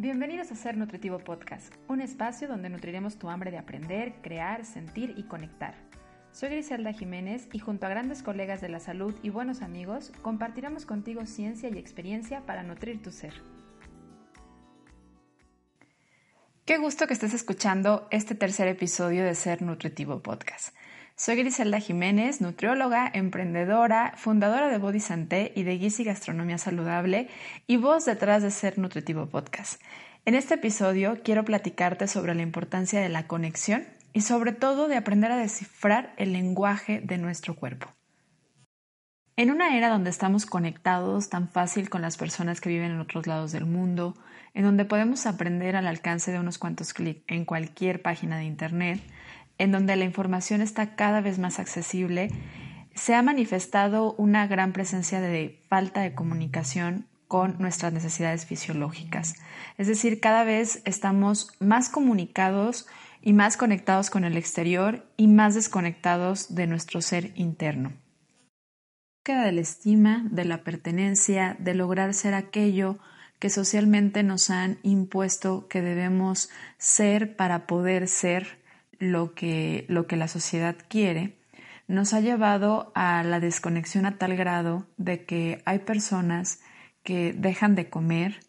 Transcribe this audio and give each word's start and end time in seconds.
Bienvenidos 0.00 0.52
a 0.52 0.54
Ser 0.54 0.76
Nutritivo 0.76 1.18
Podcast, 1.18 1.74
un 1.88 2.00
espacio 2.00 2.46
donde 2.46 2.68
nutriremos 2.68 3.18
tu 3.18 3.30
hambre 3.30 3.50
de 3.50 3.58
aprender, 3.58 4.14
crear, 4.22 4.64
sentir 4.64 5.14
y 5.16 5.24
conectar. 5.24 5.74
Soy 6.30 6.50
Griselda 6.50 6.92
Jiménez 6.92 7.48
y 7.52 7.58
junto 7.58 7.84
a 7.84 7.88
grandes 7.88 8.22
colegas 8.22 8.60
de 8.60 8.68
la 8.68 8.78
salud 8.78 9.12
y 9.24 9.30
buenos 9.30 9.60
amigos, 9.60 10.12
compartiremos 10.22 10.86
contigo 10.86 11.26
ciencia 11.26 11.68
y 11.68 11.78
experiencia 11.78 12.46
para 12.46 12.62
nutrir 12.62 13.02
tu 13.02 13.10
ser. 13.10 13.34
Qué 16.64 16.78
gusto 16.78 17.08
que 17.08 17.14
estés 17.14 17.34
escuchando 17.34 18.06
este 18.12 18.36
tercer 18.36 18.68
episodio 18.68 19.24
de 19.24 19.34
Ser 19.34 19.62
Nutritivo 19.62 20.22
Podcast. 20.22 20.76
Soy 21.20 21.34
Griselda 21.34 21.80
Jiménez, 21.80 22.40
nutrióloga, 22.40 23.10
emprendedora, 23.12 24.14
fundadora 24.16 24.68
de 24.68 24.78
Body 24.78 25.00
Santé 25.00 25.50
y 25.56 25.64
de 25.64 25.76
Guisi 25.76 26.04
Gastronomía 26.04 26.58
Saludable 26.58 27.28
y 27.66 27.76
voz 27.76 28.04
detrás 28.04 28.44
de 28.44 28.52
Ser 28.52 28.78
Nutritivo 28.78 29.26
Podcast. 29.26 29.82
En 30.26 30.36
este 30.36 30.54
episodio 30.54 31.18
quiero 31.24 31.44
platicarte 31.44 32.06
sobre 32.06 32.36
la 32.36 32.42
importancia 32.42 33.00
de 33.00 33.08
la 33.08 33.26
conexión 33.26 33.84
y 34.12 34.20
sobre 34.20 34.52
todo 34.52 34.86
de 34.86 34.96
aprender 34.96 35.32
a 35.32 35.38
descifrar 35.38 36.14
el 36.18 36.32
lenguaje 36.32 37.00
de 37.00 37.18
nuestro 37.18 37.56
cuerpo. 37.56 37.88
En 39.34 39.50
una 39.50 39.76
era 39.76 39.88
donde 39.88 40.10
estamos 40.10 40.46
conectados 40.46 41.30
tan 41.30 41.48
fácil 41.48 41.90
con 41.90 42.00
las 42.00 42.16
personas 42.16 42.60
que 42.60 42.68
viven 42.68 42.92
en 42.92 43.00
otros 43.00 43.26
lados 43.26 43.50
del 43.50 43.66
mundo, 43.66 44.14
en 44.54 44.62
donde 44.62 44.84
podemos 44.84 45.26
aprender 45.26 45.74
al 45.74 45.88
alcance 45.88 46.30
de 46.30 46.38
unos 46.38 46.58
cuantos 46.58 46.92
clics 46.92 47.24
en 47.26 47.44
cualquier 47.44 48.02
página 48.02 48.38
de 48.38 48.44
Internet, 48.44 49.00
en 49.58 49.72
donde 49.72 49.96
la 49.96 50.04
información 50.04 50.62
está 50.62 50.94
cada 50.94 51.20
vez 51.20 51.38
más 51.38 51.58
accesible, 51.58 52.30
se 52.94 53.14
ha 53.14 53.22
manifestado 53.22 54.14
una 54.14 54.46
gran 54.46 54.72
presencia 54.72 55.20
de 55.20 55.62
falta 55.68 56.00
de 56.00 56.14
comunicación 56.14 57.06
con 57.28 57.56
nuestras 57.58 57.92
necesidades 57.92 58.46
fisiológicas. 58.46 59.34
Es 59.76 59.86
decir, 59.86 60.18
cada 60.18 60.44
vez 60.44 60.82
estamos 60.84 61.52
más 61.60 61.90
comunicados 61.90 62.86
y 63.20 63.34
más 63.34 63.56
conectados 63.56 64.10
con 64.10 64.24
el 64.24 64.36
exterior 64.36 65.06
y 65.16 65.28
más 65.28 65.54
desconectados 65.54 66.54
de 66.54 66.66
nuestro 66.66 67.02
ser 67.02 67.32
interno. 67.36 67.92
Queda 69.24 69.44
de 69.44 69.52
la 69.52 69.60
estima, 69.60 70.26
de 70.30 70.46
la 70.46 70.64
pertenencia, 70.64 71.56
de 71.58 71.74
lograr 71.74 72.14
ser 72.14 72.34
aquello 72.34 72.98
que 73.38 73.50
socialmente 73.50 74.22
nos 74.22 74.50
han 74.50 74.78
impuesto 74.82 75.68
que 75.68 75.82
debemos 75.82 76.48
ser 76.78 77.36
para 77.36 77.66
poder 77.66 78.08
ser 78.08 78.58
lo 78.98 79.34
que, 79.34 79.84
lo 79.88 80.06
que 80.06 80.16
la 80.16 80.28
sociedad 80.28 80.76
quiere, 80.88 81.38
nos 81.86 82.12
ha 82.12 82.20
llevado 82.20 82.92
a 82.94 83.22
la 83.22 83.40
desconexión 83.40 84.06
a 84.06 84.18
tal 84.18 84.36
grado 84.36 84.86
de 84.96 85.24
que 85.24 85.62
hay 85.64 85.80
personas 85.80 86.60
que 87.02 87.32
dejan 87.32 87.74
de 87.74 87.88
comer 87.88 88.40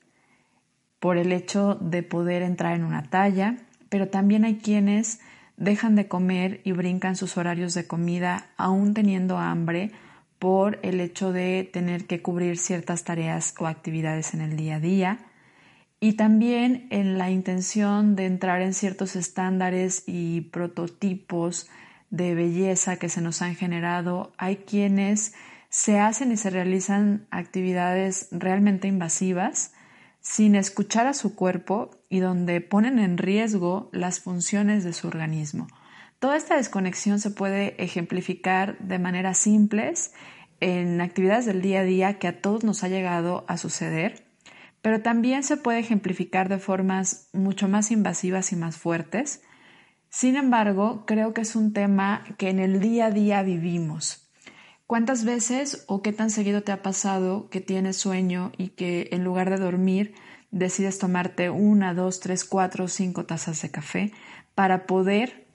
por 1.00 1.18
el 1.18 1.32
hecho 1.32 1.76
de 1.76 2.04
poder 2.04 2.42
entrar 2.42 2.76
en 2.76 2.84
una 2.84 3.04
talla, 3.04 3.56
pero 3.88 4.10
también 4.10 4.44
hay 4.44 4.58
quienes 4.58 5.22
dejan 5.56 5.96
de 5.96 6.08
comer 6.08 6.62
y 6.64 6.74
brincan 6.74 7.16
sus 7.16 7.38
horarios 7.38 7.74
de 7.74 7.88
comida 7.88 8.50
aún 8.58 8.94
teniendo 8.94 9.38
hambre 9.38 9.92
por 10.40 10.80
el 10.84 11.00
hecho 11.02 11.32
de 11.32 11.70
tener 11.72 12.06
que 12.06 12.22
cubrir 12.22 12.58
ciertas 12.58 13.04
tareas 13.04 13.54
o 13.60 13.68
actividades 13.68 14.34
en 14.34 14.42
el 14.42 14.56
día 14.56 14.76
a 14.76 14.80
día 14.80 15.20
y 16.00 16.14
también 16.14 16.88
en 16.92 17.18
la 17.18 17.30
intención 17.30 18.16
de 18.16 18.26
entrar 18.26 18.62
en 18.62 18.74
ciertos 18.74 19.16
estándares 19.16 20.04
y 20.08 20.42
prototipos 20.42 21.70
de 22.10 22.36
belleza 22.36 22.98
que 22.98 23.10
se 23.10 23.22
nos 23.22 23.42
han 23.42 23.56
generado, 23.56 24.32
hay 24.38 24.58
quienes 24.58 25.34
se 25.70 26.00
hacen 26.00 26.32
y 26.32 26.38
se 26.38 26.50
realizan 26.50 27.28
actividades 27.32 28.30
realmente 28.32 28.88
invasivas 28.88 29.74
sin 30.22 30.56
escuchar 30.56 31.06
a 31.06 31.14
su 31.14 31.36
cuerpo 31.36 31.92
y 32.10 32.20
donde 32.20 32.62
ponen 32.62 33.00
en 33.00 33.18
riesgo 33.18 33.90
las 33.92 34.20
funciones 34.20 34.84
de 34.84 34.94
su 34.94 35.08
organismo. 35.08 35.68
Toda 36.20 36.38
esta 36.38 36.56
desconexión 36.56 37.20
se 37.20 37.32
puede 37.32 37.82
ejemplificar 37.82 38.78
de 38.80 39.00
maneras 39.00 39.38
simples 39.38 40.14
en 40.60 41.00
actividades 41.00 41.46
del 41.46 41.62
día 41.62 41.82
a 41.82 41.84
día 41.84 42.20
que 42.20 42.28
a 42.28 42.42
todos 42.42 42.64
nos 42.64 42.84
ha 42.84 42.90
llegado 42.90 43.46
a 43.48 43.58
suceder 43.58 44.29
pero 44.82 45.02
también 45.02 45.44
se 45.44 45.58
puede 45.58 45.80
ejemplificar 45.80 46.50
de 46.50 46.60
formas 46.60 47.30
mucho 47.34 47.68
más 47.68 47.92
invasivas 47.92 48.52
y 48.52 48.56
más 48.56 48.78
fuertes. 48.78 49.42
Sin 50.10 50.36
embargo, 50.36 51.04
creo 51.06 51.34
que 51.34 51.42
es 51.42 51.56
un 51.56 51.74
tema 51.74 52.24
que 52.38 52.50
en 52.50 52.60
el 52.60 52.80
día 52.80 53.08
a 53.08 53.12
día 53.12 53.44
vivimos. 53.44 54.30
¿Cuántas 54.88 55.24
veces 55.24 55.86
o 55.88 56.02
qué 56.02 56.14
tan 56.14 56.32
seguido 56.32 56.64
te 56.64 56.72
ha 56.72 56.82
pasado 56.82 57.50
que 57.50 57.62
tienes 57.62 57.98
sueño 57.98 58.52
y 58.58 58.70
que 58.70 59.10
en 59.12 59.24
lugar 59.24 59.52
de 59.52 59.58
dormir 59.58 60.16
decides 60.50 60.98
tomarte 60.98 61.52
una, 61.52 61.94
dos, 61.94 62.20
tres, 62.20 62.44
cuatro, 62.44 62.88
cinco 62.88 63.26
tazas 63.26 63.62
de 63.62 63.70
café 63.70 64.12
para 64.56 64.88
poder 64.88 65.46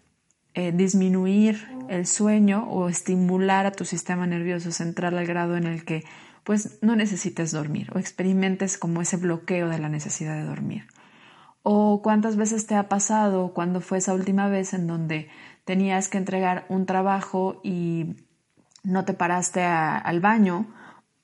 eh, 0.55 0.71
disminuir 0.73 1.67
el 1.89 2.07
sueño 2.07 2.69
o 2.71 2.89
estimular 2.89 3.67
a 3.67 3.73
tu 3.73 3.85
sistema 3.85 4.25
nervioso 4.27 4.71
central 4.71 5.19
al 5.19 5.27
grado 5.27 5.57
en 5.57 5.65
el 5.65 5.85
que 5.85 6.05
pues 6.45 6.79
no 6.83 6.95
necesites 6.95 7.53
dormir 7.53 7.91
o 7.95 7.99
experimentes 7.99 8.79
como 8.79 9.03
ese 9.03 9.17
bloqueo 9.17 9.69
de 9.69 9.79
la 9.79 9.89
necesidad 9.89 10.37
de 10.37 10.45
dormir. 10.45 10.87
O 11.63 12.03
cuántas 12.03 12.37
veces 12.37 12.67
te 12.67 12.75
ha 12.75 12.89
pasado 12.89 13.55
cuando 13.55 13.81
fue 13.81 13.99
esa 13.99 14.13
última 14.13 14.49
vez 14.49 14.75
en 14.75 14.87
donde 14.87 15.29
tenías 15.65 16.09
que 16.09 16.19
entregar 16.19 16.67
un 16.69 16.85
trabajo 16.85 17.61
y 17.65 18.17
no 18.83 19.07
te 19.07 19.15
paraste 19.15 19.63
al 19.63 20.21
baño, 20.21 20.67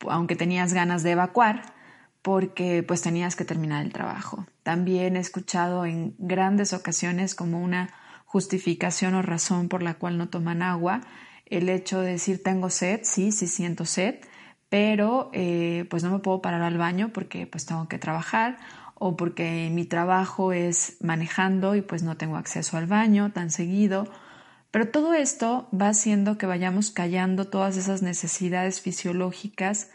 aunque 0.08 0.36
tenías 0.36 0.72
ganas 0.72 1.02
de 1.02 1.10
evacuar, 1.10 1.74
porque 2.22 2.82
pues 2.82 3.02
tenías 3.02 3.36
que 3.36 3.44
terminar 3.44 3.84
el 3.84 3.92
trabajo. 3.92 4.46
También 4.62 5.16
he 5.16 5.20
escuchado 5.20 5.84
en 5.84 6.14
grandes 6.18 6.72
ocasiones 6.72 7.34
como 7.34 7.62
una 7.62 7.92
justificación 8.24 9.14
o 9.14 9.22
razón 9.22 9.68
por 9.68 9.82
la 9.82 9.94
cual 9.94 10.16
no 10.16 10.30
toman 10.30 10.62
agua 10.62 11.02
el 11.46 11.68
hecho 11.68 12.00
de 12.00 12.12
decir 12.12 12.42
tengo 12.42 12.70
sed, 12.70 13.00
sí, 13.02 13.32
sí 13.32 13.46
siento 13.46 13.84
sed, 13.84 14.20
pero 14.70 15.30
eh, 15.34 15.84
pues 15.90 16.02
no 16.02 16.10
me 16.10 16.20
puedo 16.20 16.40
parar 16.40 16.62
al 16.62 16.78
baño 16.78 17.10
porque 17.12 17.46
pues 17.46 17.66
tengo 17.66 17.88
que 17.88 17.98
trabajar 17.98 18.58
o 18.94 19.16
porque 19.16 19.68
mi 19.72 19.84
trabajo 19.84 20.52
es 20.52 20.96
manejando 21.00 21.74
y 21.74 21.82
pues 21.82 22.02
no 22.02 22.16
tengo 22.16 22.36
acceso 22.36 22.76
al 22.76 22.86
baño 22.86 23.32
tan 23.32 23.50
seguido. 23.50 24.06
Pero 24.70 24.88
todo 24.88 25.14
esto 25.14 25.68
va 25.78 25.88
haciendo 25.88 26.38
que 26.38 26.46
vayamos 26.46 26.92
callando 26.92 27.48
todas 27.48 27.76
esas 27.76 28.02
necesidades 28.02 28.80
fisiológicas 28.80 29.90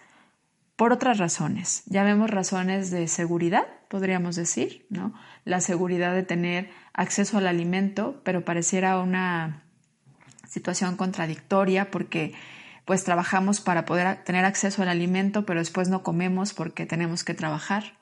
por 0.75 0.91
otras 0.91 1.17
razones. 1.19 1.83
Ya 1.85 2.03
vemos 2.03 2.29
razones 2.29 2.91
de 2.91 3.07
seguridad, 3.07 3.67
podríamos 3.87 4.35
decir, 4.35 4.85
¿no? 4.89 5.13
La 5.45 5.61
seguridad 5.61 6.13
de 6.13 6.23
tener 6.23 6.69
acceso 6.91 7.37
al 7.37 7.47
alimento, 7.47 8.19
pero 8.25 8.43
pareciera 8.43 8.99
una 8.99 9.63
situación 10.49 10.97
contradictoria 10.97 11.91
porque 11.91 12.33
pues 12.85 13.03
trabajamos 13.03 13.61
para 13.61 13.85
poder 13.85 14.23
tener 14.23 14.45
acceso 14.45 14.83
al 14.83 14.89
alimento, 14.89 15.45
pero 15.45 15.59
después 15.59 15.89
no 15.89 16.03
comemos 16.03 16.53
porque 16.53 16.85
tenemos 16.85 17.23
que 17.23 17.33
trabajar. 17.33 17.97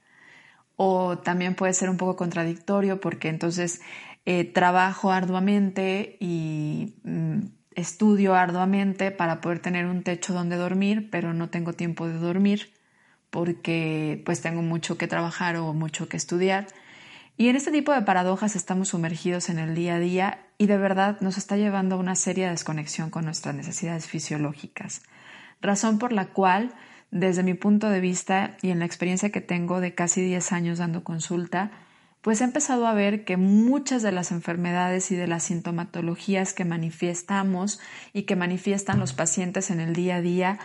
O 0.75 1.17
también 1.17 1.55
puede 1.55 1.73
ser 1.73 1.89
un 1.89 1.97
poco 1.97 2.15
contradictorio 2.15 2.99
porque 2.99 3.29
entonces 3.29 3.81
eh, 4.25 4.43
trabajo 4.43 5.11
arduamente 5.11 6.17
y 6.19 6.95
mm, 7.03 7.39
estudio 7.75 8.35
arduamente 8.35 9.11
para 9.11 9.41
poder 9.41 9.59
tener 9.59 9.85
un 9.85 10.03
techo 10.03 10.33
donde 10.33 10.57
dormir, 10.57 11.09
pero 11.09 11.33
no 11.33 11.49
tengo 11.49 11.73
tiempo 11.73 12.07
de 12.07 12.17
dormir 12.17 12.73
porque 13.29 14.21
pues 14.25 14.41
tengo 14.41 14.61
mucho 14.61 14.97
que 14.97 15.07
trabajar 15.07 15.55
o 15.55 15.73
mucho 15.73 16.07
que 16.07 16.17
estudiar. 16.17 16.67
Y 17.35 17.47
en 17.47 17.55
este 17.55 17.71
tipo 17.71 17.91
de 17.91 18.03
paradojas 18.03 18.55
estamos 18.55 18.89
sumergidos 18.89 19.49
en 19.49 19.57
el 19.57 19.73
día 19.73 19.95
a 19.95 19.99
día 19.99 20.42
y 20.57 20.67
de 20.67 20.77
verdad 20.77 21.19
nos 21.21 21.37
está 21.37 21.57
llevando 21.57 21.95
a 21.95 21.99
una 21.99 22.15
seria 22.15 22.49
desconexión 22.49 23.09
con 23.09 23.25
nuestras 23.25 23.55
necesidades 23.55 24.07
fisiológicas. 24.07 25.01
Razón 25.61 25.99
por 25.99 26.13
la 26.13 26.27
cual, 26.27 26.73
desde 27.11 27.43
mi 27.43 27.53
punto 27.53 27.89
de 27.89 27.99
vista 27.99 28.57
y 28.61 28.71
en 28.71 28.79
la 28.79 28.85
experiencia 28.85 29.31
que 29.31 29.41
tengo 29.41 29.79
de 29.79 29.95
casi 29.95 30.21
10 30.21 30.51
años 30.51 30.79
dando 30.79 31.03
consulta, 31.03 31.71
pues 32.21 32.39
he 32.39 32.45
empezado 32.45 32.87
a 32.87 32.93
ver 32.93 33.25
que 33.25 33.35
muchas 33.35 34.01
de 34.01 34.13
las 34.13 34.31
enfermedades 34.31 35.11
y 35.11 35.15
de 35.15 35.27
las 35.27 35.43
sintomatologías 35.43 36.53
que 36.53 36.63
manifestamos 36.63 37.81
y 38.13 38.23
que 38.23 38.37
manifiestan 38.37 38.99
los 38.99 39.11
pacientes 39.11 39.69
en 39.69 39.81
el 39.81 39.93
día 39.93 40.15
a 40.15 40.21
día 40.21 40.59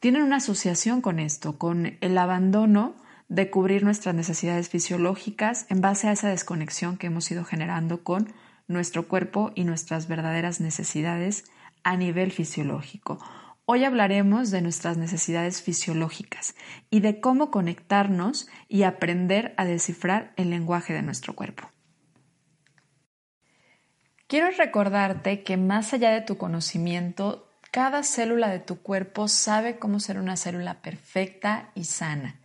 tienen 0.00 0.22
una 0.22 0.36
asociación 0.36 1.00
con 1.00 1.20
esto, 1.20 1.56
con 1.56 1.96
el 2.00 2.18
abandono 2.18 2.96
de 3.28 3.48
cubrir 3.48 3.84
nuestras 3.84 4.14
necesidades 4.14 4.68
fisiológicas 4.68 5.66
en 5.70 5.80
base 5.80 6.08
a 6.08 6.12
esa 6.12 6.28
desconexión 6.28 6.96
que 6.96 7.06
hemos 7.06 7.30
ido 7.30 7.44
generando 7.44 8.02
con 8.02 8.32
nuestro 8.66 9.08
cuerpo 9.08 9.52
y 9.54 9.64
nuestras 9.64 10.08
verdaderas 10.08 10.60
necesidades 10.60 11.44
a 11.82 11.96
nivel 11.96 12.32
fisiológico. 12.32 13.18
Hoy 13.66 13.84
hablaremos 13.84 14.50
de 14.50 14.60
nuestras 14.60 14.96
necesidades 14.96 15.62
fisiológicas 15.62 16.54
y 16.90 17.00
de 17.00 17.20
cómo 17.20 17.50
conectarnos 17.50 18.48
y 18.68 18.82
aprender 18.82 19.54
a 19.56 19.64
descifrar 19.64 20.32
el 20.36 20.50
lenguaje 20.50 20.92
de 20.92 21.02
nuestro 21.02 21.34
cuerpo. 21.34 21.70
Quiero 24.26 24.50
recordarte 24.50 25.42
que 25.42 25.56
más 25.56 25.92
allá 25.92 26.10
de 26.10 26.22
tu 26.22 26.36
conocimiento, 26.36 27.48
cada 27.70 28.02
célula 28.02 28.48
de 28.48 28.58
tu 28.58 28.80
cuerpo 28.80 29.28
sabe 29.28 29.78
cómo 29.78 30.00
ser 30.00 30.18
una 30.18 30.36
célula 30.36 30.80
perfecta 30.80 31.70
y 31.74 31.84
sana 31.84 32.40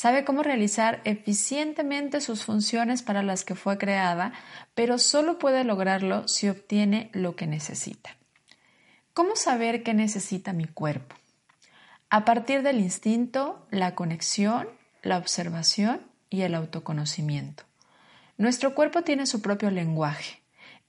sabe 0.00 0.24
cómo 0.24 0.42
realizar 0.42 1.02
eficientemente 1.04 2.22
sus 2.22 2.42
funciones 2.42 3.02
para 3.02 3.22
las 3.22 3.44
que 3.44 3.54
fue 3.54 3.76
creada, 3.76 4.32
pero 4.74 4.96
solo 4.96 5.38
puede 5.38 5.62
lograrlo 5.62 6.26
si 6.26 6.48
obtiene 6.48 7.10
lo 7.12 7.36
que 7.36 7.46
necesita. 7.46 8.16
¿Cómo 9.12 9.36
saber 9.36 9.82
qué 9.82 9.92
necesita 9.92 10.54
mi 10.54 10.64
cuerpo? 10.64 11.16
A 12.08 12.24
partir 12.24 12.62
del 12.62 12.80
instinto, 12.80 13.66
la 13.70 13.94
conexión, 13.94 14.70
la 15.02 15.18
observación 15.18 16.00
y 16.30 16.42
el 16.42 16.54
autoconocimiento. 16.54 17.64
Nuestro 18.38 18.74
cuerpo 18.74 19.02
tiene 19.02 19.26
su 19.26 19.42
propio 19.42 19.70
lenguaje. 19.70 20.40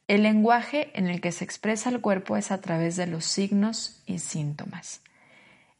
El 0.07 0.23
lenguaje 0.23 0.89
en 0.97 1.07
el 1.07 1.19
que 1.19 1.33
se 1.33 1.43
expresa 1.43 1.89
el 1.89 1.99
cuerpo 1.99 2.37
es 2.37 2.49
a 2.49 2.61
través 2.61 2.95
de 2.95 3.07
los 3.07 3.25
signos 3.25 4.01
y 4.05 4.19
síntomas. 4.19 5.01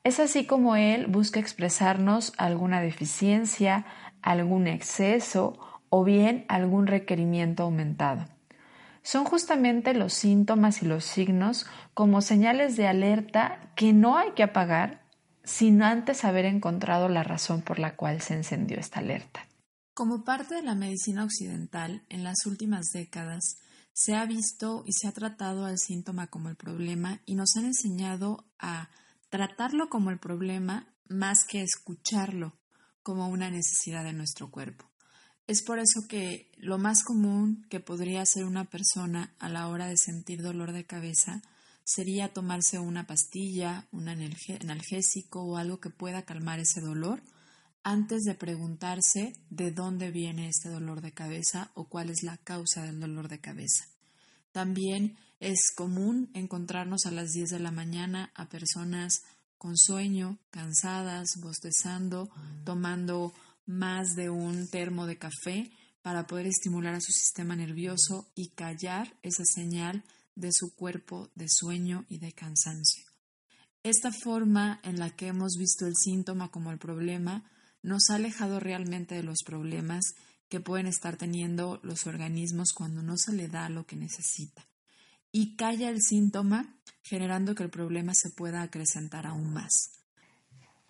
Es 0.04 0.20
así 0.20 0.46
como 0.46 0.76
él 0.76 1.06
busca 1.08 1.40
expresarnos 1.40 2.34
alguna 2.38 2.82
deficiencia, 2.82 3.86
algún 4.22 4.68
exceso 4.68 5.60
o 5.90 6.04
bien 6.04 6.46
algún 6.48 6.88
requerimiento 6.88 7.64
aumentado. 7.64 8.26
Son 9.04 9.26
justamente 9.26 9.94
los 9.94 10.14
síntomas 10.14 10.82
y 10.82 10.86
los 10.86 11.06
signos 11.06 11.68
como 11.94 12.22
señales 12.22 12.78
de 12.78 12.88
alerta 12.88 13.72
que 13.76 13.94
no 13.94 14.18
hay 14.18 14.32
que 14.32 14.44
apagar 14.44 15.02
sin 15.44 15.82
antes 15.82 16.24
haber 16.24 16.46
encontrado 16.46 17.10
la 17.10 17.24
razón 17.24 17.62
por 17.62 17.80
la 17.80 17.96
cual 17.96 18.22
se 18.22 18.36
encendió 18.36 18.80
esta 18.80 19.00
alerta. 19.00 19.48
Como 19.94 20.24
parte 20.24 20.56
de 20.56 20.64
la 20.64 20.76
medicina 20.76 21.24
occidental, 21.24 22.06
en 22.10 22.24
las 22.24 22.46
últimas 22.46 22.88
décadas 22.94 23.58
se 23.94 24.16
ha 24.16 24.26
visto 24.26 24.84
y 24.86 24.94
se 24.94 25.08
ha 25.08 25.12
tratado 25.12 25.66
al 25.66 25.78
síntoma 25.78 26.28
como 26.28 26.50
el 26.50 26.56
problema 26.56 27.22
y 27.26 27.36
nos 27.36 27.58
han 27.58 27.66
enseñado 27.66 28.46
a 28.60 28.90
tratarlo 29.32 29.90
como 29.90 30.12
el 30.12 30.20
problema 30.20 30.94
más 31.08 31.46
que 31.46 31.64
escucharlo 31.64 32.54
como 33.02 33.30
una 33.30 33.50
necesidad 33.50 34.04
de 34.04 34.14
nuestro 34.14 34.52
cuerpo. 34.52 34.86
Es 35.48 35.64
por 35.64 35.80
eso 35.80 36.02
que 36.08 36.52
lo 36.58 36.78
más 36.78 37.04
común 37.04 37.66
que 37.70 37.80
podría 37.80 38.22
hacer 38.22 38.44
una 38.44 38.66
persona 38.66 39.34
a 39.40 39.50
la 39.50 39.70
hora 39.70 39.88
de 39.88 39.98
sentir 39.98 40.42
dolor 40.42 40.74
de 40.74 40.86
cabeza 40.86 41.42
sería 41.84 42.34
tomarse 42.34 42.78
una 42.78 43.08
pastilla, 43.08 43.88
un 43.92 44.10
analgésico 44.10 45.42
o 45.44 45.58
algo 45.58 45.80
que 45.80 45.90
pueda 45.90 46.24
calmar 46.24 46.60
ese 46.60 46.82
dolor 46.82 47.24
antes 47.84 48.24
de 48.24 48.36
preguntarse 48.36 49.34
de 49.50 49.72
dónde 49.72 50.12
viene 50.12 50.50
este 50.50 50.70
dolor 50.70 51.02
de 51.02 51.14
cabeza 51.14 51.72
o 51.74 51.88
cuál 51.88 52.10
es 52.10 52.22
la 52.22 52.38
causa 52.38 52.84
del 52.84 53.00
dolor 53.00 53.30
de 53.30 53.40
cabeza. 53.40 53.86
También 54.52 55.18
es 55.42 55.72
común 55.76 56.30
encontrarnos 56.36 57.08
a 57.08 57.12
las 57.12 57.32
10 57.32 57.50
de 57.50 57.60
la 57.60 57.72
mañana 57.72 58.32
a 58.36 58.48
personas 58.48 59.24
con 59.58 59.76
sueño, 59.76 60.38
cansadas, 60.52 61.30
bostezando, 61.42 62.30
tomando 62.64 63.34
más 63.66 64.16
de 64.16 64.30
un 64.30 64.70
termo 64.70 65.08
de 65.08 65.18
café 65.18 65.72
para 66.04 66.28
poder 66.28 66.46
estimular 66.46 66.94
a 66.94 67.02
su 67.02 67.12
sistema 67.12 67.56
nervioso 67.56 68.28
y 68.36 68.50
callar 68.50 69.18
esa 69.24 69.44
señal 69.44 70.04
de 70.36 70.50
su 70.52 70.76
cuerpo 70.76 71.32
de 71.34 71.48
sueño 71.50 72.06
y 72.08 72.20
de 72.20 72.34
cansancio. 72.34 73.06
Esta 73.82 74.12
forma 74.12 74.80
en 74.84 75.00
la 75.00 75.10
que 75.10 75.28
hemos 75.28 75.54
visto 75.58 75.88
el 75.88 75.96
síntoma 75.96 76.52
como 76.52 76.72
el 76.72 76.78
problema 76.78 77.50
nos 77.82 78.12
ha 78.12 78.16
alejado 78.16 78.60
realmente 78.60 79.16
de 79.16 79.24
los 79.24 79.40
problemas 79.44 80.14
que 80.50 80.60
pueden 80.60 80.86
estar 80.86 81.18
teniendo 81.18 81.80
los 81.82 82.06
organismos 82.06 82.74
cuando 82.74 83.02
no 83.02 83.18
se 83.18 83.34
le 83.34 83.48
da 83.48 83.70
lo 83.70 83.88
que 83.88 83.96
necesita 83.96 84.71
y 85.32 85.56
calla 85.56 85.90
el 85.90 86.02
síntoma, 86.02 86.76
generando 87.04 87.56
que 87.56 87.64
el 87.64 87.70
problema 87.70 88.14
se 88.14 88.30
pueda 88.30 88.62
acrecentar 88.62 89.26
aún 89.26 89.54
más. 89.54 90.02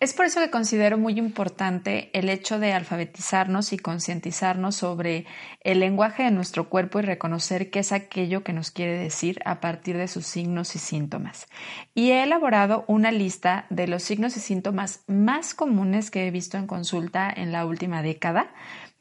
Es 0.02 0.14
por 0.14 0.26
eso 0.26 0.40
que 0.40 0.50
considero 0.50 0.98
muy 0.98 1.16
importante 1.16 2.10
el 2.12 2.28
hecho 2.28 2.58
de 2.58 2.72
alfabetizarnos 2.72 3.72
y 3.72 3.78
concientizarnos 3.78 4.74
sobre 4.74 5.26
el 5.60 5.78
lenguaje 5.78 6.24
de 6.24 6.32
nuestro 6.32 6.68
cuerpo 6.68 6.98
y 6.98 7.02
reconocer 7.02 7.70
qué 7.70 7.78
es 7.78 7.92
aquello 7.92 8.42
que 8.42 8.52
nos 8.52 8.72
quiere 8.72 8.98
decir 8.98 9.40
a 9.44 9.60
partir 9.60 9.96
de 9.96 10.08
sus 10.08 10.26
signos 10.26 10.74
y 10.74 10.80
síntomas. 10.80 11.46
Y 11.94 12.10
he 12.10 12.24
elaborado 12.24 12.84
una 12.88 13.12
lista 13.12 13.66
de 13.70 13.86
los 13.86 14.02
signos 14.02 14.36
y 14.36 14.40
síntomas 14.40 15.04
más 15.06 15.54
comunes 15.54 16.10
que 16.10 16.26
he 16.26 16.32
visto 16.32 16.58
en 16.58 16.66
consulta 16.66 17.32
en 17.32 17.52
la 17.52 17.64
última 17.64 18.02
década 18.02 18.52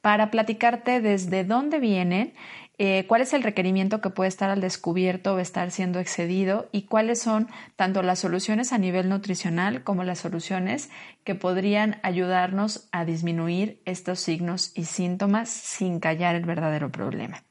para 0.02 0.30
platicarte 0.30 1.02
desde 1.02 1.44
dónde 1.44 1.80
vienen 1.80 2.34
eh, 2.84 3.06
cuál 3.06 3.22
es 3.22 3.34
el 3.34 3.44
requerimiento 3.44 4.02
que 4.02 4.10
puede 4.10 4.28
estar 4.28 4.50
al 4.50 4.60
descubierto 4.60 5.36
o 5.36 5.38
estar 5.38 5.70
siendo 5.70 6.00
excedido 6.00 6.68
y 6.72 6.88
cuáles 6.88 7.22
son 7.22 7.48
tanto 7.76 8.02
las 8.02 8.18
soluciones 8.18 8.74
a 8.74 8.80
nivel 8.80 9.08
nutricional 9.08 9.84
como 9.84 10.04
las 10.04 10.18
soluciones 10.18 10.90
que 11.24 11.36
podrían 11.36 12.00
ayudarnos 12.02 12.90
a 12.92 13.06
disminuir 13.06 13.84
estos 13.86 14.20
signos 14.20 14.72
y 14.74 14.86
síntomas 14.86 15.48
sin 15.48 16.00
callar 16.00 16.34
el 16.34 16.46
verdadero 16.46 16.92
problema. 16.92 17.44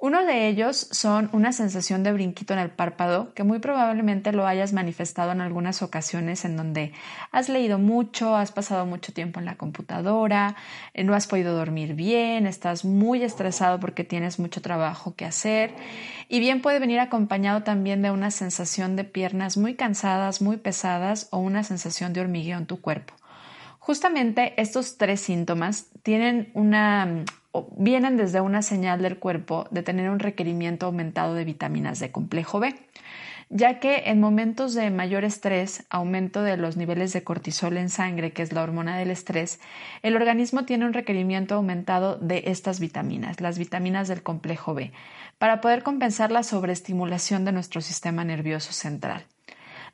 Uno 0.00 0.24
de 0.24 0.46
ellos 0.46 0.86
son 0.92 1.28
una 1.32 1.52
sensación 1.52 2.04
de 2.04 2.12
brinquito 2.12 2.52
en 2.52 2.60
el 2.60 2.70
párpado 2.70 3.34
que 3.34 3.42
muy 3.42 3.58
probablemente 3.58 4.30
lo 4.30 4.46
hayas 4.46 4.72
manifestado 4.72 5.32
en 5.32 5.40
algunas 5.40 5.82
ocasiones 5.82 6.44
en 6.44 6.56
donde 6.56 6.92
has 7.32 7.48
leído 7.48 7.80
mucho, 7.80 8.36
has 8.36 8.52
pasado 8.52 8.86
mucho 8.86 9.12
tiempo 9.12 9.40
en 9.40 9.44
la 9.44 9.56
computadora, 9.56 10.54
eh, 10.94 11.02
no 11.02 11.14
has 11.16 11.26
podido 11.26 11.52
dormir 11.52 11.94
bien, 11.94 12.46
estás 12.46 12.84
muy 12.84 13.24
estresado 13.24 13.80
porque 13.80 14.04
tienes 14.04 14.38
mucho 14.38 14.62
trabajo 14.62 15.16
que 15.16 15.24
hacer 15.24 15.74
y 16.28 16.38
bien 16.38 16.62
puede 16.62 16.78
venir 16.78 17.00
acompañado 17.00 17.64
también 17.64 18.00
de 18.00 18.12
una 18.12 18.30
sensación 18.30 18.94
de 18.94 19.02
piernas 19.02 19.56
muy 19.56 19.74
cansadas, 19.74 20.40
muy 20.40 20.58
pesadas 20.58 21.26
o 21.32 21.38
una 21.38 21.64
sensación 21.64 22.12
de 22.12 22.20
hormigueo 22.20 22.56
en 22.56 22.66
tu 22.66 22.80
cuerpo. 22.80 23.14
Justamente 23.80 24.54
estos 24.60 24.96
tres 24.96 25.20
síntomas 25.20 25.86
tienen 26.04 26.52
una 26.54 27.24
vienen 27.76 28.16
desde 28.16 28.40
una 28.40 28.62
señal 28.62 29.02
del 29.02 29.18
cuerpo 29.18 29.66
de 29.70 29.82
tener 29.82 30.10
un 30.10 30.18
requerimiento 30.18 30.86
aumentado 30.86 31.34
de 31.34 31.44
vitaminas 31.44 31.98
de 31.98 32.10
complejo 32.10 32.60
B, 32.60 32.74
ya 33.50 33.80
que 33.80 34.04
en 34.06 34.20
momentos 34.20 34.74
de 34.74 34.90
mayor 34.90 35.24
estrés, 35.24 35.86
aumento 35.88 36.42
de 36.42 36.56
los 36.58 36.76
niveles 36.76 37.12
de 37.12 37.24
cortisol 37.24 37.78
en 37.78 37.88
sangre, 37.88 38.32
que 38.32 38.42
es 38.42 38.52
la 38.52 38.62
hormona 38.62 38.98
del 38.98 39.10
estrés, 39.10 39.60
el 40.02 40.16
organismo 40.16 40.64
tiene 40.64 40.84
un 40.84 40.92
requerimiento 40.92 41.54
aumentado 41.54 42.16
de 42.18 42.44
estas 42.46 42.78
vitaminas, 42.78 43.40
las 43.40 43.58
vitaminas 43.58 44.08
del 44.08 44.22
complejo 44.22 44.74
B, 44.74 44.92
para 45.38 45.60
poder 45.60 45.82
compensar 45.82 46.30
la 46.30 46.42
sobreestimulación 46.42 47.44
de 47.44 47.52
nuestro 47.52 47.80
sistema 47.80 48.24
nervioso 48.24 48.72
central. 48.72 49.24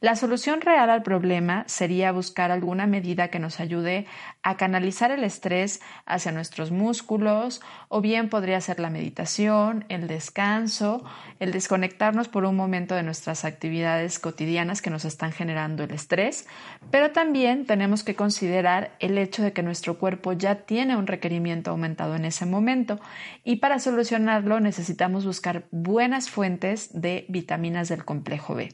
La 0.01 0.17
solución 0.17 0.61
real 0.61 0.91
al 0.91 1.03
problema 1.03 1.65
sería 1.67 2.13
buscar 2.13 2.51
alguna 2.51 2.87
medida 2.87 3.29
que 3.29 3.39
nos 3.39 3.61
ayude 3.61 4.07
a 4.43 4.57
canalizar 4.57 5.11
el 5.11 5.25
estrés 5.25 5.81
hacia 6.05 6.33
nuestros 6.33 6.71
músculos 6.71 7.61
o 7.89 8.01
bien 8.01 8.29
podría 8.29 8.61
ser 8.61 8.81
la 8.81 8.91
meditación, 8.91 9.85
el 9.89 10.07
descanso, 10.07 11.05
el 11.39 11.53
desconectarnos 11.53 12.29
por 12.29 12.45
un 12.45 12.57
momento 12.57 12.95
de 12.95 13.03
nuestras 13.03 13.45
actividades 13.45 14.19
cotidianas 14.19 14.83
que 14.83 14.91
nos 14.91 15.05
están 15.05 15.33
generando 15.33 15.85
el 15.85 15.93
estrés, 15.93 16.47
pero 16.91 17.13
también 17.13 17.65
tenemos 17.65 18.03
que 18.03 18.17
considerar 18.17 18.93
el 18.99 19.17
hecho 19.17 19.43
de 19.43 19.53
que 19.53 19.63
nuestro 19.63 19.99
cuerpo 19.99 20.33
ya 20.33 20.57
tiene 20.67 20.97
un 20.97 21.07
requerimiento 21.07 21.71
aumentado 21.71 22.17
en 22.17 22.25
ese 22.25 22.47
momento. 22.47 23.01
Y 23.45 23.57
para 23.57 23.79
solucionarlo 23.79 24.61
necesitamos 24.61 25.25
buscar 25.25 25.65
buenas 25.71 26.31
fuentes 26.31 26.91
de 26.93 27.25
vitaminas 27.29 27.89
del 27.89 28.05
complejo 28.05 28.55
B 28.55 28.73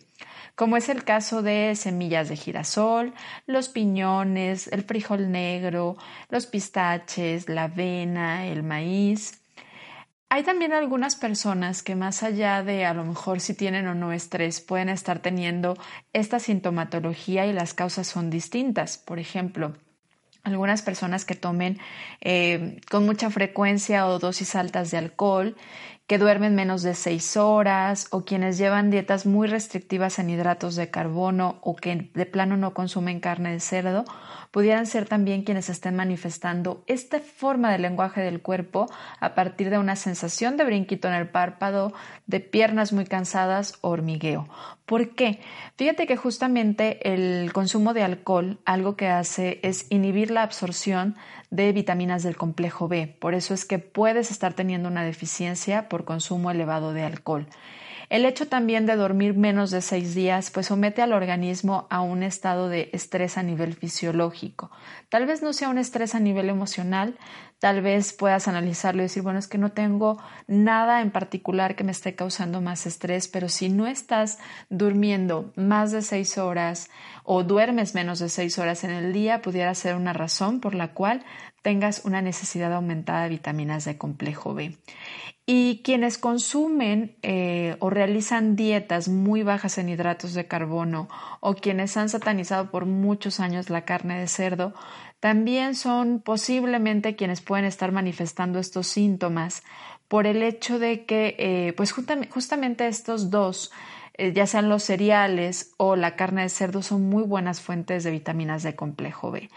como 0.60 0.76
es 0.76 0.90
el 0.90 1.04
caso 1.04 1.40
de 1.40 1.74
semillas 1.74 2.28
de 2.28 2.36
girasol, 2.36 3.14
los 3.46 3.70
piñones, 3.70 4.66
el 4.66 4.82
frijol 4.82 5.32
negro, 5.32 5.96
los 6.28 6.44
pistaches, 6.44 7.48
la 7.48 7.62
avena, 7.62 8.46
el 8.46 8.62
maíz. 8.62 9.40
Hay 10.28 10.42
también 10.42 10.74
algunas 10.74 11.16
personas 11.16 11.82
que 11.82 11.96
más 11.96 12.22
allá 12.22 12.62
de 12.62 12.84
a 12.84 12.92
lo 12.92 13.06
mejor 13.06 13.40
si 13.40 13.54
tienen 13.54 13.86
o 13.86 13.94
no 13.94 14.12
estrés, 14.12 14.60
pueden 14.60 14.90
estar 14.90 15.20
teniendo 15.20 15.78
esta 16.12 16.38
sintomatología 16.38 17.46
y 17.46 17.54
las 17.54 17.72
causas 17.72 18.06
son 18.06 18.28
distintas. 18.28 18.98
Por 18.98 19.18
ejemplo, 19.18 19.72
algunas 20.42 20.82
personas 20.82 21.24
que 21.24 21.34
tomen 21.34 21.78
eh, 22.20 22.80
con 22.90 23.04
mucha 23.06 23.30
frecuencia 23.30 24.06
o 24.06 24.18
dosis 24.18 24.54
altas 24.54 24.90
de 24.90 24.98
alcohol 24.98 25.56
que 26.10 26.18
duermen 26.18 26.56
menos 26.56 26.82
de 26.82 26.96
seis 26.96 27.36
horas 27.36 28.08
o 28.10 28.24
quienes 28.24 28.58
llevan 28.58 28.90
dietas 28.90 29.26
muy 29.26 29.46
restrictivas 29.46 30.18
en 30.18 30.28
hidratos 30.28 30.74
de 30.74 30.90
carbono 30.90 31.60
o 31.62 31.76
que 31.76 32.10
de 32.12 32.26
plano 32.26 32.56
no 32.56 32.74
consumen 32.74 33.20
carne 33.20 33.52
de 33.52 33.60
cerdo, 33.60 34.04
pudieran 34.50 34.86
ser 34.86 35.06
también 35.06 35.42
quienes 35.42 35.68
estén 35.68 35.94
manifestando 35.94 36.82
esta 36.86 37.20
forma 37.20 37.70
de 37.70 37.78
lenguaje 37.78 38.20
del 38.20 38.42
cuerpo 38.42 38.90
a 39.20 39.34
partir 39.34 39.70
de 39.70 39.78
una 39.78 39.96
sensación 39.96 40.56
de 40.56 40.64
brinquito 40.64 41.08
en 41.08 41.14
el 41.14 41.28
párpado, 41.28 41.92
de 42.26 42.40
piernas 42.40 42.92
muy 42.92 43.04
cansadas 43.04 43.78
o 43.80 43.90
hormigueo. 43.90 44.48
¿Por 44.86 45.14
qué? 45.14 45.40
Fíjate 45.76 46.06
que 46.06 46.16
justamente 46.16 47.12
el 47.12 47.52
consumo 47.52 47.94
de 47.94 48.02
alcohol 48.02 48.58
algo 48.64 48.96
que 48.96 49.08
hace 49.08 49.60
es 49.62 49.86
inhibir 49.90 50.30
la 50.30 50.42
absorción 50.42 51.16
de 51.50 51.72
vitaminas 51.72 52.22
del 52.22 52.36
complejo 52.36 52.88
B. 52.88 53.16
Por 53.20 53.34
eso 53.34 53.54
es 53.54 53.64
que 53.64 53.78
puedes 53.78 54.30
estar 54.30 54.54
teniendo 54.54 54.88
una 54.88 55.04
deficiencia 55.04 55.88
por 55.88 56.04
consumo 56.04 56.50
elevado 56.50 56.92
de 56.92 57.02
alcohol. 57.02 57.46
El 58.10 58.24
hecho 58.24 58.48
también 58.48 58.86
de 58.86 58.96
dormir 58.96 59.34
menos 59.34 59.70
de 59.70 59.80
seis 59.80 60.16
días 60.16 60.50
pues 60.50 60.66
somete 60.66 61.00
al 61.00 61.12
organismo 61.12 61.86
a 61.90 62.00
un 62.00 62.24
estado 62.24 62.68
de 62.68 62.90
estrés 62.92 63.38
a 63.38 63.44
nivel 63.44 63.74
fisiológico. 63.74 64.72
Tal 65.08 65.26
vez 65.26 65.42
no 65.42 65.52
sea 65.52 65.68
un 65.68 65.78
estrés 65.78 66.16
a 66.16 66.20
nivel 66.20 66.48
emocional, 66.48 67.16
tal 67.60 67.82
vez 67.82 68.14
puedas 68.14 68.48
analizarlo 68.48 69.02
y 69.02 69.04
decir, 69.04 69.22
bueno, 69.22 69.38
es 69.38 69.46
que 69.46 69.58
no 69.58 69.70
tengo 69.70 70.18
nada 70.48 71.02
en 71.02 71.10
particular 71.10 71.76
que 71.76 71.84
me 71.84 71.92
esté 71.92 72.14
causando 72.14 72.60
más 72.62 72.86
estrés, 72.86 73.28
pero 73.28 73.48
si 73.50 73.68
no 73.68 73.86
estás 73.86 74.38
durmiendo 74.70 75.52
más 75.56 75.92
de 75.92 76.00
seis 76.00 76.38
horas 76.38 76.88
o 77.22 77.44
duermes 77.44 77.94
menos 77.94 78.18
de 78.18 78.30
seis 78.30 78.58
horas 78.58 78.82
en 78.82 78.90
el 78.90 79.12
día, 79.12 79.42
pudiera 79.42 79.74
ser 79.74 79.94
una 79.94 80.14
razón 80.14 80.60
por 80.60 80.74
la 80.74 80.94
cual 80.94 81.22
tengas 81.62 82.06
una 82.06 82.22
necesidad 82.22 82.72
aumentada 82.72 83.24
de 83.24 83.28
vitaminas 83.28 83.84
de 83.84 83.98
complejo 83.98 84.54
B. 84.54 84.78
Y 85.44 85.82
quienes 85.82 86.16
consumen 86.16 87.16
eh, 87.22 87.76
o 87.80 87.90
realizan 87.90 88.56
dietas 88.56 89.08
muy 89.08 89.42
bajas 89.42 89.78
en 89.78 89.88
hidratos 89.88 90.32
de 90.32 90.46
carbono 90.46 91.08
o 91.40 91.54
quienes 91.54 91.96
han 91.96 92.08
satanizado 92.08 92.70
por 92.70 92.86
muchos 92.86 93.40
años 93.40 93.68
la 93.68 93.84
carne 93.84 94.20
de 94.20 94.28
cerdo, 94.28 94.74
también 95.20 95.74
son 95.74 96.20
posiblemente 96.20 97.14
quienes 97.14 97.42
pueden 97.42 97.66
estar 97.66 97.92
manifestando 97.92 98.58
estos 98.58 98.86
síntomas 98.86 99.62
por 100.08 100.26
el 100.26 100.42
hecho 100.42 100.78
de 100.78 101.04
que, 101.04 101.36
eh, 101.38 101.72
pues 101.76 101.92
justamente 101.92 102.88
estos 102.88 103.30
dos, 103.30 103.70
eh, 104.14 104.32
ya 104.32 104.46
sean 104.46 104.68
los 104.68 104.82
cereales 104.82 105.72
o 105.76 105.94
la 105.94 106.16
carne 106.16 106.42
de 106.42 106.48
cerdo, 106.48 106.82
son 106.82 107.08
muy 107.08 107.22
buenas 107.22 107.60
fuentes 107.60 108.02
de 108.02 108.10
vitaminas 108.10 108.62
de 108.62 108.74
complejo 108.74 109.30
B. 109.30 109.50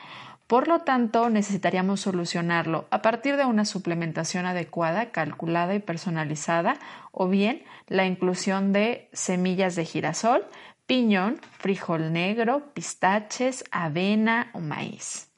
Por 0.47 0.67
lo 0.67 0.81
tanto, 0.81 1.29
necesitaríamos 1.29 2.01
solucionarlo 2.01 2.85
a 2.91 3.01
partir 3.01 3.37
de 3.37 3.45
una 3.45 3.65
suplementación 3.65 4.45
adecuada, 4.45 5.11
calculada 5.11 5.73
y 5.73 5.79
personalizada, 5.79 6.77
o 7.11 7.27
bien 7.27 7.63
la 7.87 8.05
inclusión 8.05 8.73
de 8.73 9.09
semillas 9.13 9.75
de 9.75 9.85
girasol, 9.85 10.45
piñón, 10.85 11.39
frijol 11.57 12.13
negro, 12.13 12.73
pistaches, 12.73 13.63
avena 13.71 14.51
o 14.53 14.59
maíz. 14.59 15.32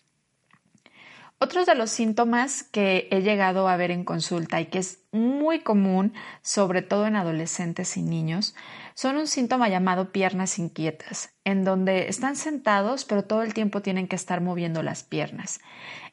Otros 1.38 1.65
de 1.65 1.75
los 1.75 1.89
síntomas 1.89 2.63
que 2.63 3.10
he 3.12 3.22
llegado 3.22 3.68
a 3.68 3.75
ver 3.75 3.92
en 3.92 4.06
consulta 4.06 4.62
y 4.62 4.68
que 4.68 4.80
es 4.80 5.04
muy 5.12 5.60
común, 5.60 6.13
sobre 6.42 6.82
todo 6.82 7.08
en 7.08 7.18
adolescentes 7.18 7.98
y 7.98 8.04
niños, 8.04 8.56
son 8.94 9.18
un 9.18 9.27
síntoma 9.27 9.68
llamado 9.68 10.13
piernas 10.13 10.58
inquietas, 10.60 11.34
en 11.44 11.65
donde 11.65 12.08
están 12.08 12.38
sentados 12.38 13.04
pero 13.04 13.25
todo 13.25 13.42
el 13.44 13.54
tiempo 13.54 13.82
tienen 13.82 14.08
que 14.08 14.15
estar 14.15 14.39
moviendo 14.39 14.82
las 14.82 15.04
piernas. 15.04 15.60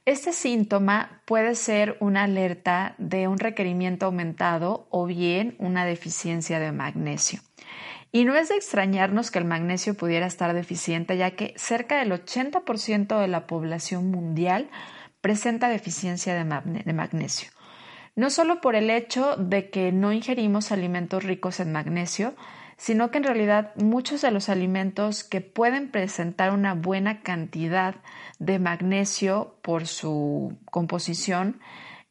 Este 0.04 0.32
síntoma 0.32 1.22
puede 1.24 1.54
ser 1.54 1.96
una 2.00 2.24
alerta 2.24 2.96
de 2.98 3.28
un 3.28 3.38
requerimiento 3.38 4.06
aumentado 4.06 4.88
o 4.90 5.06
bien 5.06 5.54
una 5.60 5.84
deficiencia 5.84 6.58
de 6.58 6.72
magnesio. 6.72 7.38
Y 8.10 8.24
no 8.24 8.34
es 8.34 8.48
de 8.48 8.56
extrañarnos 8.56 9.30
que 9.30 9.38
el 9.38 9.44
magnesio 9.44 9.94
pudiera 9.94 10.26
estar 10.26 10.52
deficiente, 10.52 11.16
ya 11.16 11.30
que 11.30 11.54
cerca 11.56 12.00
del 12.00 12.10
80% 12.10 13.20
de 13.20 13.28
la 13.28 13.46
población 13.46 14.10
mundial 14.10 14.68
presenta 15.22 15.70
deficiencia 15.70 16.34
de, 16.34 16.92
magnesio. 16.92 17.48
No 18.14 18.28
solo 18.28 18.60
por 18.60 18.74
el 18.74 18.90
hecho 18.90 19.36
de 19.36 19.70
que 19.70 19.90
no 19.92 20.12
ingerimos 20.12 20.70
alimentos 20.70 21.24
ricos 21.24 21.60
en 21.60 21.72
magnesio, 21.72 22.34
sino 22.76 23.10
que 23.10 23.18
en 23.18 23.24
realidad 23.24 23.72
muchos 23.76 24.20
de 24.20 24.32
los 24.32 24.48
alimentos 24.48 25.24
que 25.24 25.40
pueden 25.40 25.90
presentar 25.90 26.52
una 26.52 26.74
buena 26.74 27.22
cantidad 27.22 27.94
de 28.38 28.58
magnesio 28.58 29.56
por 29.62 29.86
su 29.86 30.58
composición, 30.66 31.60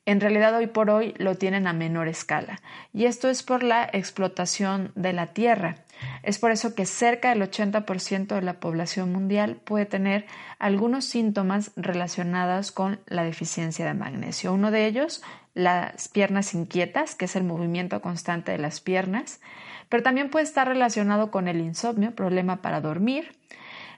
en 0.05 0.21
realidad 0.21 0.55
hoy 0.55 0.67
por 0.67 0.89
hoy 0.89 1.13
lo 1.17 1.35
tienen 1.35 1.67
a 1.67 1.73
menor 1.73 2.07
escala. 2.07 2.61
Y 2.93 3.05
esto 3.05 3.29
es 3.29 3.43
por 3.43 3.61
la 3.61 3.87
explotación 3.91 4.91
de 4.95 5.13
la 5.13 5.27
tierra. 5.27 5.75
Es 6.23 6.39
por 6.39 6.51
eso 6.51 6.75
que 6.75 6.85
cerca 6.85 7.29
del 7.29 7.41
80% 7.41 8.35
de 8.35 8.41
la 8.41 8.59
población 8.59 9.11
mundial 9.11 9.55
puede 9.55 9.85
tener 9.85 10.25
algunos 10.59 11.05
síntomas 11.05 11.71
relacionados 11.75 12.71
con 12.71 12.99
la 13.07 13.23
deficiencia 13.23 13.85
de 13.85 13.93
magnesio. 13.93 14.53
Uno 14.53 14.71
de 14.71 14.85
ellos, 14.85 15.23
las 15.53 16.07
piernas 16.07 16.53
inquietas, 16.53 17.15
que 17.15 17.25
es 17.25 17.35
el 17.35 17.43
movimiento 17.43 18.01
constante 18.01 18.51
de 18.51 18.57
las 18.57 18.81
piernas, 18.81 19.41
pero 19.89 20.03
también 20.03 20.29
puede 20.29 20.45
estar 20.45 20.67
relacionado 20.67 21.31
con 21.31 21.47
el 21.47 21.59
insomnio, 21.59 22.15
problema 22.15 22.61
para 22.61 22.81
dormir, 22.81 23.35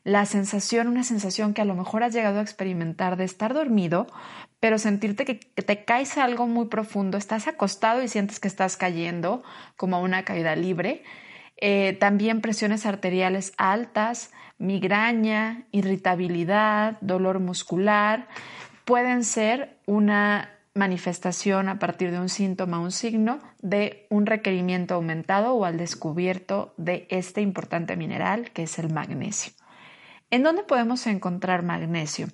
la 0.03 0.25
sensación, 0.25 0.88
una 0.88 1.03
sensación 1.03 1.53
que 1.53 1.62
a 1.62 1.65
lo 1.65 1.75
mejor 1.75 2.03
has 2.03 2.13
llegado 2.13 2.39
a 2.39 2.41
experimentar 2.41 3.15
de 3.15 3.24
estar 3.24 3.53
dormido, 3.53 4.07
pero 4.60 4.77
sentirte 4.77 5.25
que, 5.25 5.36
te 5.36 5.86
caes 5.86 6.17
algo 6.17 6.48
muy 6.48 6.65
profundo, 6.65 7.17
estás 7.17 7.48
acostado 7.48 8.01
y 8.03 8.07
sientes 8.07 8.39
que 8.39 8.48
estás 8.48 8.75
cayendo 8.75 9.43
como 9.77 10.01
una 10.01 10.24
caída 10.24 10.55
libre. 10.55 11.03
Eh, 11.65 11.93
también 11.93 12.41
presiones 12.41 12.86
arteriales 12.86 13.53
altas, 13.55 14.32
migraña, 14.58 15.63
irritabilidad, 15.72 16.98
dolor 17.00 17.39
muscular, 17.39 18.27
pueden 18.84 19.24
ser 19.24 19.77
una 19.86 20.50
manifestación 20.74 21.70
a 21.70 21.79
partir 21.79 22.12
de 22.12 22.20
un 22.20 22.27
síntoma, 22.27 22.79
un 22.79 22.91
signo 22.91 23.39
de 23.62 24.08
un 24.10 24.25
requerimiento 24.25 24.96
aumentado 24.96 25.53
o 25.53 25.63
al 25.63 25.77
descubierto 25.77 26.74
de 26.75 27.08
este 27.10 27.39
importante 27.39 27.96
mineral 27.96 28.51
que 28.51 28.63
es 28.63 28.77
el 28.77 28.91
magnesio. 28.91 29.53
¿En 30.34 30.42
dónde 30.42 30.63
podemos 30.63 31.06
encontrar 31.06 31.62
magnesio? 31.62 32.28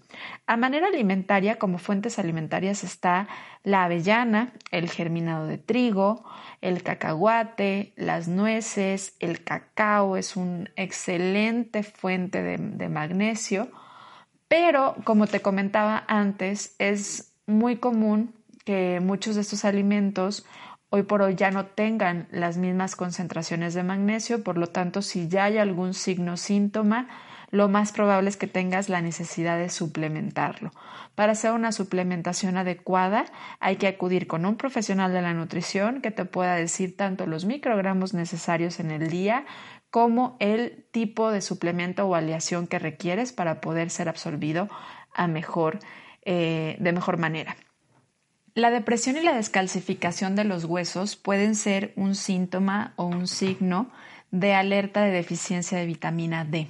A 0.47 0.55
manera 0.55 0.87
alimentaria, 0.87 1.59
como 1.59 1.79
fuentes 1.79 2.17
alimentarias, 2.17 2.85
está 2.85 3.27
la 3.65 3.83
avellana, 3.83 4.53
el 4.71 4.89
germinado 4.89 5.47
de 5.47 5.57
trigo, 5.57 6.23
el 6.61 6.81
cacahuate, 6.81 7.91
las 7.97 8.29
nueces, 8.29 9.17
el 9.19 9.43
cacao 9.43 10.15
es 10.15 10.37
una 10.37 10.71
excelente 10.77 11.83
fuente 11.83 12.41
de, 12.41 12.55
de 12.57 12.87
magnesio, 12.87 13.67
pero 14.47 14.95
como 15.03 15.27
te 15.27 15.41
comentaba 15.41 16.05
antes, 16.07 16.77
es 16.79 17.33
muy 17.47 17.79
común 17.79 18.33
que 18.63 19.01
muchos 19.01 19.35
de 19.35 19.41
estos 19.41 19.65
alimentos 19.65 20.45
hoy 20.89 21.03
por 21.03 21.21
hoy 21.21 21.35
ya 21.35 21.51
no 21.51 21.65
tengan 21.65 22.29
las 22.31 22.55
mismas 22.55 22.95
concentraciones 22.95 23.73
de 23.73 23.83
magnesio, 23.83 24.41
por 24.41 24.57
lo 24.57 24.67
tanto, 24.67 25.01
si 25.01 25.27
ya 25.27 25.43
hay 25.43 25.57
algún 25.57 25.93
signo 25.93 26.37
síntoma, 26.37 27.09
lo 27.51 27.67
más 27.67 27.91
probable 27.91 28.29
es 28.29 28.37
que 28.37 28.47
tengas 28.47 28.89
la 28.89 29.01
necesidad 29.01 29.57
de 29.57 29.69
suplementarlo. 29.69 30.71
Para 31.15 31.31
hacer 31.33 31.51
una 31.51 31.71
suplementación 31.71 32.57
adecuada 32.57 33.25
hay 33.59 33.77
que 33.77 33.87
acudir 33.87 34.27
con 34.27 34.45
un 34.45 34.55
profesional 34.55 35.13
de 35.13 35.21
la 35.21 35.33
nutrición 35.33 36.01
que 36.01 36.11
te 36.11 36.25
pueda 36.25 36.55
decir 36.55 36.95
tanto 36.95 37.25
los 37.25 37.45
microgramos 37.45 38.13
necesarios 38.13 38.79
en 38.79 38.91
el 38.91 39.09
día 39.09 39.45
como 39.89 40.37
el 40.39 40.85
tipo 40.91 41.31
de 41.31 41.41
suplemento 41.41 42.05
o 42.05 42.15
aleación 42.15 42.67
que 42.67 42.79
requieres 42.79 43.33
para 43.33 43.59
poder 43.59 43.89
ser 43.89 44.07
absorbido 44.07 44.69
a 45.13 45.27
mejor, 45.27 45.79
eh, 46.23 46.77
de 46.79 46.91
mejor 46.91 47.17
manera. 47.17 47.55
La 48.53 48.71
depresión 48.71 49.17
y 49.17 49.21
la 49.21 49.35
descalcificación 49.35 50.35
de 50.35 50.43
los 50.43 50.65
huesos 50.65 51.15
pueden 51.15 51.55
ser 51.55 51.93
un 51.95 52.13
síntoma 52.13 52.93
o 52.97 53.05
un 53.05 53.27
signo 53.27 53.89
de 54.31 54.53
alerta 54.53 55.01
de 55.01 55.11
deficiencia 55.11 55.77
de 55.77 55.85
vitamina 55.85 56.45
D. 56.45 56.67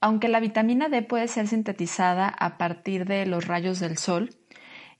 Aunque 0.00 0.28
la 0.28 0.40
vitamina 0.40 0.88
D 0.88 1.02
puede 1.02 1.28
ser 1.28 1.46
sintetizada 1.46 2.28
a 2.28 2.56
partir 2.56 3.04
de 3.04 3.26
los 3.26 3.46
rayos 3.46 3.80
del 3.80 3.98
sol, 3.98 4.30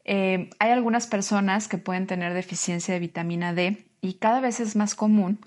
eh, 0.04 0.50
hay 0.58 0.70
algunas 0.70 1.06
personas 1.06 1.68
que 1.68 1.78
pueden 1.78 2.06
tener 2.06 2.34
deficiencia 2.34 2.94
de 2.94 3.00
vitamina 3.00 3.54
D 3.54 3.86
y 4.00 4.14
cada 4.14 4.40
vez 4.40 4.60
es 4.60 4.76
más 4.76 4.94
común 4.94 5.38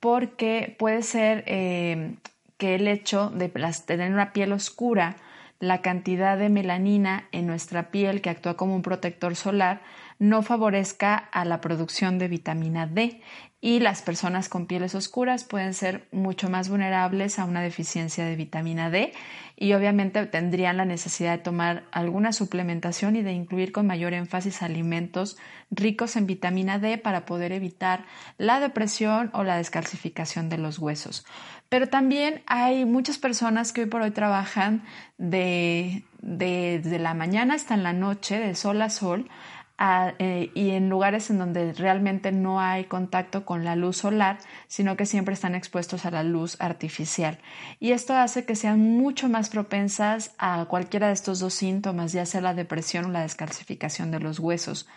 porque 0.00 0.76
puede 0.78 1.02
ser 1.02 1.44
eh, 1.46 2.16
que 2.58 2.74
el 2.74 2.88
hecho 2.88 3.30
de 3.30 3.48
tener 3.86 4.12
una 4.12 4.32
piel 4.32 4.52
oscura, 4.52 5.16
la 5.58 5.80
cantidad 5.82 6.36
de 6.36 6.48
melanina 6.48 7.28
en 7.32 7.46
nuestra 7.46 7.90
piel 7.90 8.20
que 8.20 8.30
actúa 8.30 8.56
como 8.56 8.74
un 8.74 8.82
protector 8.82 9.36
solar, 9.36 9.82
no 10.18 10.42
favorezca 10.42 11.16
a 11.16 11.44
la 11.44 11.60
producción 11.60 12.18
de 12.18 12.28
vitamina 12.28 12.86
D 12.86 13.20
y 13.60 13.80
las 13.80 14.02
personas 14.02 14.48
con 14.48 14.66
pieles 14.66 14.94
oscuras 14.94 15.44
pueden 15.44 15.72
ser 15.72 16.06
mucho 16.12 16.50
más 16.50 16.68
vulnerables 16.68 17.38
a 17.38 17.44
una 17.44 17.62
deficiencia 17.62 18.24
de 18.24 18.36
vitamina 18.36 18.90
D 18.90 19.12
y 19.56 19.72
obviamente 19.72 20.26
tendrían 20.26 20.76
la 20.76 20.84
necesidad 20.84 21.32
de 21.32 21.42
tomar 21.42 21.84
alguna 21.90 22.32
suplementación 22.32 23.16
y 23.16 23.22
de 23.22 23.32
incluir 23.32 23.72
con 23.72 23.86
mayor 23.86 24.12
énfasis 24.12 24.62
alimentos 24.62 25.38
ricos 25.70 26.16
en 26.16 26.26
vitamina 26.26 26.78
D 26.78 26.98
para 26.98 27.24
poder 27.24 27.52
evitar 27.52 28.04
la 28.36 28.60
depresión 28.60 29.30
o 29.32 29.42
la 29.42 29.56
descalcificación 29.56 30.50
de 30.50 30.58
los 30.58 30.78
huesos. 30.78 31.24
Pero 31.68 31.88
también 31.88 32.42
hay 32.46 32.84
muchas 32.84 33.18
personas 33.18 33.72
que 33.72 33.82
hoy 33.82 33.86
por 33.88 34.02
hoy 34.02 34.12
trabajan 34.12 34.84
de, 35.18 36.04
desde 36.20 36.98
la 36.98 37.14
mañana 37.14 37.54
hasta 37.54 37.76
la 37.76 37.92
noche, 37.92 38.38
de 38.38 38.54
sol 38.54 38.80
a 38.82 38.90
sol, 38.90 39.28
eh, 39.78 40.50
y 40.54 40.70
en 40.70 40.88
lugares 40.88 41.28
en 41.28 41.38
donde 41.38 41.74
realmente 41.74 42.32
no 42.32 42.60
hay 42.60 42.84
contacto 42.84 43.44
con 43.44 43.62
la 43.62 43.76
luz 43.76 43.98
solar, 43.98 44.38
sino 44.68 44.96
que 44.96 45.04
siempre 45.04 45.34
están 45.34 45.54
expuestos 45.54 46.06
a 46.06 46.10
la 46.10 46.22
luz 46.22 46.56
artificial. 46.60 47.38
Y 47.78 47.92
esto 47.92 48.14
hace 48.14 48.46
que 48.46 48.56
sean 48.56 48.80
mucho 48.80 49.28
más 49.28 49.50
propensas 49.50 50.34
a 50.38 50.64
cualquiera 50.64 51.08
de 51.08 51.12
estos 51.12 51.40
dos 51.40 51.52
síntomas, 51.52 52.12
ya 52.12 52.24
sea 52.24 52.40
la 52.40 52.54
depresión 52.54 53.06
o 53.06 53.08
la 53.10 53.20
descalcificación 53.20 54.10
de 54.10 54.20
los 54.20 54.38
huesos. 54.38 54.88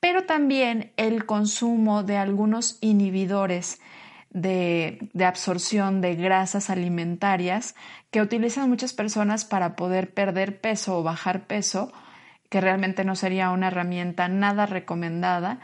Pero 0.00 0.24
también 0.24 0.92
el 0.96 1.24
consumo 1.24 2.02
de 2.02 2.16
algunos 2.16 2.78
inhibidores 2.80 3.80
de, 4.30 5.10
de, 5.12 5.24
absorción 5.24 6.00
de 6.00 6.16
grasas 6.16 6.70
alimentarias 6.70 7.74
que 8.10 8.20
utilizan 8.20 8.68
muchas 8.68 8.92
personas 8.92 9.44
para 9.44 9.74
poder 9.76 10.12
perder 10.12 10.60
peso 10.60 10.98
o 10.98 11.02
bajar 11.02 11.46
peso, 11.46 11.92
que 12.48 12.60
realmente 12.60 13.04
no 13.04 13.14
sería 13.14 13.50
una 13.50 13.68
herramienta 13.68 14.28
nada 14.28 14.66
recomendada, 14.66 15.60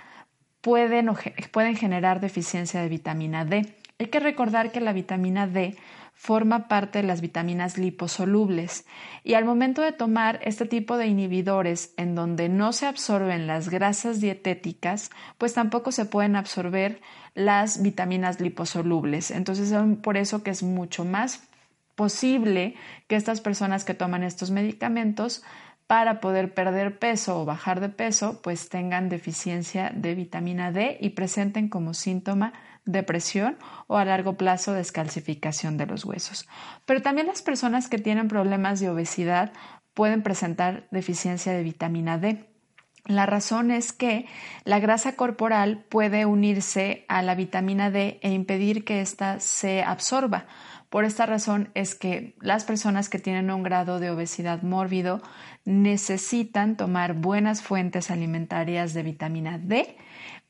pueden, 0.60 1.10
pueden 1.52 1.76
generar 1.76 2.20
deficiencia 2.20 2.80
de 2.80 2.88
vitamina 2.88 3.44
D. 3.44 3.74
Hay 3.98 4.06
que 4.06 4.20
recordar 4.20 4.72
que 4.72 4.80
la 4.80 4.92
vitamina 4.92 5.46
D 5.46 5.76
forma 6.14 6.68
parte 6.68 7.00
de 7.00 7.08
las 7.08 7.20
vitaminas 7.20 7.76
liposolubles 7.76 8.86
y 9.24 9.34
al 9.34 9.44
momento 9.44 9.82
de 9.82 9.92
tomar 9.92 10.38
este 10.42 10.64
tipo 10.64 10.96
de 10.96 11.06
inhibidores 11.06 11.92
en 11.96 12.14
donde 12.14 12.48
no 12.48 12.72
se 12.72 12.86
absorben 12.86 13.46
las 13.46 13.68
grasas 13.68 14.20
dietéticas, 14.20 15.10
pues 15.38 15.54
tampoco 15.54 15.92
se 15.92 16.06
pueden 16.06 16.36
absorber 16.36 17.00
las 17.34 17.82
vitaminas 17.82 18.40
liposolubles. 18.40 19.32
Entonces 19.32 19.72
es 19.72 19.98
por 19.98 20.16
eso 20.16 20.42
que 20.42 20.50
es 20.50 20.62
mucho 20.62 21.04
más 21.04 21.42
posible 21.94 22.74
que 23.06 23.16
estas 23.16 23.40
personas 23.40 23.84
que 23.84 23.94
toman 23.94 24.22
estos 24.22 24.50
medicamentos 24.50 25.42
para 25.86 26.20
poder 26.20 26.54
perder 26.54 26.98
peso 26.98 27.40
o 27.40 27.44
bajar 27.44 27.80
de 27.80 27.88
peso, 27.90 28.40
pues 28.42 28.68
tengan 28.68 29.08
deficiencia 29.08 29.92
de 29.94 30.14
vitamina 30.14 30.72
D 30.72 30.96
y 31.00 31.10
presenten 31.10 31.68
como 31.68 31.92
síntoma 31.94 32.52
depresión 32.84 33.58
o 33.86 33.96
a 33.96 34.04
largo 34.04 34.36
plazo 34.36 34.72
descalcificación 34.72 35.76
de 35.76 35.86
los 35.86 36.04
huesos. 36.04 36.48
Pero 36.86 37.02
también 37.02 37.26
las 37.26 37.42
personas 37.42 37.88
que 37.88 37.98
tienen 37.98 38.28
problemas 38.28 38.80
de 38.80 38.90
obesidad 38.90 39.52
pueden 39.94 40.22
presentar 40.22 40.88
deficiencia 40.90 41.52
de 41.52 41.62
vitamina 41.62 42.18
D. 42.18 42.53
La 43.06 43.26
razón 43.26 43.70
es 43.70 43.92
que 43.92 44.26
la 44.64 44.80
grasa 44.80 45.14
corporal 45.14 45.84
puede 45.90 46.24
unirse 46.24 47.04
a 47.08 47.20
la 47.20 47.34
vitamina 47.34 47.90
D 47.90 48.18
e 48.22 48.30
impedir 48.30 48.84
que 48.84 49.02
ésta 49.02 49.40
se 49.40 49.82
absorba. 49.82 50.46
Por 50.88 51.04
esta 51.04 51.26
razón 51.26 51.70
es 51.74 51.94
que 51.94 52.34
las 52.40 52.64
personas 52.64 53.10
que 53.10 53.18
tienen 53.18 53.50
un 53.50 53.62
grado 53.62 54.00
de 54.00 54.10
obesidad 54.10 54.62
mórbido 54.62 55.20
necesitan 55.66 56.78
tomar 56.78 57.12
buenas 57.12 57.62
fuentes 57.62 58.10
alimentarias 58.10 58.94
de 58.94 59.02
vitamina 59.02 59.58
D 59.58 59.98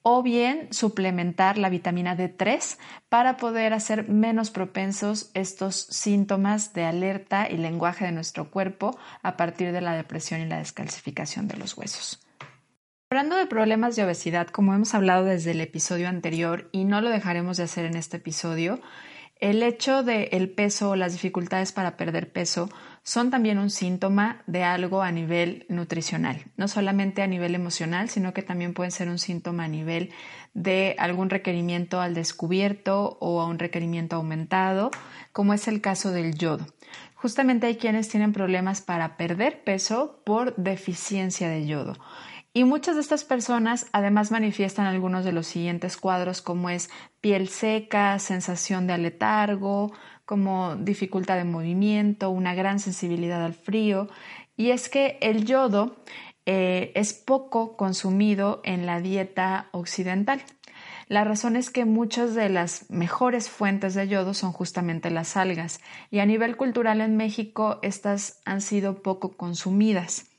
o 0.03 0.23
bien 0.23 0.69
suplementar 0.71 1.59
la 1.59 1.71
vitamina 1.71 2.17
D3 2.17 2.79
para 3.09 3.37
poder 3.37 3.73
hacer 3.73 4.09
menos 4.09 4.51
propensos 4.51 5.31
estos 5.35 5.75
síntomas 5.75 6.73
de 6.73 6.85
alerta 6.85 7.49
y 7.51 7.57
lenguaje 7.57 8.05
de 8.05 8.13
nuestro 8.13 8.51
cuerpo 8.51 8.97
a 9.23 9.37
partir 9.37 9.73
de 9.73 9.81
la 9.81 9.95
depresión 9.95 10.41
y 10.41 10.47
la 10.47 10.59
descalcificación 10.59 11.49
de 11.49 11.57
los 11.57 11.77
huesos. 11.77 12.24
Hablando 13.15 13.37
de 13.37 13.47
problemas 13.47 13.95
de 13.95 14.03
obesidad, 14.03 14.49
como 14.49 14.75
hemos 14.75 14.93
hablado 14.93 15.25
desde 15.25 15.53
el 15.53 15.61
episodio 15.61 16.09
anterior 16.09 16.69
y 16.73 16.83
no 16.83 17.01
lo 17.01 17.11
dejaremos 17.11 17.57
de 17.57 17.63
hacer 17.63 17.85
en 17.85 17.95
este 17.95 18.17
episodio, 18.17 18.81
el 19.39 19.63
hecho 19.63 20.03
de 20.03 20.31
el 20.33 20.51
peso 20.51 20.91
o 20.91 20.97
las 20.97 21.13
dificultades 21.13 21.71
para 21.71 21.97
perder 21.97 22.33
peso 22.33 22.69
son 23.05 23.31
también 23.31 23.59
un 23.59 23.71
síntoma 23.71 24.43
de 24.49 24.65
algo 24.65 25.01
a 25.01 25.13
nivel 25.13 25.65
nutricional, 25.69 26.43
no 26.57 26.67
solamente 26.67 27.23
a 27.23 27.29
nivel 27.29 27.55
emocional, 27.55 28.09
sino 28.09 28.35
que 28.35 28.43
también 28.43 28.75
pueden 28.75 28.91
ser 28.91 29.09
un 29.09 29.21
síntoma 29.21 29.67
a 29.67 29.69
nivel 29.69 30.11
de 30.53 30.97
algún 30.99 31.31
requerimiento 31.31 32.01
al 32.01 32.15
descubierto 32.15 33.17
o 33.21 33.41
a 33.41 33.47
un 33.47 33.61
requerimiento 33.61 34.17
aumentado, 34.17 34.91
como 35.31 35.55
es 35.55 35.69
el 35.69 35.81
caso 35.81 36.11
del 36.11 36.35
yodo. 36.35 36.67
Justamente 37.15 37.69
hay 37.69 37.77
quienes 37.77 38.09
tienen 38.09 38.33
problemas 38.33 38.83
para 38.83 39.17
perder 39.17 39.63
peso 39.63 40.21
por 40.27 40.57
deficiencia 40.57 41.49
de 41.49 41.65
yodo. 41.65 41.95
Y 42.57 42.63
muchas 42.63 42.95
de 42.95 43.01
estas 43.01 43.25
personas 43.25 43.87
además 43.91 44.31
manifiestan 44.31 44.87
algunos 44.87 45.25
de 45.25 45.33
los 45.33 45.49
siguientes 45.49 45.97
cuadros 45.97 46.41
como 46.41 46.71
es 46.71 46.89
piel 47.21 47.49
seca, 47.49 48.17
sensación 48.21 48.87
de 48.87 48.93
aletargo, 48.93 49.93
como 50.25 50.77
dificultad 50.77 51.37
de 51.37 51.45
movimiento, 51.45 52.31
una 52.31 52.55
gran 52.55 52.79
sensibilidad 52.79 53.45
al 53.45 53.55
frío. 53.55 54.09
Y 54.57 54.71
es 54.71 54.89
que 54.89 55.19
el 55.21 55.45
yodo 55.47 55.97
eh, 56.47 56.93
es 56.95 57.13
poco 57.13 57.77
consumido 57.77 58.61
en 58.63 58.87
la 58.87 59.01
dieta 59.01 59.69
occidental. 59.73 60.41
La 61.09 61.25
razón 61.25 61.57
es 61.57 61.71
que 61.71 61.85
muchas 61.85 62.37
de 62.37 62.51
las 62.51 62.89
mejores 62.89 63.51
fuentes 63.51 63.95
de 63.95 64.07
yodo 64.07 64.33
son 64.33 64.53
justamente 64.53 65.11
las 65.11 65.37
algas 65.37 65.81
y 66.09 66.21
a 66.21 66.27
nivel 66.27 66.57
cultural 66.57 67.01
en 67.01 67.17
México 67.17 67.81
estas 67.83 68.41
han 68.45 68.61
sido 68.61 69.03
poco 69.03 69.37
consumidas. 69.37 70.31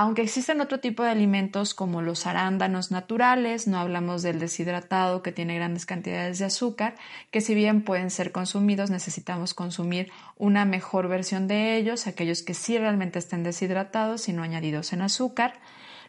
Aunque 0.00 0.22
existen 0.22 0.60
otro 0.60 0.78
tipo 0.78 1.02
de 1.02 1.10
alimentos 1.10 1.74
como 1.74 2.02
los 2.02 2.24
arándanos 2.24 2.92
naturales, 2.92 3.66
no 3.66 3.80
hablamos 3.80 4.22
del 4.22 4.38
deshidratado 4.38 5.24
que 5.24 5.32
tiene 5.32 5.56
grandes 5.56 5.86
cantidades 5.86 6.38
de 6.38 6.44
azúcar, 6.44 6.94
que 7.32 7.40
si 7.40 7.52
bien 7.56 7.82
pueden 7.82 8.12
ser 8.12 8.30
consumidos, 8.30 8.90
necesitamos 8.90 9.54
consumir 9.54 10.12
una 10.36 10.64
mejor 10.64 11.08
versión 11.08 11.48
de 11.48 11.76
ellos, 11.76 12.06
aquellos 12.06 12.44
que 12.44 12.54
sí 12.54 12.78
realmente 12.78 13.18
estén 13.18 13.42
deshidratados 13.42 14.28
y 14.28 14.32
no 14.32 14.44
añadidos 14.44 14.92
en 14.92 15.02
azúcar. 15.02 15.54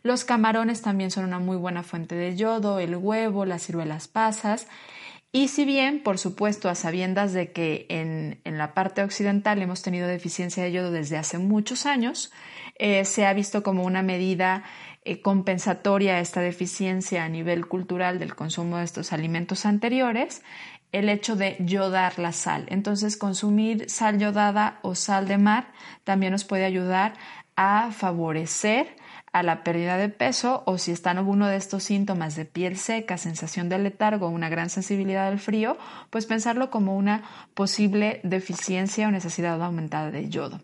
Los 0.04 0.24
camarones 0.24 0.84
también 0.84 1.10
son 1.10 1.26
una 1.26 1.40
muy 1.40 1.58
buena 1.58 1.82
fuente 1.82 2.14
de 2.14 2.36
yodo, 2.36 2.78
el 2.78 2.96
huevo, 2.96 3.44
las 3.44 3.64
ciruelas 3.64 4.08
pasas. 4.08 4.68
Y 5.32 5.48
si 5.48 5.66
bien, 5.66 6.02
por 6.02 6.18
supuesto, 6.20 6.70
a 6.70 6.76
sabiendas 6.76 7.34
de 7.34 7.52
que 7.52 7.86
en, 7.90 8.40
en 8.44 8.58
la 8.60 8.74
parte 8.74 9.04
occidental 9.04 9.62
hemos 9.62 9.82
tenido 9.82 10.08
deficiencia 10.08 10.64
de 10.64 10.72
yodo 10.72 10.92
desde 10.92 11.18
hace 11.18 11.38
muchos 11.38 11.86
años, 11.86 12.32
eh, 12.80 13.06
se 13.06 13.26
ha 13.26 13.34
visto 13.34 13.62
como 13.62 13.84
una 13.84 14.02
medida 14.02 14.64
eh, 15.06 15.22
compensatoria 15.22 16.16
a 16.16 16.20
esta 16.20 16.42
deficiencia 16.42 17.24
a 17.24 17.30
nivel 17.30 17.68
cultural 17.68 18.20
del 18.20 18.36
consumo 18.36 18.78
de 18.78 18.86
estos 18.86 19.14
alimentos 19.14 19.66
anteriores 19.66 20.42
el 20.92 21.08
hecho 21.10 21.36
de 21.36 21.56
yodar 21.60 22.18
la 22.18 22.32
sal. 22.32 22.66
Entonces, 22.70 23.16
consumir 23.16 23.90
sal 23.90 24.18
yodada 24.18 24.80
o 24.82 24.96
sal 24.96 25.28
de 25.28 25.38
mar 25.38 25.72
también 26.04 26.32
nos 26.32 26.46
puede 26.46 26.66
ayudar 26.66 27.14
a 27.56 27.92
favorecer 27.92 28.96
a 29.32 29.44
la 29.44 29.64
pérdida 29.64 29.98
de 29.98 30.10
peso 30.10 30.64
o 30.66 30.78
si 30.78 30.92
están 30.92 31.20
uno 31.20 31.48
de 31.48 31.58
estos 31.58 31.84
síntomas 31.84 32.36
de 32.36 32.46
piel 32.46 32.78
seca, 32.78 33.18
sensación 33.18 33.70
de 33.70 33.78
letargo, 33.78 34.30
una 34.30 34.50
gran 34.50 34.70
sensibilidad 34.70 35.28
al 35.28 35.40
frío, 35.40 35.78
pues 36.10 36.26
pensarlo 36.26 36.72
como 36.72 36.98
una 36.98 37.24
posible 37.54 38.22
deficiencia 38.24 39.08
o 39.08 39.12
necesidad 39.12 39.62
aumentada 39.62 40.10
de 40.10 40.30
yodo. 40.30 40.62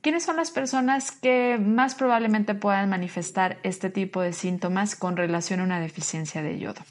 ¿Quiénes 0.00 0.22
son 0.22 0.36
las 0.36 0.52
personas 0.52 1.10
que 1.10 1.58
más 1.58 1.94
probablemente 1.96 2.54
puedan 2.54 2.88
manifestar 2.88 3.58
este 3.64 3.90
tipo 3.90 4.20
de 4.20 4.32
síntomas 4.32 4.94
con 4.94 5.16
relación 5.16 5.60
a 5.60 5.64
una 5.64 5.80
deficiencia 5.80 6.40
de 6.42 6.58
yodo? 6.58 6.82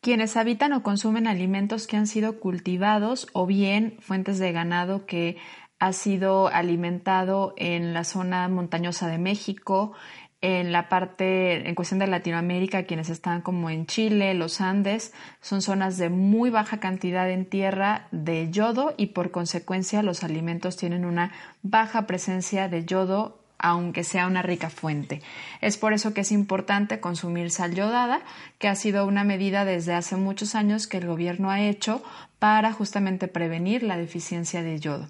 Quienes 0.00 0.36
habitan 0.36 0.72
o 0.72 0.84
consumen 0.84 1.26
alimentos 1.26 1.88
que 1.88 1.96
han 1.96 2.06
sido 2.06 2.38
cultivados 2.38 3.26
o 3.32 3.46
bien 3.46 3.96
fuentes 4.00 4.38
de 4.38 4.52
ganado 4.52 5.04
que 5.06 5.36
ha 5.80 5.92
sido 5.92 6.48
alimentado 6.48 7.54
en 7.56 7.94
la 7.94 8.04
zona 8.04 8.48
montañosa 8.48 9.08
de 9.08 9.18
México, 9.18 9.92
en 10.40 10.70
la 10.70 10.88
parte, 10.88 11.68
en 11.68 11.74
cuestión 11.74 11.98
de 11.98 12.06
Latinoamérica, 12.06 12.84
quienes 12.84 13.10
están 13.10 13.40
como 13.40 13.70
en 13.70 13.86
Chile, 13.86 14.34
los 14.34 14.60
Andes, 14.60 15.12
son 15.40 15.62
zonas 15.62 15.98
de 15.98 16.10
muy 16.10 16.50
baja 16.50 16.78
cantidad 16.78 17.28
en 17.28 17.44
tierra 17.44 18.06
de 18.12 18.48
yodo 18.50 18.94
y 18.96 19.06
por 19.06 19.32
consecuencia 19.32 20.02
los 20.02 20.22
alimentos 20.22 20.76
tienen 20.76 21.04
una 21.04 21.32
baja 21.62 22.06
presencia 22.06 22.68
de 22.68 22.84
yodo 22.84 23.38
aunque 23.58 24.04
sea 24.04 24.28
una 24.28 24.40
rica 24.40 24.70
fuente. 24.70 25.20
Es 25.60 25.76
por 25.76 25.92
eso 25.92 26.14
que 26.14 26.20
es 26.20 26.30
importante 26.30 27.00
consumir 27.00 27.50
sal 27.50 27.74
yodada, 27.74 28.20
que 28.58 28.68
ha 28.68 28.76
sido 28.76 29.04
una 29.04 29.24
medida 29.24 29.64
desde 29.64 29.94
hace 29.94 30.16
muchos 30.16 30.54
años 30.54 30.86
que 30.86 30.98
el 30.98 31.08
gobierno 31.08 31.50
ha 31.50 31.60
hecho 31.60 32.02
para 32.38 32.72
justamente 32.72 33.26
prevenir 33.26 33.82
la 33.82 33.96
deficiencia 33.96 34.62
de 34.62 34.78
yodo. 34.78 35.08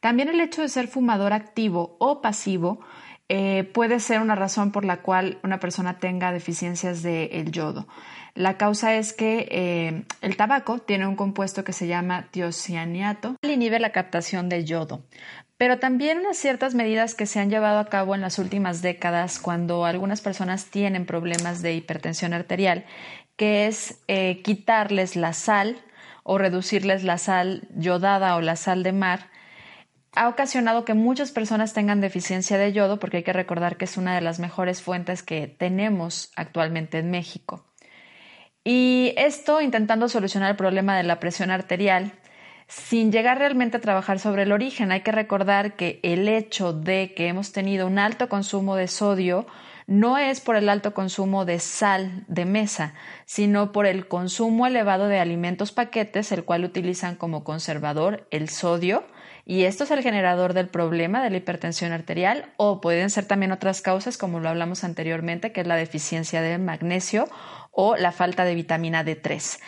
También 0.00 0.30
el 0.30 0.40
hecho 0.40 0.62
de 0.62 0.70
ser 0.70 0.88
fumador 0.88 1.34
activo 1.34 1.96
o 1.98 2.22
pasivo 2.22 2.80
eh, 3.32 3.62
puede 3.62 4.00
ser 4.00 4.20
una 4.20 4.34
razón 4.34 4.72
por 4.72 4.84
la 4.84 5.02
cual 5.02 5.38
una 5.44 5.60
persona 5.60 6.00
tenga 6.00 6.32
deficiencias 6.32 7.00
del 7.04 7.52
yodo. 7.52 7.86
La 8.34 8.56
causa 8.56 8.96
es 8.96 9.12
que 9.12 9.46
eh, 9.52 10.02
el 10.20 10.36
tabaco 10.36 10.80
tiene 10.80 11.06
un 11.06 11.14
compuesto 11.14 11.62
que 11.62 11.72
se 11.72 11.86
llama 11.86 12.26
tiocianiato 12.32 13.36
y 13.40 13.52
inhibe 13.52 13.78
la 13.78 13.92
captación 13.92 14.48
de 14.48 14.64
yodo. 14.64 15.04
Pero 15.56 15.78
también 15.78 16.18
unas 16.18 16.38
ciertas 16.38 16.74
medidas 16.74 17.14
que 17.14 17.26
se 17.26 17.38
han 17.38 17.50
llevado 17.50 17.78
a 17.78 17.88
cabo 17.88 18.16
en 18.16 18.20
las 18.20 18.40
últimas 18.40 18.82
décadas 18.82 19.38
cuando 19.38 19.84
algunas 19.84 20.22
personas 20.22 20.64
tienen 20.64 21.06
problemas 21.06 21.62
de 21.62 21.74
hipertensión 21.74 22.32
arterial, 22.32 22.84
que 23.36 23.68
es 23.68 24.00
eh, 24.08 24.42
quitarles 24.42 25.14
la 25.14 25.34
sal 25.34 25.76
o 26.24 26.36
reducirles 26.36 27.04
la 27.04 27.16
sal 27.16 27.68
yodada 27.76 28.34
o 28.34 28.40
la 28.40 28.56
sal 28.56 28.82
de 28.82 28.92
mar 28.92 29.29
ha 30.14 30.28
ocasionado 30.28 30.84
que 30.84 30.94
muchas 30.94 31.30
personas 31.30 31.72
tengan 31.72 32.00
deficiencia 32.00 32.58
de 32.58 32.72
yodo 32.72 32.98
porque 32.98 33.18
hay 33.18 33.22
que 33.22 33.32
recordar 33.32 33.76
que 33.76 33.84
es 33.84 33.96
una 33.96 34.14
de 34.14 34.20
las 34.20 34.38
mejores 34.38 34.82
fuentes 34.82 35.22
que 35.22 35.46
tenemos 35.46 36.32
actualmente 36.36 36.98
en 36.98 37.10
México. 37.10 37.64
Y 38.64 39.14
esto 39.16 39.60
intentando 39.60 40.08
solucionar 40.08 40.50
el 40.50 40.56
problema 40.56 40.96
de 40.96 41.04
la 41.04 41.20
presión 41.20 41.50
arterial 41.50 42.12
sin 42.66 43.10
llegar 43.10 43.38
realmente 43.38 43.78
a 43.78 43.80
trabajar 43.80 44.18
sobre 44.20 44.42
el 44.42 44.52
origen. 44.52 44.92
Hay 44.92 45.00
que 45.00 45.12
recordar 45.12 45.74
que 45.74 45.98
el 46.02 46.28
hecho 46.28 46.72
de 46.72 47.14
que 47.14 47.26
hemos 47.28 47.52
tenido 47.52 47.86
un 47.86 47.98
alto 47.98 48.28
consumo 48.28 48.76
de 48.76 48.86
sodio 48.86 49.46
no 49.86 50.18
es 50.18 50.40
por 50.40 50.54
el 50.54 50.68
alto 50.68 50.94
consumo 50.94 51.44
de 51.44 51.58
sal 51.58 52.24
de 52.28 52.44
mesa, 52.44 52.94
sino 53.26 53.72
por 53.72 53.86
el 53.86 54.06
consumo 54.06 54.68
elevado 54.68 55.08
de 55.08 55.18
alimentos 55.18 55.72
paquetes, 55.72 56.30
el 56.30 56.44
cual 56.44 56.64
utilizan 56.64 57.16
como 57.16 57.42
conservador 57.42 58.28
el 58.30 58.48
sodio, 58.48 59.04
y 59.50 59.64
esto 59.64 59.82
es 59.82 59.90
el 59.90 60.04
generador 60.04 60.54
del 60.54 60.68
problema 60.68 61.24
de 61.24 61.30
la 61.30 61.38
hipertensión 61.38 61.90
arterial, 61.90 62.52
o 62.56 62.80
pueden 62.80 63.10
ser 63.10 63.24
también 63.24 63.50
otras 63.50 63.82
causas, 63.82 64.16
como 64.16 64.38
lo 64.38 64.48
hablamos 64.48 64.84
anteriormente, 64.84 65.50
que 65.50 65.62
es 65.62 65.66
la 65.66 65.74
deficiencia 65.74 66.40
de 66.40 66.56
magnesio 66.56 67.28
o 67.72 67.96
la 67.96 68.12
falta 68.12 68.44
de 68.44 68.54
vitamina 68.54 69.04
D3 69.04 69.58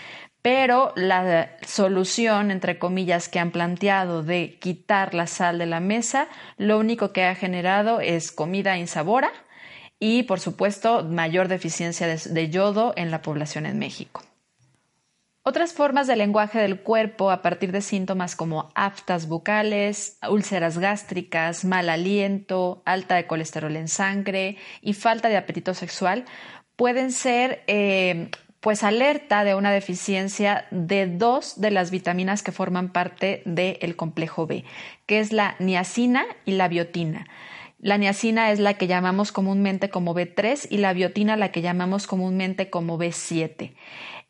pero 0.41 0.93
la 0.97 1.57
solución, 1.67 2.51
entre 2.53 2.79
comillas, 2.79 3.29
que 3.29 3.39
han 3.41 3.53
planteado 3.53 4.25
de 4.25 4.59
quitar 4.61 5.15
la 5.15 5.29
sal 5.29 5.59
de 5.59 5.67
la 5.67 5.79
mesa, 5.79 6.29
lo 6.59 6.79
único 6.79 7.13
que 7.13 7.25
ha 7.25 7.35
generado 7.37 8.01
es 8.01 8.33
comida 8.33 8.77
insabora 8.77 9.31
y, 10.01 10.25
por 10.25 10.39
supuesto, 10.39 11.05
mayor 11.05 11.47
deficiencia 11.47 12.09
de, 12.09 12.51
yodo 12.51 12.93
en 12.97 13.13
la 13.13 13.23
población 13.23 13.67
en 13.67 13.79
México. 13.79 14.23
Otras 15.45 15.73
formas 15.73 16.07
de 16.07 16.15
lenguaje 16.15 16.61
del 16.61 16.81
cuerpo 16.81 17.33
a 17.33 17.43
partir 17.43 17.73
de 17.73 17.81
síntomas 17.81 18.37
como 18.37 18.71
aftas 18.77 19.27
bucales, 19.27 20.17
úlceras 20.31 20.79
gástricas, 20.79 21.65
mal 21.65 21.89
aliento, 21.89 22.81
alta 22.85 23.17
de 23.17 23.27
colesterol 23.27 23.75
en 23.75 23.89
sangre 23.89 24.57
y 24.83 24.93
falta 24.93 25.29
de 25.29 25.37
apetito 25.37 25.75
sexual 25.75 26.27
pueden 26.77 27.11
ser 27.11 27.65
eh, 27.67 28.31
pues 28.61 28.85
alerta 28.85 29.43
de 29.43 29.57
una 29.57 29.73
deficiencia 29.73 30.67
de 30.71 31.09
dos 31.09 31.61
de 31.61 31.73
las 31.73 31.91
vitaminas 31.91 32.45
que 32.45 32.53
forman 32.53 32.93
parte 32.93 33.43
del 33.45 33.97
complejo 33.97 34.47
B, 34.47 34.65
que 35.07 35.19
es 35.19 35.33
la 35.33 35.57
niacina 35.59 36.25
y 36.45 36.53
la 36.53 36.69
biotina. 36.69 37.27
La 37.81 37.99
niacina 37.99 38.53
es 38.53 38.61
la 38.61 38.75
que 38.75 38.87
llamamos 38.87 39.33
comúnmente 39.33 39.91
como 39.91 40.15
B3 40.15 40.69
y 40.71 40.77
la 40.77 40.93
biotina 40.93 41.37
la 41.37 41.51
que 41.51 41.63
llamamos 41.63 42.07
comúnmente 42.07 42.71
como 42.71 42.97
B7. 42.97 43.75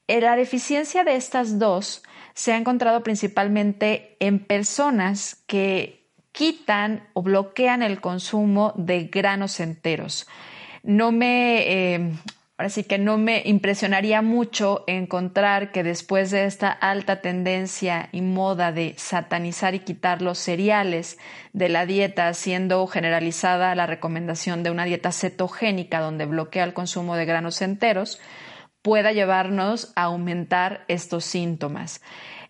Eh, 0.08 0.20
la 0.20 0.36
deficiencia 0.36 1.04
de 1.04 1.16
estas 1.16 1.58
dos 1.58 2.02
se 2.34 2.52
ha 2.52 2.56
encontrado 2.56 3.02
principalmente 3.02 4.16
en 4.20 4.38
personas 4.38 5.42
que 5.46 6.08
quitan 6.32 7.08
o 7.12 7.22
bloquean 7.22 7.82
el 7.82 8.00
consumo 8.00 8.72
de 8.76 9.04
granos 9.04 9.60
enteros. 9.60 10.26
No 10.82 11.12
me 11.12 11.94
eh, 11.94 12.12
Así 12.62 12.84
que 12.84 12.98
no 12.98 13.18
me 13.18 13.42
impresionaría 13.44 14.22
mucho 14.22 14.84
encontrar 14.86 15.72
que 15.72 15.82
después 15.82 16.30
de 16.30 16.44
esta 16.44 16.70
alta 16.70 17.20
tendencia 17.20 18.08
y 18.12 18.20
moda 18.20 18.70
de 18.70 18.94
satanizar 18.98 19.74
y 19.74 19.80
quitar 19.80 20.22
los 20.22 20.38
cereales 20.38 21.18
de 21.52 21.68
la 21.68 21.86
dieta, 21.86 22.32
siendo 22.34 22.86
generalizada 22.86 23.74
la 23.74 23.86
recomendación 23.86 24.62
de 24.62 24.70
una 24.70 24.84
dieta 24.84 25.10
cetogénica 25.10 26.00
donde 26.00 26.26
bloquea 26.26 26.62
el 26.62 26.72
consumo 26.72 27.16
de 27.16 27.24
granos 27.24 27.62
enteros, 27.62 28.20
pueda 28.82 29.12
llevarnos 29.12 29.92
a 29.96 30.04
aumentar 30.04 30.84
estos 30.88 31.24
síntomas. 31.24 32.02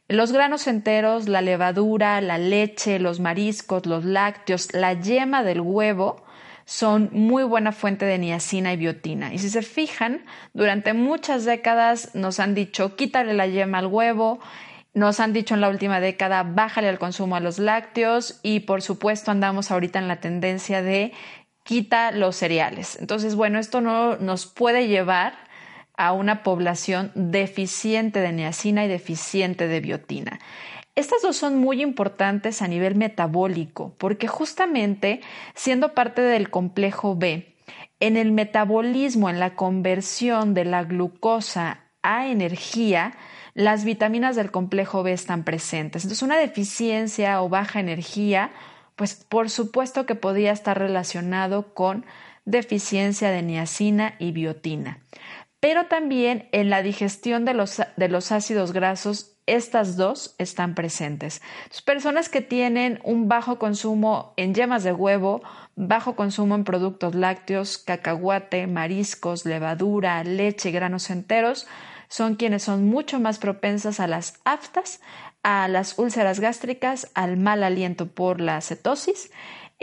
Los 0.08 0.32
granos 0.32 0.66
enteros, 0.66 1.28
la 1.28 1.40
levadura, 1.40 2.20
la 2.20 2.38
leche, 2.38 2.98
los 2.98 3.20
mariscos, 3.20 3.86
los 3.86 4.04
lácteos, 4.04 4.72
la 4.74 4.94
yema 4.94 5.42
del 5.44 5.60
huevo, 5.60 6.24
son 6.64 7.10
muy 7.12 7.44
buena 7.44 7.72
fuente 7.72 8.04
de 8.04 8.18
niacina 8.18 8.72
y 8.72 8.76
biotina. 8.76 9.32
Y 9.32 9.38
si 9.38 9.50
se 9.50 9.62
fijan, 9.62 10.24
durante 10.52 10.92
muchas 10.92 11.44
décadas 11.44 12.14
nos 12.14 12.40
han 12.40 12.54
dicho 12.54 12.96
quítale 12.96 13.34
la 13.34 13.46
yema 13.46 13.78
al 13.78 13.86
huevo, 13.86 14.40
nos 14.94 15.20
han 15.20 15.32
dicho 15.32 15.54
en 15.54 15.60
la 15.60 15.70
última 15.70 16.00
década 16.00 16.42
bájale 16.42 16.88
el 16.88 16.98
consumo 16.98 17.36
a 17.36 17.40
los 17.40 17.58
lácteos 17.58 18.38
y 18.42 18.60
por 18.60 18.82
supuesto 18.82 19.30
andamos 19.30 19.70
ahorita 19.70 19.98
en 19.98 20.08
la 20.08 20.20
tendencia 20.20 20.82
de 20.82 21.12
quita 21.64 22.12
los 22.12 22.36
cereales. 22.36 22.98
Entonces, 23.00 23.34
bueno, 23.34 23.58
esto 23.58 23.80
no 23.80 24.16
nos 24.16 24.46
puede 24.46 24.88
llevar 24.88 25.34
a 25.96 26.12
una 26.12 26.42
población 26.42 27.12
deficiente 27.14 28.20
de 28.20 28.32
niacina 28.32 28.84
y 28.84 28.88
deficiente 28.88 29.68
de 29.68 29.80
biotina. 29.80 30.40
Estas 30.94 31.22
dos 31.22 31.36
son 31.36 31.58
muy 31.58 31.80
importantes 31.80 32.60
a 32.60 32.68
nivel 32.68 32.96
metabólico 32.96 33.94
porque 33.98 34.28
justamente 34.28 35.20
siendo 35.54 35.94
parte 35.94 36.20
del 36.20 36.50
complejo 36.50 37.16
B, 37.16 37.54
en 38.00 38.16
el 38.16 38.32
metabolismo, 38.32 39.30
en 39.30 39.38
la 39.38 39.54
conversión 39.54 40.54
de 40.54 40.64
la 40.64 40.82
glucosa 40.82 41.84
a 42.02 42.26
energía, 42.26 43.14
las 43.54 43.84
vitaminas 43.84 44.34
del 44.34 44.50
complejo 44.50 45.02
B 45.02 45.12
están 45.12 45.44
presentes. 45.44 46.02
Entonces, 46.02 46.22
una 46.22 46.36
deficiencia 46.36 47.40
o 47.42 47.48
baja 47.48 47.80
energía, 47.80 48.50
pues 48.96 49.14
por 49.14 49.50
supuesto 49.50 50.04
que 50.04 50.14
podría 50.14 50.52
estar 50.52 50.78
relacionado 50.78 51.74
con 51.74 52.04
deficiencia 52.44 53.30
de 53.30 53.42
niacina 53.42 54.14
y 54.18 54.32
biotina. 54.32 54.98
Pero 55.62 55.86
también 55.86 56.48
en 56.50 56.70
la 56.70 56.82
digestión 56.82 57.44
de 57.44 57.54
los, 57.54 57.80
de 57.96 58.08
los 58.08 58.32
ácidos 58.32 58.72
grasos 58.72 59.36
estas 59.46 59.96
dos 59.96 60.34
están 60.38 60.74
presentes. 60.74 61.40
personas 61.84 62.28
que 62.28 62.40
tienen 62.40 62.98
un 63.04 63.28
bajo 63.28 63.60
consumo 63.60 64.34
en 64.36 64.54
yemas 64.54 64.82
de 64.82 64.92
huevo, 64.92 65.40
bajo 65.76 66.16
consumo 66.16 66.56
en 66.56 66.64
productos 66.64 67.14
lácteos, 67.14 67.78
cacahuate, 67.78 68.66
mariscos, 68.66 69.44
levadura, 69.44 70.24
leche, 70.24 70.72
granos 70.72 71.10
enteros, 71.10 71.68
son 72.08 72.34
quienes 72.34 72.64
son 72.64 72.88
mucho 72.88 73.20
más 73.20 73.38
propensas 73.38 74.00
a 74.00 74.08
las 74.08 74.40
aftas, 74.44 75.00
a 75.44 75.68
las 75.68 75.96
úlceras 75.96 76.40
gástricas, 76.40 77.08
al 77.14 77.36
mal 77.36 77.62
aliento 77.62 78.08
por 78.08 78.40
la 78.40 78.60
cetosis, 78.62 79.30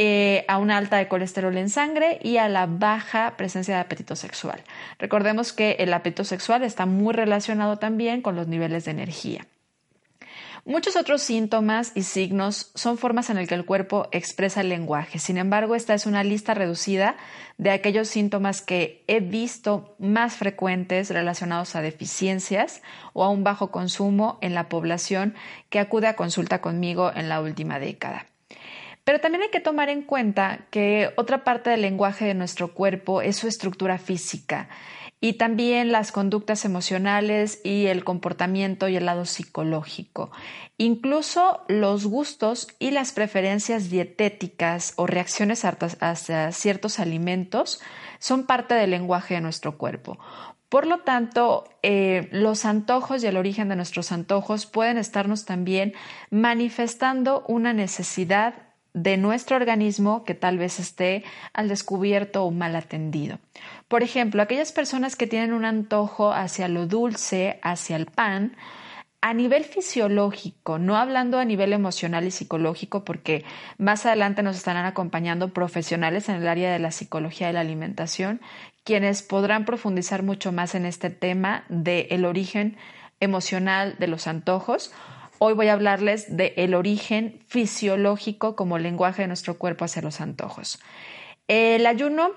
eh, 0.01 0.45
a 0.47 0.59
una 0.59 0.77
alta 0.77 0.95
de 0.95 1.09
colesterol 1.09 1.57
en 1.57 1.69
sangre 1.69 2.19
y 2.23 2.37
a 2.37 2.47
la 2.47 2.67
baja 2.67 3.33
presencia 3.35 3.75
de 3.75 3.81
apetito 3.81 4.15
sexual. 4.15 4.63
Recordemos 4.97 5.51
que 5.51 5.71
el 5.79 5.93
apetito 5.93 6.23
sexual 6.23 6.63
está 6.63 6.85
muy 6.85 7.13
relacionado 7.13 7.79
también 7.79 8.21
con 8.21 8.37
los 8.37 8.47
niveles 8.47 8.85
de 8.85 8.91
energía. 8.91 9.45
Muchos 10.63 10.95
otros 10.95 11.21
síntomas 11.21 11.91
y 11.95 12.03
signos 12.03 12.71
son 12.75 12.97
formas 12.97 13.29
en 13.29 13.35
las 13.35 13.49
que 13.49 13.55
el 13.55 13.65
cuerpo 13.65 14.07
expresa 14.13 14.61
el 14.61 14.69
lenguaje. 14.69 15.19
Sin 15.19 15.37
embargo, 15.37 15.75
esta 15.75 15.93
es 15.93 16.05
una 16.05 16.23
lista 16.23 16.53
reducida 16.53 17.17
de 17.57 17.71
aquellos 17.71 18.07
síntomas 18.07 18.61
que 18.61 19.03
he 19.07 19.19
visto 19.19 19.97
más 19.99 20.37
frecuentes 20.37 21.09
relacionados 21.09 21.75
a 21.75 21.81
deficiencias 21.81 22.81
o 23.11 23.25
a 23.25 23.29
un 23.29 23.43
bajo 23.43 23.69
consumo 23.69 24.37
en 24.39 24.53
la 24.53 24.69
población 24.69 25.35
que 25.69 25.79
acude 25.79 26.07
a 26.07 26.15
consulta 26.15 26.61
conmigo 26.61 27.11
en 27.13 27.27
la 27.27 27.41
última 27.41 27.79
década. 27.79 28.28
Pero 29.09 29.21
también 29.21 29.41
hay 29.41 29.49
que 29.49 29.59
tomar 29.59 29.89
en 29.89 30.03
cuenta 30.03 30.67
que 30.69 31.13
otra 31.17 31.43
parte 31.43 31.71
del 31.71 31.81
lenguaje 31.81 32.25
de 32.25 32.35
nuestro 32.35 32.75
cuerpo 32.75 33.23
es 33.23 33.37
su 33.37 33.47
estructura 33.47 33.97
física 33.97 34.69
y 35.19 35.33
también 35.33 35.91
las 35.91 36.11
conductas 36.11 36.63
emocionales 36.63 37.59
y 37.63 37.87
el 37.87 38.03
comportamiento 38.03 38.87
y 38.87 38.97
el 38.97 39.07
lado 39.07 39.25
psicológico. 39.25 40.29
Incluso 40.77 41.61
los 41.67 42.05
gustos 42.05 42.67
y 42.77 42.91
las 42.91 43.11
preferencias 43.11 43.89
dietéticas 43.89 44.93
o 44.95 45.07
reacciones 45.07 45.65
hacia 45.65 46.51
ciertos 46.51 46.99
alimentos 46.99 47.81
son 48.19 48.45
parte 48.45 48.75
del 48.75 48.91
lenguaje 48.91 49.33
de 49.33 49.41
nuestro 49.41 49.79
cuerpo. 49.79 50.19
Por 50.69 50.85
lo 50.85 50.99
tanto, 50.99 51.63
eh, 51.81 52.29
los 52.31 52.63
antojos 52.63 53.23
y 53.23 53.25
el 53.25 53.37
origen 53.37 53.69
de 53.69 53.75
nuestros 53.75 54.11
antojos 54.11 54.67
pueden 54.67 54.99
estarnos 54.99 55.45
también 55.45 55.95
manifestando 56.29 57.43
una 57.47 57.73
necesidad 57.73 58.68
de 58.93 59.17
nuestro 59.17 59.55
organismo 59.55 60.23
que 60.23 60.33
tal 60.33 60.57
vez 60.57 60.79
esté 60.79 61.23
al 61.53 61.67
descubierto 61.67 62.43
o 62.43 62.51
mal 62.51 62.75
atendido. 62.75 63.39
Por 63.87 64.03
ejemplo, 64.03 64.41
aquellas 64.41 64.71
personas 64.71 65.15
que 65.15 65.27
tienen 65.27 65.53
un 65.53 65.65
antojo 65.65 66.31
hacia 66.33 66.67
lo 66.67 66.87
dulce, 66.87 67.59
hacia 67.61 67.95
el 67.95 68.05
pan, 68.05 68.55
a 69.21 69.33
nivel 69.33 69.65
fisiológico, 69.65 70.79
no 70.79 70.95
hablando 70.95 71.39
a 71.39 71.45
nivel 71.45 71.73
emocional 71.73 72.25
y 72.25 72.31
psicológico, 72.31 73.03
porque 73.03 73.43
más 73.77 74.05
adelante 74.05 74.43
nos 74.43 74.55
estarán 74.55 74.85
acompañando 74.85 75.53
profesionales 75.53 76.29
en 76.29 76.35
el 76.35 76.47
área 76.47 76.71
de 76.71 76.79
la 76.79 76.91
psicología 76.91 77.47
de 77.47 77.53
la 77.53 77.59
alimentación, 77.59 78.39
quienes 78.85 79.21
podrán 79.21 79.65
profundizar 79.65 80.23
mucho 80.23 80.51
más 80.51 80.73
en 80.73 80.85
este 80.85 81.09
tema 81.09 81.65
del 81.67 82.23
origen 82.23 82.77
emocional 83.19 83.95
de 83.99 84.07
los 84.07 84.27
antojos 84.27 84.93
Hoy 85.41 85.53
voy 85.53 85.69
a 85.69 85.73
hablarles 85.73 86.35
del 86.35 86.51
el 86.57 86.73
origen 86.75 87.39
fisiológico 87.47 88.57
como 88.57 88.77
lenguaje 88.77 89.21
de 89.21 89.29
nuestro 89.29 89.57
cuerpo 89.57 89.85
hacia 89.85 90.01
los 90.01 90.19
antojos. 90.19 90.79
El 91.47 91.85
ayuno 91.85 92.31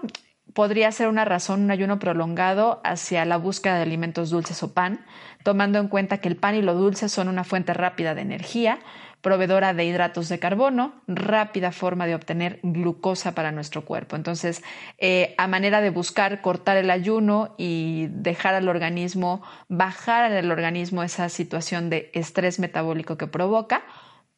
podría 0.54 0.92
ser 0.92 1.08
una 1.08 1.24
razón, 1.24 1.62
un 1.62 1.72
ayuno 1.72 1.98
prolongado 1.98 2.80
hacia 2.84 3.24
la 3.24 3.38
búsqueda 3.38 3.74
de 3.74 3.82
alimentos 3.82 4.30
dulces 4.30 4.62
o 4.62 4.72
pan, 4.72 5.04
tomando 5.42 5.80
en 5.80 5.88
cuenta 5.88 6.18
que 6.18 6.28
el 6.28 6.36
pan 6.36 6.54
y 6.54 6.62
lo 6.62 6.74
dulce 6.74 7.08
son 7.08 7.26
una 7.26 7.42
fuente 7.42 7.74
rápida 7.74 8.14
de 8.14 8.22
energía, 8.22 8.78
proveedora 9.22 9.72
de 9.72 9.84
hidratos 9.84 10.28
de 10.28 10.38
carbono, 10.38 11.00
rápida 11.06 11.72
forma 11.72 12.06
de 12.06 12.14
obtener 12.14 12.58
glucosa 12.62 13.34
para 13.34 13.52
nuestro 13.52 13.84
cuerpo. 13.84 14.16
Entonces, 14.16 14.62
eh, 14.98 15.34
a 15.38 15.46
manera 15.46 15.80
de 15.80 15.90
buscar 15.90 16.42
cortar 16.42 16.76
el 16.76 16.90
ayuno 16.90 17.54
y 17.56 18.08
dejar 18.10 18.54
al 18.54 18.68
organismo, 18.68 19.42
bajar 19.68 20.32
el 20.32 20.50
organismo 20.50 21.04
esa 21.04 21.28
situación 21.28 21.88
de 21.88 22.10
estrés 22.12 22.58
metabólico 22.58 23.16
que 23.16 23.28
provoca, 23.28 23.84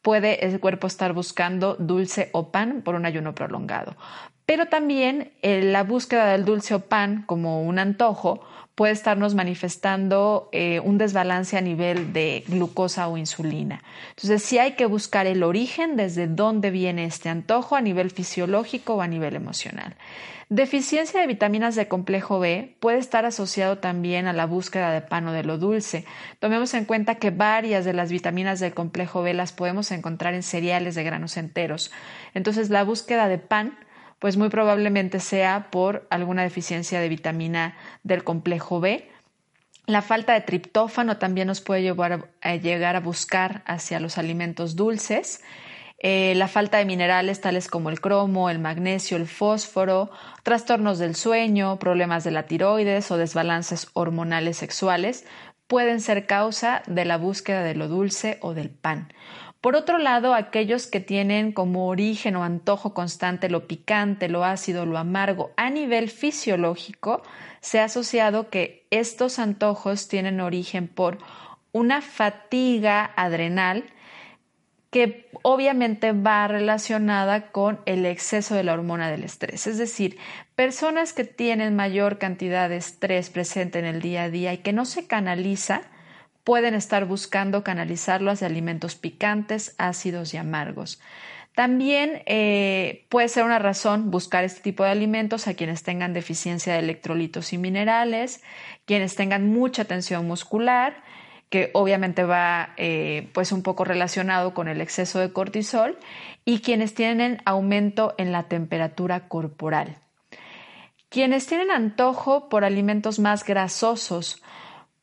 puede 0.02 0.44
el 0.44 0.60
cuerpo 0.60 0.86
estar 0.86 1.14
buscando 1.14 1.76
dulce 1.76 2.28
o 2.32 2.52
pan 2.52 2.82
por 2.82 2.94
un 2.94 3.06
ayuno 3.06 3.34
prolongado. 3.34 3.96
Pero 4.46 4.66
también 4.66 5.32
eh, 5.42 5.62
la 5.62 5.82
búsqueda 5.82 6.26
del 6.26 6.44
dulce 6.44 6.74
o 6.74 6.80
pan 6.80 7.22
como 7.26 7.62
un 7.62 7.78
antojo 7.78 8.40
puede 8.74 8.92
estarnos 8.92 9.34
manifestando 9.34 10.48
eh, 10.52 10.80
un 10.80 10.98
desbalance 10.98 11.56
a 11.56 11.60
nivel 11.60 12.12
de 12.12 12.44
glucosa 12.48 13.08
o 13.08 13.16
insulina. 13.16 13.82
Entonces, 14.10 14.42
sí 14.42 14.58
hay 14.58 14.72
que 14.72 14.86
buscar 14.86 15.26
el 15.26 15.44
origen 15.44 15.96
desde 15.96 16.26
dónde 16.26 16.70
viene 16.70 17.04
este 17.04 17.28
antojo 17.28 17.76
a 17.76 17.80
nivel 17.80 18.10
fisiológico 18.10 18.94
o 18.94 19.00
a 19.00 19.06
nivel 19.06 19.36
emocional. 19.36 19.94
Deficiencia 20.50 21.20
de 21.20 21.26
vitaminas 21.26 21.74
de 21.74 21.88
complejo 21.88 22.38
B 22.38 22.76
puede 22.80 22.98
estar 22.98 23.24
asociado 23.24 23.78
también 23.78 24.26
a 24.26 24.32
la 24.32 24.44
búsqueda 24.44 24.90
de 24.90 25.00
pan 25.00 25.26
o 25.28 25.32
de 25.32 25.42
lo 25.42 25.56
dulce. 25.56 26.04
Tomemos 26.38 26.74
en 26.74 26.84
cuenta 26.84 27.14
que 27.14 27.30
varias 27.30 27.84
de 27.84 27.94
las 27.94 28.10
vitaminas 28.10 28.60
del 28.60 28.74
complejo 28.74 29.22
B 29.22 29.32
las 29.34 29.52
podemos 29.52 29.90
encontrar 29.90 30.34
en 30.34 30.42
cereales 30.42 30.96
de 30.96 31.04
granos 31.04 31.36
enteros. 31.36 31.92
Entonces, 32.34 32.70
la 32.70 32.84
búsqueda 32.84 33.28
de 33.28 33.38
pan 33.38 33.78
pues 34.18 34.36
muy 34.36 34.48
probablemente 34.48 35.20
sea 35.20 35.68
por 35.70 36.06
alguna 36.10 36.42
deficiencia 36.42 37.00
de 37.00 37.08
vitamina 37.08 37.76
del 38.02 38.24
complejo 38.24 38.80
B. 38.80 39.10
La 39.86 40.00
falta 40.00 40.32
de 40.32 40.40
triptófano 40.40 41.18
también 41.18 41.46
nos 41.46 41.60
puede 41.60 41.82
llevar 41.82 42.30
a, 42.40 42.56
llegar 42.56 42.96
a 42.96 43.00
buscar 43.00 43.62
hacia 43.66 44.00
los 44.00 44.16
alimentos 44.16 44.76
dulces. 44.76 45.42
Eh, 45.98 46.34
la 46.36 46.48
falta 46.48 46.78
de 46.78 46.84
minerales 46.84 47.40
tales 47.40 47.68
como 47.68 47.90
el 47.90 48.00
cromo, 48.00 48.50
el 48.50 48.58
magnesio, 48.58 49.16
el 49.16 49.26
fósforo, 49.26 50.10
trastornos 50.42 50.98
del 50.98 51.14
sueño, 51.14 51.78
problemas 51.78 52.24
de 52.24 52.30
la 52.30 52.46
tiroides 52.46 53.10
o 53.10 53.16
desbalances 53.16 53.88
hormonales 53.92 54.56
sexuales 54.56 55.24
pueden 55.66 56.00
ser 56.00 56.26
causa 56.26 56.82
de 56.86 57.04
la 57.04 57.16
búsqueda 57.16 57.62
de 57.62 57.74
lo 57.74 57.88
dulce 57.88 58.38
o 58.42 58.54
del 58.54 58.70
pan. 58.70 59.12
Por 59.64 59.76
otro 59.76 59.96
lado, 59.96 60.34
aquellos 60.34 60.86
que 60.86 61.00
tienen 61.00 61.50
como 61.50 61.88
origen 61.88 62.36
o 62.36 62.44
antojo 62.44 62.92
constante 62.92 63.48
lo 63.48 63.66
picante, 63.66 64.28
lo 64.28 64.44
ácido, 64.44 64.84
lo 64.84 64.98
amargo 64.98 65.52
a 65.56 65.70
nivel 65.70 66.10
fisiológico, 66.10 67.22
se 67.62 67.80
ha 67.80 67.84
asociado 67.84 68.50
que 68.50 68.86
estos 68.90 69.38
antojos 69.38 70.06
tienen 70.06 70.42
origen 70.42 70.86
por 70.86 71.16
una 71.72 72.02
fatiga 72.02 73.10
adrenal 73.16 73.84
que 74.90 75.30
obviamente 75.40 76.12
va 76.12 76.46
relacionada 76.46 77.50
con 77.50 77.80
el 77.86 78.04
exceso 78.04 78.54
de 78.54 78.64
la 78.64 78.74
hormona 78.74 79.10
del 79.10 79.24
estrés. 79.24 79.66
Es 79.66 79.78
decir, 79.78 80.18
personas 80.56 81.14
que 81.14 81.24
tienen 81.24 81.74
mayor 81.74 82.18
cantidad 82.18 82.68
de 82.68 82.76
estrés 82.76 83.30
presente 83.30 83.78
en 83.78 83.86
el 83.86 84.02
día 84.02 84.24
a 84.24 84.30
día 84.30 84.52
y 84.52 84.58
que 84.58 84.74
no 84.74 84.84
se 84.84 85.06
canaliza, 85.06 85.80
pueden 86.44 86.74
estar 86.74 87.06
buscando 87.06 87.64
canalizarlo 87.64 88.30
hacia 88.30 88.46
alimentos 88.46 88.94
picantes, 88.94 89.74
ácidos 89.78 90.34
y 90.34 90.36
amargos. 90.36 91.00
También 91.54 92.22
eh, 92.26 93.06
puede 93.08 93.28
ser 93.28 93.44
una 93.44 93.60
razón 93.60 94.10
buscar 94.10 94.42
este 94.44 94.60
tipo 94.60 94.82
de 94.82 94.90
alimentos 94.90 95.46
a 95.46 95.54
quienes 95.54 95.84
tengan 95.84 96.12
deficiencia 96.12 96.72
de 96.72 96.80
electrolitos 96.80 97.52
y 97.52 97.58
minerales, 97.58 98.42
quienes 98.86 99.14
tengan 99.14 99.46
mucha 99.52 99.84
tensión 99.84 100.26
muscular, 100.26 101.02
que 101.50 101.70
obviamente 101.72 102.24
va 102.24 102.74
eh, 102.76 103.30
pues 103.32 103.52
un 103.52 103.62
poco 103.62 103.84
relacionado 103.84 104.52
con 104.52 104.66
el 104.66 104.80
exceso 104.80 105.20
de 105.20 105.32
cortisol, 105.32 105.96
y 106.44 106.58
quienes 106.58 106.94
tienen 106.94 107.40
aumento 107.44 108.14
en 108.18 108.32
la 108.32 108.44
temperatura 108.44 109.28
corporal. 109.28 109.96
Quienes 111.08 111.46
tienen 111.46 111.70
antojo 111.70 112.48
por 112.48 112.64
alimentos 112.64 113.20
más 113.20 113.44
grasosos, 113.44 114.42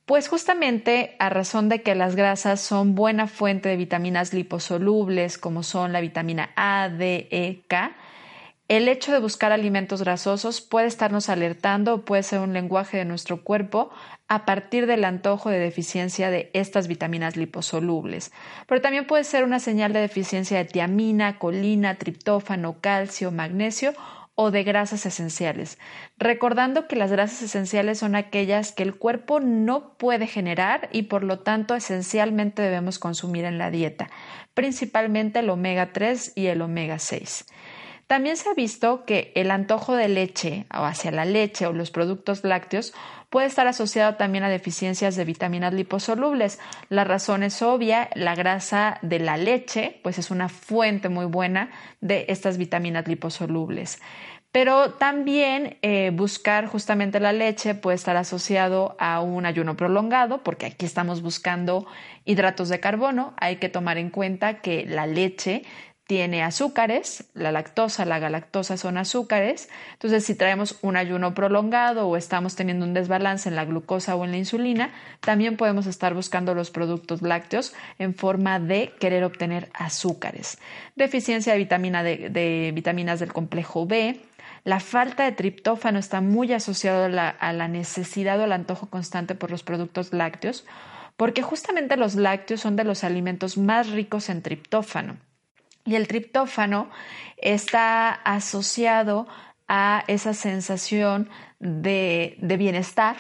pues 0.06 0.28
justamente 0.28 1.16
a 1.20 1.30
razón 1.30 1.70
de 1.70 1.82
que 1.82 1.96
las 1.96 2.16
grasas 2.16 2.60
son 2.60 2.96
buena 2.96 3.28
fuente 3.28 3.70
de 3.70 3.78
vitaminas 3.78 4.34
liposolubles 4.34 5.38
como 5.38 5.64
son 5.64 5.94
la 5.94 6.02
vitamina 6.02 6.52
A, 6.56 6.90
D, 6.90 7.28
E, 7.32 7.62
K, 7.68 7.96
el 8.72 8.88
hecho 8.88 9.12
de 9.12 9.20
buscar 9.20 9.52
alimentos 9.52 10.02
grasosos 10.02 10.62
puede 10.62 10.88
estarnos 10.88 11.28
alertando 11.28 11.94
o 11.94 12.06
puede 12.06 12.24
ser 12.24 12.40
un 12.40 12.54
lenguaje 12.54 12.96
de 12.96 13.04
nuestro 13.04 13.44
cuerpo 13.44 13.90
a 14.30 14.46
partir 14.46 14.88
del 14.88 15.04
antojo 15.04 15.50
de 15.50 15.60
deficiencia 15.60 16.30
de 16.30 16.50
estas 16.54 16.88
vitaminas 16.88 17.36
liposolubles. 17.36 18.32
Pero 18.68 18.80
también 18.80 19.08
puede 19.08 19.26
ser 19.26 19.44
una 19.44 19.60
señal 19.60 19.92
de 19.92 20.00
deficiencia 20.00 20.58
de 20.58 20.64
tiamina, 20.64 21.38
colina, 21.38 21.96
triptófano, 21.96 22.78
calcio, 22.80 23.30
magnesio 23.32 23.94
o 24.44 24.50
de 24.50 24.64
grasas 24.64 25.06
esenciales, 25.06 25.78
recordando 26.18 26.88
que 26.88 26.96
las 26.96 27.12
grasas 27.12 27.44
esenciales 27.44 28.00
son 28.00 28.16
aquellas 28.16 28.72
que 28.72 28.82
el 28.82 28.96
cuerpo 28.96 29.40
no 29.40 29.94
puede 30.00 30.26
generar 30.26 30.90
y 30.92 31.04
por 31.04 31.24
lo 31.24 31.42
tanto 31.42 31.76
esencialmente 31.76 32.64
debemos 32.64 32.98
consumir 32.98 33.46
en 33.46 33.60
la 33.60 33.70
dieta, 33.70 34.10
principalmente 34.56 35.40
el 35.40 35.50
omega 35.52 35.94
3 35.94 36.34
y 36.36 36.48
el 36.48 36.64
omega 36.64 36.98
6. 36.98 37.46
También 38.08 38.36
se 38.36 38.50
ha 38.50 38.54
visto 38.54 39.06
que 39.06 39.32
el 39.36 39.52
antojo 39.52 39.96
de 39.96 40.10
leche 40.10 40.66
o 40.74 40.84
hacia 40.84 41.12
la 41.12 41.24
leche 41.24 41.66
o 41.68 41.72
los 41.72 41.92
productos 41.92 42.44
lácteos 42.44 42.94
puede 43.30 43.48
estar 43.48 43.66
asociado 43.68 44.16
también 44.16 44.44
a 44.44 44.50
deficiencias 44.50 45.16
de 45.16 45.24
vitaminas 45.24 45.74
liposolubles. 45.74 46.60
La 46.90 47.06
razón 47.06 47.42
es 47.42 47.62
obvia, 47.62 48.10
la 48.14 48.36
grasa 48.36 49.00
de 49.02 49.20
la 49.20 49.38
leche 49.38 50.02
pues 50.04 50.20
es 50.20 50.30
una 50.30 50.50
fuente 50.50 51.08
muy 51.08 51.24
buena 51.24 51.72
de 52.02 52.26
estas 52.28 52.58
vitaminas 52.58 53.08
liposolubles. 53.08 54.02
Pero 54.52 54.92
también 54.92 55.78
eh, 55.82 56.12
buscar 56.14 56.68
justamente 56.68 57.22
la 57.22 57.32
leche 57.32 57.74
puede 57.74 57.96
estar 57.96 58.18
asociado 58.18 58.98
a 59.00 59.22
un 59.22 59.46
ayuno 59.46 59.78
prolongado, 59.78 60.44
porque 60.44 60.66
aquí 60.66 60.86
estamos 60.86 61.22
buscando 61.22 61.88
hidratos 62.26 62.68
de 62.68 62.82
carbono. 62.82 63.34
Hay 63.38 63.58
que 63.58 63.70
tomar 63.70 63.98
en 63.98 64.10
cuenta 64.10 64.60
que 64.60 64.86
la 64.86 65.08
leche 65.08 65.64
tiene 66.12 66.44
azúcares, 66.44 67.24
la 67.34 67.54
lactosa, 67.54 68.04
la 68.04 68.20
galactosa 68.20 68.76
son 68.76 68.98
azúcares. 68.98 69.70
Entonces, 69.94 70.26
si 70.26 70.36
traemos 70.36 70.78
un 70.82 70.98
ayuno 70.98 71.34
prolongado 71.34 72.06
o 72.06 72.18
estamos 72.18 72.58
teniendo 72.58 72.86
un 72.86 72.94
desbalance 72.94 73.48
en 73.48 73.56
la 73.56 73.64
glucosa 73.64 74.18
o 74.18 74.26
en 74.26 74.32
la 74.32 74.38
insulina, 74.38 74.92
también 75.22 75.56
podemos 75.56 75.86
estar 75.86 76.14
buscando 76.14 76.54
los 76.54 76.70
productos 76.70 77.22
lácteos 77.22 77.74
en 77.98 78.14
forma 78.14 78.60
de 78.60 78.92
querer 79.00 79.24
obtener 79.24 79.70
azúcares. 79.74 80.58
Deficiencia 80.98 81.54
de, 81.54 81.60
vitamina 81.60 82.04
de, 82.04 82.72
vitaminas 82.76 83.22
del 83.22 83.32
complejo 83.32 83.86
B, 83.86 84.20
la 84.64 84.80
falta 84.80 85.24
de 85.24 85.32
triptófano 85.32 85.98
está 85.98 86.22
muy 86.22 86.54
asociado 86.54 87.06
a 87.06 87.54
la, 87.54 87.68
necesidad 87.68 88.40
o 88.40 88.44
al 88.44 88.52
antojo 88.52 88.88
constante 88.90 89.34
por 89.34 89.50
los 89.50 89.64
productos 89.64 90.14
lácteos, 90.14 90.66
porque 91.18 91.42
justamente 91.42 91.98
los 91.98 92.16
lácteos 92.16 92.62
son 92.62 92.76
de 92.76 92.84
los 92.84 93.04
alimentos 93.04 93.58
más 93.58 93.90
ricos 93.90 94.30
en 94.30 94.42
triptófano. 94.42 95.18
Y 95.84 95.96
el 95.96 96.08
triptófano 96.08 96.92
está 97.38 98.12
asociado 98.12 99.28
a 99.68 100.04
esa 100.08 100.34
sensación 100.34 101.30
de, 101.60 102.38
bienestar 102.40 103.18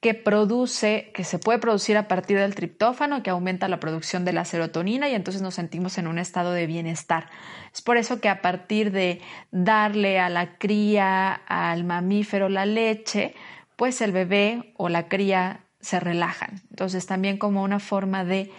que 0.00 0.14
produce, 0.14 1.10
que 1.14 1.24
se 1.24 1.38
puede 1.38 1.58
producir 1.58 1.96
a 1.96 2.06
partir 2.06 2.38
del 2.38 2.54
triptófano, 2.54 3.22
que 3.22 3.30
aumenta 3.30 3.68
la 3.68 3.80
producción 3.80 4.24
de 4.24 4.32
la 4.32 4.44
serotonina 4.44 5.08
y 5.08 5.14
entonces 5.14 5.42
nos 5.42 5.54
sentimos 5.54 5.98
en 5.98 6.06
un 6.06 6.18
estado 6.18 6.52
de 6.52 6.66
bienestar. 6.66 7.28
Es 7.72 7.82
por 7.82 7.96
eso 7.96 8.20
que 8.20 8.28
a 8.28 8.42
partir 8.42 8.90
de 8.90 9.20
darle 9.50 10.18
a 10.18 10.28
la 10.28 10.58
cría, 10.58 11.32
al 11.32 11.84
mamífero 11.84 12.48
la 12.48 12.66
leche, 12.66 13.34
pues 13.76 14.00
el 14.00 14.12
bebé 14.12 14.74
o 14.76 14.88
la 14.88 15.08
cría 15.08 15.60
se 15.80 16.00
relajan. 16.00 16.62
Entonces 16.70 17.06
también 17.06 17.38
como 17.38 17.62
una 17.62 17.80
forma 17.80 18.24
de 18.24 18.50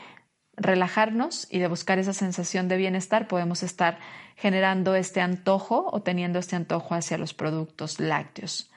relajarnos 0.55 1.47
y 1.49 1.59
de 1.59 1.67
buscar 1.67 1.99
esa 1.99 2.13
sensación 2.13 2.67
de 2.67 2.77
bienestar, 2.77 3.27
podemos 3.27 3.63
estar 3.63 3.99
generando 4.35 4.95
este 4.95 5.21
antojo 5.21 5.89
o 5.91 6.01
teniendo 6.01 6.39
este 6.39 6.55
antojo 6.55 6.95
hacia 6.95 7.17
los 7.17 7.33
productos 7.33 7.99
lácteos. 7.99 8.70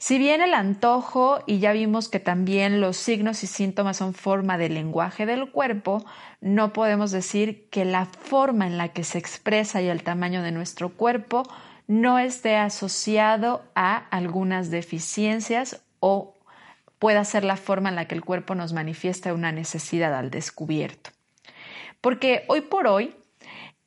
Si 0.00 0.18
bien 0.18 0.40
el 0.40 0.54
antojo, 0.54 1.40
y 1.44 1.58
ya 1.58 1.72
vimos 1.72 2.08
que 2.08 2.20
también 2.20 2.80
los 2.80 2.96
signos 2.96 3.42
y 3.42 3.48
síntomas 3.48 3.96
son 3.96 4.14
forma 4.14 4.56
del 4.56 4.74
lenguaje 4.74 5.26
del 5.26 5.50
cuerpo, 5.50 6.04
no 6.40 6.72
podemos 6.72 7.10
decir 7.10 7.68
que 7.70 7.84
la 7.84 8.06
forma 8.06 8.68
en 8.68 8.78
la 8.78 8.90
que 8.90 9.02
se 9.02 9.18
expresa 9.18 9.82
y 9.82 9.88
el 9.88 10.04
tamaño 10.04 10.42
de 10.42 10.52
nuestro 10.52 10.90
cuerpo 10.90 11.42
no 11.88 12.20
esté 12.20 12.54
asociado 12.56 13.64
a 13.74 13.96
algunas 13.96 14.70
deficiencias 14.70 15.82
o 15.98 16.36
pueda 17.00 17.24
ser 17.24 17.42
la 17.42 17.56
forma 17.56 17.88
en 17.88 17.96
la 17.96 18.06
que 18.06 18.14
el 18.14 18.24
cuerpo 18.24 18.54
nos 18.54 18.72
manifiesta 18.72 19.34
una 19.34 19.50
necesidad 19.50 20.14
al 20.14 20.30
descubierto. 20.30 21.10
Porque 22.00 22.44
hoy 22.46 22.60
por 22.60 22.86
hoy 22.86 23.16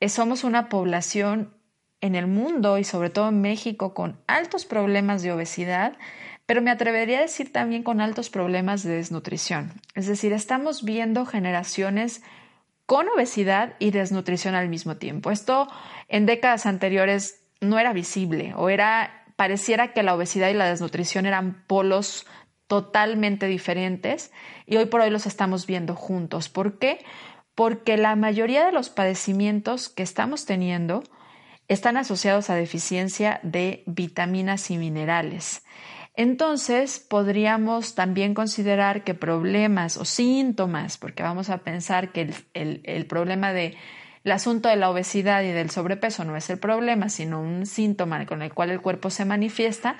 eh, 0.01 0.09
somos 0.09 0.43
una 0.43 0.67
población 0.67 1.53
en 2.01 2.15
el 2.15 2.27
mundo 2.27 2.77
y 2.77 2.83
sobre 2.83 3.09
todo 3.09 3.29
en 3.29 3.41
México 3.41 3.93
con 3.93 4.19
altos 4.27 4.65
problemas 4.65 5.21
de 5.21 5.31
obesidad, 5.31 5.97
pero 6.45 6.61
me 6.61 6.71
atrevería 6.71 7.19
a 7.19 7.21
decir 7.21 7.53
también 7.53 7.83
con 7.83 8.01
altos 8.01 8.29
problemas 8.29 8.83
de 8.83 8.95
desnutrición. 8.95 9.73
Es 9.95 10.07
decir, 10.07 10.33
estamos 10.33 10.83
viendo 10.83 11.25
generaciones 11.25 12.23
con 12.85 13.07
obesidad 13.07 13.75
y 13.79 13.91
desnutrición 13.91 14.55
al 14.55 14.67
mismo 14.67 14.97
tiempo. 14.97 15.31
Esto 15.31 15.69
en 16.09 16.25
décadas 16.25 16.65
anteriores 16.65 17.41
no 17.61 17.79
era 17.79 17.93
visible 17.93 18.53
o 18.57 18.69
era 18.69 19.23
pareciera 19.37 19.93
que 19.93 20.03
la 20.03 20.13
obesidad 20.13 20.49
y 20.49 20.53
la 20.53 20.69
desnutrición 20.69 21.25
eran 21.25 21.63
polos 21.67 22.25
totalmente 22.67 23.47
diferentes 23.47 24.31
y 24.65 24.77
hoy 24.77 24.85
por 24.85 25.01
hoy 25.01 25.09
los 25.09 25.25
estamos 25.25 25.67
viendo 25.67 25.95
juntos. 25.95 26.49
¿Por 26.49 26.79
qué? 26.79 27.03
Porque 27.55 27.97
la 27.97 28.15
mayoría 28.15 28.65
de 28.65 28.71
los 28.71 28.89
padecimientos 28.89 29.89
que 29.89 30.03
estamos 30.03 30.45
teniendo 30.45 31.03
están 31.73 31.95
asociados 31.95 32.49
a 32.49 32.55
deficiencia 32.55 33.39
de 33.43 33.83
vitaminas 33.85 34.69
y 34.71 34.77
minerales. 34.77 35.63
Entonces, 36.15 36.99
podríamos 36.99 37.95
también 37.95 38.33
considerar 38.33 39.05
que 39.05 39.13
problemas 39.13 39.95
o 39.95 40.03
síntomas, 40.03 40.97
porque 40.97 41.23
vamos 41.23 41.49
a 41.49 41.59
pensar 41.59 42.11
que 42.11 42.33
el, 42.53 43.05
problema 43.05 43.53
de 43.53 43.77
el 44.25 44.31
asunto 44.33 44.67
de 44.67 44.75
la 44.75 44.89
obesidad 44.89 45.43
y 45.43 45.51
del 45.51 45.69
sobrepeso 45.71 46.25
no 46.25 46.35
es 46.35 46.49
el 46.49 46.59
problema, 46.59 47.07
sino 47.07 47.41
un 47.41 47.65
síntoma 47.65 48.25
con 48.25 48.41
el 48.41 48.53
cual 48.53 48.69
el 48.71 48.81
cuerpo 48.81 49.09
se 49.09 49.23
manifiesta, 49.23 49.95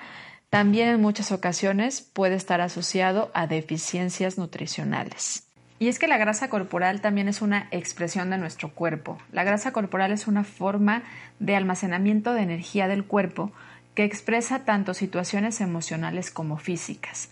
también 0.50 0.88
en 0.88 1.00
muchas 1.00 1.32
ocasiones 1.32 2.02
puede 2.02 2.34
estar 2.34 2.60
asociado 2.60 3.30
a 3.32 3.46
deficiencias 3.46 4.36
nutricionales. 4.36 5.51
Y 5.82 5.88
es 5.88 5.98
que 5.98 6.06
la 6.06 6.16
grasa 6.16 6.48
corporal 6.48 7.00
también 7.00 7.26
es 7.26 7.42
una 7.42 7.66
expresión 7.72 8.30
de 8.30 8.38
nuestro 8.38 8.70
cuerpo. 8.70 9.18
La 9.32 9.42
grasa 9.42 9.72
corporal 9.72 10.12
es 10.12 10.28
una 10.28 10.44
forma 10.44 11.02
de 11.40 11.56
almacenamiento 11.56 12.34
de 12.34 12.42
energía 12.42 12.86
del 12.86 13.02
cuerpo 13.02 13.50
que 13.96 14.04
expresa 14.04 14.64
tanto 14.64 14.94
situaciones 14.94 15.60
emocionales 15.60 16.30
como 16.30 16.56
físicas. 16.56 17.30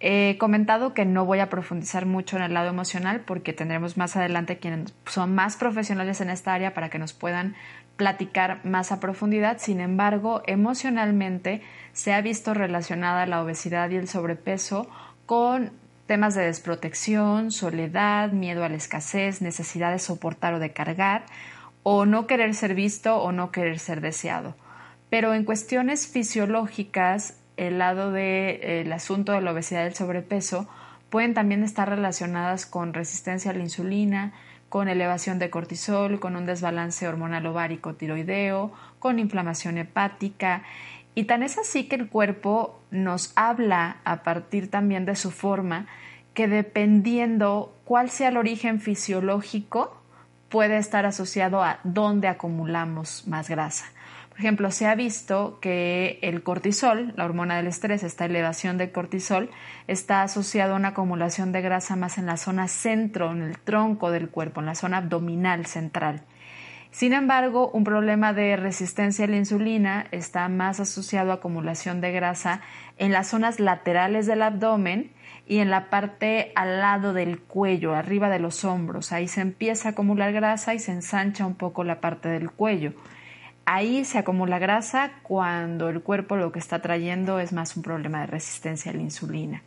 He 0.00 0.36
comentado 0.40 0.94
que 0.94 1.04
no 1.04 1.26
voy 1.26 1.38
a 1.38 1.48
profundizar 1.48 2.04
mucho 2.04 2.36
en 2.36 2.42
el 2.42 2.54
lado 2.54 2.70
emocional 2.70 3.20
porque 3.20 3.52
tendremos 3.52 3.96
más 3.96 4.16
adelante 4.16 4.58
quienes 4.58 4.92
son 5.06 5.32
más 5.32 5.56
profesionales 5.56 6.20
en 6.20 6.30
esta 6.30 6.54
área 6.54 6.74
para 6.74 6.88
que 6.88 6.98
nos 6.98 7.12
puedan 7.12 7.54
platicar 7.96 8.64
más 8.64 8.90
a 8.90 8.98
profundidad. 8.98 9.58
Sin 9.58 9.78
embargo, 9.78 10.42
emocionalmente 10.48 11.62
se 11.92 12.12
ha 12.12 12.20
visto 12.20 12.52
relacionada 12.52 13.26
la 13.26 13.40
obesidad 13.44 13.90
y 13.90 13.94
el 13.94 14.08
sobrepeso 14.08 14.88
con 15.24 15.80
temas 16.12 16.34
de 16.34 16.42
desprotección, 16.42 17.50
soledad, 17.50 18.32
miedo 18.32 18.64
a 18.64 18.68
la 18.68 18.76
escasez, 18.76 19.40
necesidad 19.40 19.92
de 19.92 19.98
soportar 19.98 20.52
o 20.52 20.58
de 20.58 20.70
cargar, 20.70 21.24
o 21.84 22.04
no 22.04 22.26
querer 22.26 22.52
ser 22.52 22.74
visto 22.74 23.16
o 23.16 23.32
no 23.32 23.50
querer 23.50 23.78
ser 23.78 24.02
deseado. 24.02 24.54
Pero 25.08 25.32
en 25.32 25.46
cuestiones 25.46 26.06
fisiológicas, 26.06 27.40
el 27.56 27.78
lado 27.78 28.12
del 28.12 28.92
asunto 28.92 29.32
de 29.32 29.40
la 29.40 29.52
obesidad 29.52 29.84
y 29.84 29.86
el 29.86 29.94
sobrepeso 29.94 30.68
pueden 31.08 31.32
también 31.32 31.64
estar 31.64 31.88
relacionadas 31.88 32.66
con 32.66 32.92
resistencia 32.92 33.50
a 33.50 33.54
la 33.54 33.62
insulina, 33.62 34.34
con 34.68 34.88
elevación 34.88 35.38
de 35.38 35.48
cortisol, 35.48 36.20
con 36.20 36.36
un 36.36 36.44
desbalance 36.44 37.08
hormonal 37.08 37.46
ovárico 37.46 37.94
tiroideo, 37.94 38.70
con 38.98 39.18
inflamación 39.18 39.78
hepática. 39.78 40.62
Y 41.14 41.24
tan 41.24 41.42
es 41.42 41.58
así 41.58 41.84
que 41.84 41.96
el 41.96 42.08
cuerpo 42.08 42.80
nos 42.90 43.32
habla 43.36 43.98
a 44.04 44.22
partir 44.22 44.70
también 44.70 45.04
de 45.04 45.16
su 45.16 45.30
forma 45.30 45.86
que 46.34 46.48
dependiendo 46.48 47.76
cuál 47.84 48.08
sea 48.08 48.28
el 48.28 48.38
origen 48.38 48.80
fisiológico, 48.80 50.02
puede 50.48 50.78
estar 50.78 51.04
asociado 51.06 51.62
a 51.62 51.80
dónde 51.84 52.28
acumulamos 52.28 53.26
más 53.26 53.48
grasa. 53.48 53.86
Por 54.30 54.38
ejemplo, 54.38 54.70
se 54.70 54.86
ha 54.86 54.94
visto 54.94 55.58
que 55.60 56.18
el 56.22 56.42
cortisol, 56.42 57.12
la 57.16 57.26
hormona 57.26 57.56
del 57.56 57.66
estrés, 57.66 58.02
esta 58.02 58.24
elevación 58.24 58.78
de 58.78 58.90
cortisol, 58.90 59.50
está 59.88 60.22
asociado 60.22 60.72
a 60.72 60.76
una 60.76 60.88
acumulación 60.88 61.52
de 61.52 61.60
grasa 61.60 61.96
más 61.96 62.16
en 62.16 62.24
la 62.24 62.38
zona 62.38 62.66
centro, 62.68 63.30
en 63.30 63.42
el 63.42 63.58
tronco 63.58 64.10
del 64.10 64.30
cuerpo, 64.30 64.60
en 64.60 64.66
la 64.66 64.74
zona 64.74 64.98
abdominal 64.98 65.66
central. 65.66 66.22
Sin 66.92 67.14
embargo, 67.14 67.70
un 67.70 67.84
problema 67.84 68.34
de 68.34 68.54
resistencia 68.56 69.24
a 69.24 69.28
la 69.28 69.38
insulina 69.38 70.06
está 70.10 70.46
más 70.50 70.78
asociado 70.78 71.30
a 71.30 71.36
acumulación 71.36 72.02
de 72.02 72.12
grasa 72.12 72.60
en 72.98 73.12
las 73.12 73.28
zonas 73.28 73.60
laterales 73.60 74.26
del 74.26 74.42
abdomen 74.42 75.10
y 75.46 75.58
en 75.58 75.70
la 75.70 75.88
parte 75.88 76.52
al 76.54 76.80
lado 76.80 77.14
del 77.14 77.40
cuello, 77.40 77.94
arriba 77.94 78.28
de 78.28 78.40
los 78.40 78.66
hombros. 78.66 79.10
Ahí 79.10 79.26
se 79.26 79.40
empieza 79.40 79.88
a 79.88 79.92
acumular 79.92 80.32
grasa 80.32 80.74
y 80.74 80.78
se 80.78 80.92
ensancha 80.92 81.46
un 81.46 81.54
poco 81.54 81.82
la 81.82 82.02
parte 82.02 82.28
del 82.28 82.50
cuello. 82.50 82.92
Ahí 83.64 84.04
se 84.04 84.18
acumula 84.18 84.58
grasa 84.58 85.12
cuando 85.22 85.88
el 85.88 86.02
cuerpo 86.02 86.36
lo 86.36 86.52
que 86.52 86.58
está 86.58 86.82
trayendo 86.82 87.40
es 87.40 87.54
más 87.54 87.74
un 87.74 87.82
problema 87.82 88.20
de 88.20 88.26
resistencia 88.26 88.92
a 88.92 88.94
la 88.94 89.00
insulina. 89.00 89.62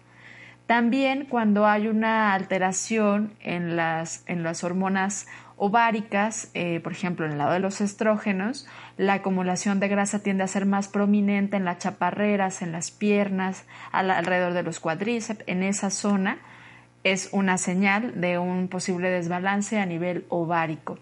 También 0.67 1.25
cuando 1.25 1.67
hay 1.67 1.87
una 1.87 2.33
alteración 2.33 3.33
en 3.39 3.75
las, 3.75 4.23
en 4.25 4.43
las 4.43 4.63
hormonas 4.63 5.27
ováricas, 5.57 6.49
eh, 6.53 6.79
por 6.81 6.91
ejemplo, 6.91 7.25
en 7.25 7.33
el 7.33 7.37
lado 7.37 7.53
de 7.53 7.59
los 7.59 7.81
estrógenos, 7.81 8.67
la 8.97 9.13
acumulación 9.13 9.79
de 9.79 9.87
grasa 9.87 10.19
tiende 10.19 10.43
a 10.43 10.47
ser 10.47 10.65
más 10.65 10.87
prominente 10.87 11.57
en 11.57 11.65
las 11.65 11.79
chaparreras, 11.79 12.61
en 12.61 12.71
las 12.71 12.91
piernas, 12.91 13.65
alrededor 13.91 14.53
de 14.53 14.63
los 14.63 14.79
cuadríceps, 14.79 15.43
en 15.47 15.63
esa 15.63 15.89
zona 15.89 16.39
es 17.05 17.29
una 17.31 17.57
señal 17.57 18.19
de 18.19 18.39
un 18.39 18.67
posible 18.67 19.09
desbalance 19.09 19.79
a 19.79 19.85
nivel 19.85 20.25
ovárico. 20.29 20.97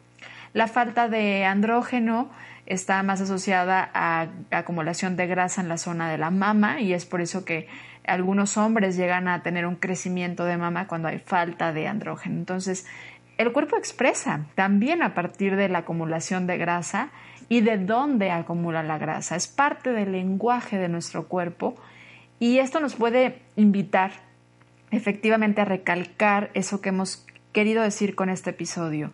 La 0.53 0.67
falta 0.67 1.07
de 1.07 1.45
andrógeno 1.45 2.29
está 2.65 3.01
más 3.03 3.21
asociada 3.21 3.89
a 3.93 4.27
acumulación 4.51 5.15
de 5.15 5.27
grasa 5.27 5.61
en 5.61 5.69
la 5.69 5.77
zona 5.77 6.11
de 6.11 6.17
la 6.17 6.29
mama 6.29 6.81
y 6.81 6.93
es 6.93 7.05
por 7.05 7.21
eso 7.21 7.45
que 7.45 7.67
algunos 8.05 8.57
hombres 8.57 8.97
llegan 8.97 9.29
a 9.29 9.43
tener 9.43 9.65
un 9.65 9.77
crecimiento 9.77 10.43
de 10.43 10.57
mama 10.57 10.87
cuando 10.87 11.07
hay 11.07 11.19
falta 11.19 11.71
de 11.71 11.87
andrógeno. 11.87 12.35
Entonces, 12.35 12.85
el 13.37 13.51
cuerpo 13.51 13.77
expresa 13.77 14.45
también 14.55 15.01
a 15.01 15.13
partir 15.13 15.55
de 15.55 15.69
la 15.69 15.79
acumulación 15.79 16.45
de 16.47 16.57
grasa 16.57 17.09
y 17.49 17.61
de 17.61 17.77
dónde 17.77 18.31
acumula 18.31 18.83
la 18.83 18.97
grasa. 18.97 19.35
Es 19.35 19.47
parte 19.47 19.91
del 19.91 20.11
lenguaje 20.11 20.77
de 20.77 20.89
nuestro 20.89 21.27
cuerpo 21.27 21.75
y 22.39 22.59
esto 22.59 22.79
nos 22.79 22.95
puede 22.95 23.39
invitar 23.55 24.11
efectivamente 24.91 25.61
a 25.61 25.65
recalcar 25.65 26.51
eso 26.53 26.81
que 26.81 26.89
hemos 26.89 27.25
querido 27.51 27.83
decir 27.83 28.15
con 28.15 28.29
este 28.29 28.51
episodio. 28.51 29.11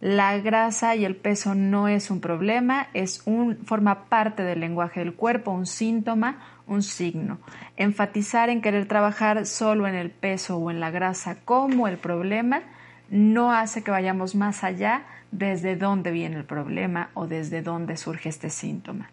La 0.00 0.38
grasa 0.38 0.94
y 0.94 1.04
el 1.04 1.16
peso 1.16 1.54
no 1.56 1.88
es 1.88 2.10
un 2.10 2.20
problema, 2.20 2.86
es 2.94 3.22
un, 3.26 3.58
forma 3.64 4.04
parte 4.04 4.44
del 4.44 4.60
lenguaje 4.60 5.00
del 5.00 5.14
cuerpo, 5.14 5.50
un 5.50 5.66
síntoma, 5.66 6.38
un 6.68 6.82
signo. 6.82 7.38
Enfatizar 7.76 8.48
en 8.48 8.62
querer 8.62 8.86
trabajar 8.86 9.44
solo 9.44 9.88
en 9.88 9.96
el 9.96 10.10
peso 10.10 10.56
o 10.56 10.70
en 10.70 10.78
la 10.78 10.90
grasa 10.90 11.38
como 11.44 11.88
el 11.88 11.96
problema 11.96 12.62
no 13.10 13.52
hace 13.52 13.82
que 13.82 13.90
vayamos 13.90 14.34
más 14.34 14.64
allá 14.64 15.04
desde 15.30 15.76
dónde 15.76 16.10
viene 16.10 16.36
el 16.36 16.44
problema 16.44 17.10
o 17.14 17.26
desde 17.26 17.62
dónde 17.62 17.96
surge 17.96 18.28
este 18.28 18.50
síntoma. 18.50 19.10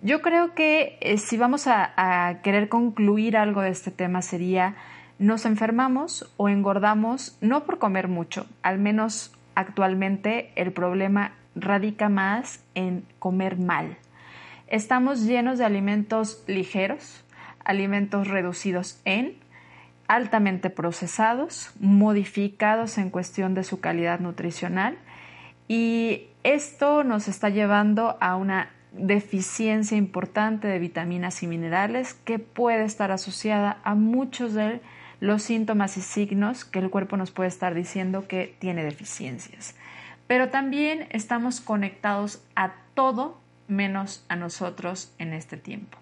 Yo 0.00 0.22
creo 0.22 0.54
que 0.54 0.98
eh, 1.00 1.18
si 1.18 1.36
vamos 1.36 1.66
a 1.66 2.40
querer 2.42 2.68
concluir 2.68 3.36
algo 3.36 3.62
de 3.62 3.70
este 3.70 3.90
tema 3.90 4.22
sería 4.22 4.76
nos 5.18 5.46
enfermamos 5.46 6.32
o 6.36 6.48
engordamos 6.48 7.36
no 7.40 7.64
por 7.64 7.78
comer 7.78 8.06
mucho, 8.06 8.46
al 8.62 8.78
menos 8.78 9.32
actualmente 9.56 10.52
el 10.54 10.72
problema 10.72 11.32
radica 11.56 12.08
más 12.08 12.62
en 12.74 13.04
comer 13.18 13.58
mal. 13.58 13.96
Estamos 14.68 15.24
llenos 15.24 15.58
de 15.58 15.64
alimentos 15.64 16.44
ligeros, 16.46 17.24
alimentos 17.64 18.28
reducidos 18.28 19.00
en, 19.04 19.34
altamente 20.08 20.70
procesados, 20.70 21.70
modificados 21.78 22.98
en 22.98 23.10
cuestión 23.10 23.54
de 23.54 23.62
su 23.62 23.80
calidad 23.80 24.20
nutricional 24.20 24.98
y 25.68 26.22
esto 26.42 27.04
nos 27.04 27.28
está 27.28 27.50
llevando 27.50 28.16
a 28.20 28.36
una 28.36 28.70
deficiencia 28.92 29.98
importante 29.98 30.66
de 30.66 30.78
vitaminas 30.78 31.42
y 31.42 31.46
minerales 31.46 32.14
que 32.14 32.38
puede 32.38 32.84
estar 32.84 33.12
asociada 33.12 33.78
a 33.84 33.94
muchos 33.94 34.54
de 34.54 34.80
los 35.20 35.42
síntomas 35.42 35.96
y 35.98 36.00
signos 36.00 36.64
que 36.64 36.78
el 36.78 36.90
cuerpo 36.90 37.16
nos 37.16 37.30
puede 37.30 37.48
estar 37.48 37.74
diciendo 37.74 38.26
que 38.26 38.56
tiene 38.58 38.84
deficiencias. 38.84 39.74
Pero 40.26 40.48
también 40.48 41.06
estamos 41.10 41.60
conectados 41.60 42.42
a 42.56 42.72
todo 42.94 43.38
menos 43.66 44.24
a 44.28 44.36
nosotros 44.36 45.12
en 45.18 45.34
este 45.34 45.56
tiempo. 45.58 45.98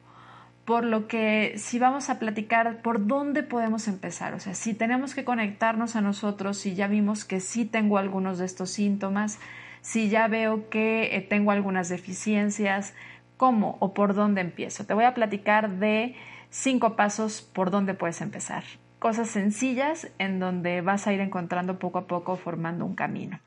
Por 0.67 0.85
lo 0.85 1.09
que 1.09 1.55
si 1.57 1.79
vamos 1.79 2.11
a 2.11 2.19
platicar 2.19 2.83
por 2.83 3.07
dónde 3.07 3.43
podemos 3.43 3.89
empezar, 3.89 4.35
o 4.35 4.41
sea, 4.41 4.55
si 4.55 4.75
tenemos 4.75 5.15
que 5.15 5.25
conectarnos 5.25 5.97
a 5.97 6.03
nosotros, 6.03 6.59
si 6.59 6.75
ya 6.75 6.89
vimos 6.89 7.25
que 7.25 7.41
sí 7.41 7.65
tengo 7.65 7.97
algunos 7.97 8.39
de 8.39 8.45
estos 8.45 8.69
síntomas, 8.71 9.39
si 9.81 10.11
ya 10.11 10.29
veo 10.29 10.69
que 10.69 11.17
eh, 11.17 11.23
tengo 11.23 11.53
algunas 11.53 11.89
deficiencias, 11.89 12.95
¿cómo 13.39 13.79
o 13.81 13.95
por 13.95 14.15
dónde 14.15 14.43
empiezo? 14.43 14.85
Te 14.85 14.93
voy 14.93 15.05
a 15.05 15.15
platicar 15.15 15.79
de 15.79 16.15
cinco 16.51 16.97
pasos 16.97 17.41
por 17.41 17.71
dónde 17.71 17.95
puedes 17.95 18.21
empezar 18.21 18.65
cosas 18.99 19.29
sencillas 19.29 20.09
en 20.19 20.41
donde 20.41 20.81
vas 20.81 21.07
a 21.07 21.13
ir 21.13 21.21
encontrando 21.21 21.79
poco 21.79 21.99
a 21.99 22.07
poco 22.07 22.37
formando 22.37 22.85
un 22.85 22.95
camino. 22.95 23.39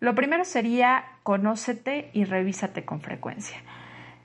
Lo 0.00 0.14
primero 0.14 0.44
sería 0.44 1.04
conócete 1.22 2.10
y 2.12 2.24
revísate 2.24 2.84
con 2.84 3.00
frecuencia. 3.00 3.58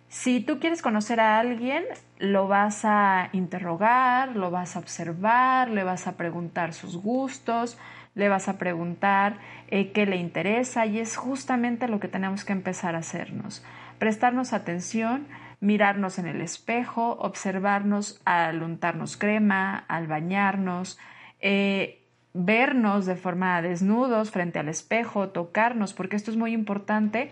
Si 0.10 0.40
tú 0.40 0.60
quieres 0.60 0.82
conocer 0.82 1.20
a 1.20 1.40
alguien, 1.40 1.84
lo 2.18 2.48
vas 2.48 2.84
a 2.84 3.30
interrogar, 3.32 4.36
lo 4.36 4.52
vas 4.52 4.76
a 4.76 4.80
observar, 4.80 5.70
le 5.70 5.84
vas 5.84 6.08
a 6.08 6.18
preguntar 6.18 6.74
sus 6.74 6.98
gustos, 6.98 7.78
le 8.16 8.28
vas 8.28 8.50
a 8.50 8.58
preguntar 8.58 9.38
eh, 9.68 9.92
qué 9.92 10.06
le 10.08 10.18
interesa 10.18 10.88
y 10.88 11.00
es 11.00 11.16
justamente 11.16 11.88
lo 11.88 12.00
que 12.00 12.08
tenemos 12.08 12.44
que 12.44 12.54
empezar 12.54 12.96
a 12.96 13.00
hacernos. 13.00 13.64
Prestarnos 14.00 14.52
atención 14.52 15.28
mirarnos 15.62 16.20
en 16.20 16.28
el 16.28 16.42
espejo, 16.42 17.18
observarnos 17.20 18.22
al 18.26 18.64
untarnos 18.64 19.18
crema, 19.18 19.78
al 19.88 20.08
bañarnos, 20.08 20.98
eh, 21.42 22.06
vernos 22.34 23.06
de 23.06 23.16
forma 23.16 23.62
desnudos 23.62 24.32
frente 24.32 24.60
al 24.60 24.70
espejo, 24.70 25.30
tocarnos, 25.30 25.94
porque 25.94 26.16
esto 26.16 26.32
es 26.32 26.38
muy 26.38 26.54
importante 26.54 27.32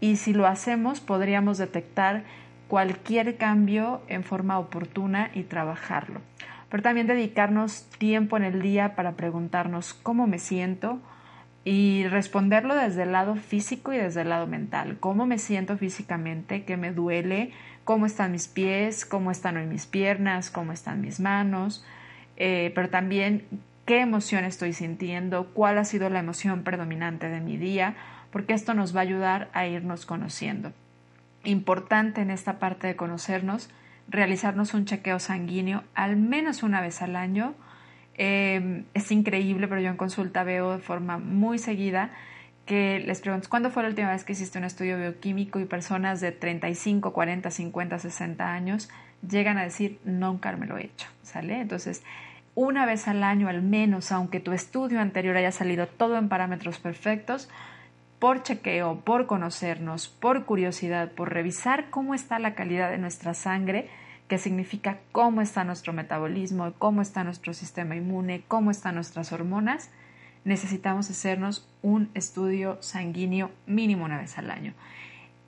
y 0.00 0.16
si 0.16 0.32
lo 0.32 0.46
hacemos 0.46 1.00
podríamos 1.00 1.58
detectar 1.58 2.24
cualquier 2.68 3.36
cambio 3.36 4.02
en 4.08 4.24
forma 4.24 4.58
oportuna 4.58 5.30
y 5.34 5.44
trabajarlo. 5.44 6.20
Pero 6.68 6.82
también 6.82 7.06
dedicarnos 7.06 7.84
tiempo 7.98 8.36
en 8.36 8.44
el 8.44 8.60
día 8.60 8.96
para 8.96 9.12
preguntarnos 9.12 9.94
cómo 9.94 10.26
me 10.26 10.38
siento 10.38 11.00
y 11.64 12.06
responderlo 12.08 12.74
desde 12.74 13.04
el 13.04 13.12
lado 13.12 13.36
físico 13.36 13.92
y 13.92 13.96
desde 13.96 14.22
el 14.22 14.28
lado 14.28 14.46
mental. 14.46 14.98
¿Cómo 15.00 15.26
me 15.26 15.38
siento 15.38 15.76
físicamente? 15.76 16.64
¿Qué 16.64 16.76
me 16.76 16.92
duele? 16.92 17.52
¿Cómo 17.84 18.06
están 18.06 18.32
mis 18.32 18.48
pies? 18.48 19.04
¿Cómo 19.06 19.30
están 19.30 19.68
mis 19.68 19.86
piernas? 19.86 20.50
¿Cómo 20.50 20.72
están 20.72 21.00
mis 21.00 21.20
manos? 21.20 21.84
Eh, 22.36 22.72
pero 22.74 22.88
también 22.88 23.44
qué 23.84 24.00
emoción 24.00 24.44
estoy 24.44 24.72
sintiendo, 24.72 25.52
cuál 25.54 25.78
ha 25.78 25.84
sido 25.84 26.10
la 26.10 26.18
emoción 26.18 26.64
predominante 26.64 27.28
de 27.28 27.40
mi 27.40 27.56
día, 27.56 27.94
porque 28.36 28.52
esto 28.52 28.74
nos 28.74 28.94
va 28.94 29.00
a 29.00 29.04
ayudar 29.04 29.48
a 29.54 29.66
irnos 29.66 30.04
conociendo. 30.04 30.70
Importante 31.44 32.20
en 32.20 32.30
esta 32.30 32.58
parte 32.58 32.86
de 32.86 32.94
conocernos, 32.94 33.70
realizarnos 34.08 34.74
un 34.74 34.84
chequeo 34.84 35.18
sanguíneo 35.20 35.84
al 35.94 36.18
menos 36.18 36.62
una 36.62 36.82
vez 36.82 37.00
al 37.00 37.16
año. 37.16 37.54
Eh, 38.18 38.84
es 38.92 39.10
increíble, 39.10 39.68
pero 39.68 39.80
yo 39.80 39.88
en 39.88 39.96
consulta 39.96 40.44
veo 40.44 40.72
de 40.72 40.80
forma 40.80 41.16
muy 41.16 41.58
seguida 41.58 42.10
que 42.66 43.02
les 43.06 43.22
pregunto, 43.22 43.48
¿cuándo 43.48 43.70
fue 43.70 43.84
la 43.84 43.88
última 43.88 44.10
vez 44.10 44.22
que 44.22 44.34
hiciste 44.34 44.58
un 44.58 44.64
estudio 44.64 44.98
bioquímico 44.98 45.58
y 45.58 45.64
personas 45.64 46.20
de 46.20 46.30
35, 46.30 47.14
40, 47.14 47.50
50, 47.50 47.98
60 47.98 48.52
años 48.52 48.90
llegan 49.26 49.56
a 49.56 49.62
decir, 49.62 49.98
nunca 50.04 50.54
me 50.56 50.66
lo 50.66 50.76
he 50.76 50.84
hecho, 50.84 51.08
¿sale? 51.22 51.62
Entonces, 51.62 52.02
una 52.54 52.84
vez 52.84 53.08
al 53.08 53.22
año 53.22 53.48
al 53.48 53.62
menos, 53.62 54.12
aunque 54.12 54.40
tu 54.40 54.52
estudio 54.52 55.00
anterior 55.00 55.38
haya 55.38 55.52
salido 55.52 55.86
todo 55.86 56.18
en 56.18 56.28
parámetros 56.28 56.78
perfectos, 56.78 57.48
por 58.18 58.42
chequeo, 58.42 59.00
por 59.00 59.26
conocernos, 59.26 60.08
por 60.08 60.44
curiosidad, 60.44 61.12
por 61.12 61.32
revisar 61.32 61.90
cómo 61.90 62.14
está 62.14 62.38
la 62.38 62.54
calidad 62.54 62.90
de 62.90 62.98
nuestra 62.98 63.34
sangre, 63.34 63.88
que 64.28 64.38
significa 64.38 64.98
cómo 65.12 65.40
está 65.40 65.64
nuestro 65.64 65.92
metabolismo, 65.92 66.72
cómo 66.78 67.02
está 67.02 67.24
nuestro 67.24 67.54
sistema 67.54 67.96
inmune, 67.96 68.42
cómo 68.48 68.70
están 68.70 68.96
nuestras 68.96 69.32
hormonas, 69.32 69.90
necesitamos 70.44 71.10
hacernos 71.10 71.68
un 71.82 72.10
estudio 72.14 72.78
sanguíneo 72.80 73.50
mínimo 73.66 74.04
una 74.04 74.18
vez 74.18 74.38
al 74.38 74.50
año. 74.50 74.74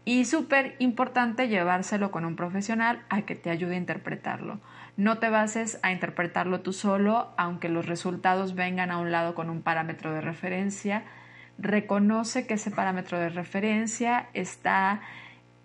Y 0.04 0.24
súper 0.24 0.74
importante 0.78 1.48
llevárselo 1.48 2.10
con 2.10 2.24
un 2.24 2.34
profesional 2.34 3.02
a 3.10 3.22
que 3.22 3.34
te 3.34 3.50
ayude 3.50 3.74
a 3.74 3.78
interpretarlo. 3.78 4.58
No 4.96 5.18
te 5.18 5.28
bases 5.28 5.78
a 5.82 5.92
interpretarlo 5.92 6.60
tú 6.60 6.72
solo, 6.72 7.30
aunque 7.36 7.68
los 7.68 7.86
resultados 7.86 8.54
vengan 8.54 8.90
a 8.90 8.98
un 8.98 9.12
lado 9.12 9.34
con 9.34 9.50
un 9.50 9.60
parámetro 9.60 10.12
de 10.12 10.20
referencia. 10.20 11.04
Reconoce 11.58 12.46
que 12.46 12.54
ese 12.54 12.70
parámetro 12.70 13.18
de 13.18 13.28
referencia 13.30 14.28
está, 14.32 15.00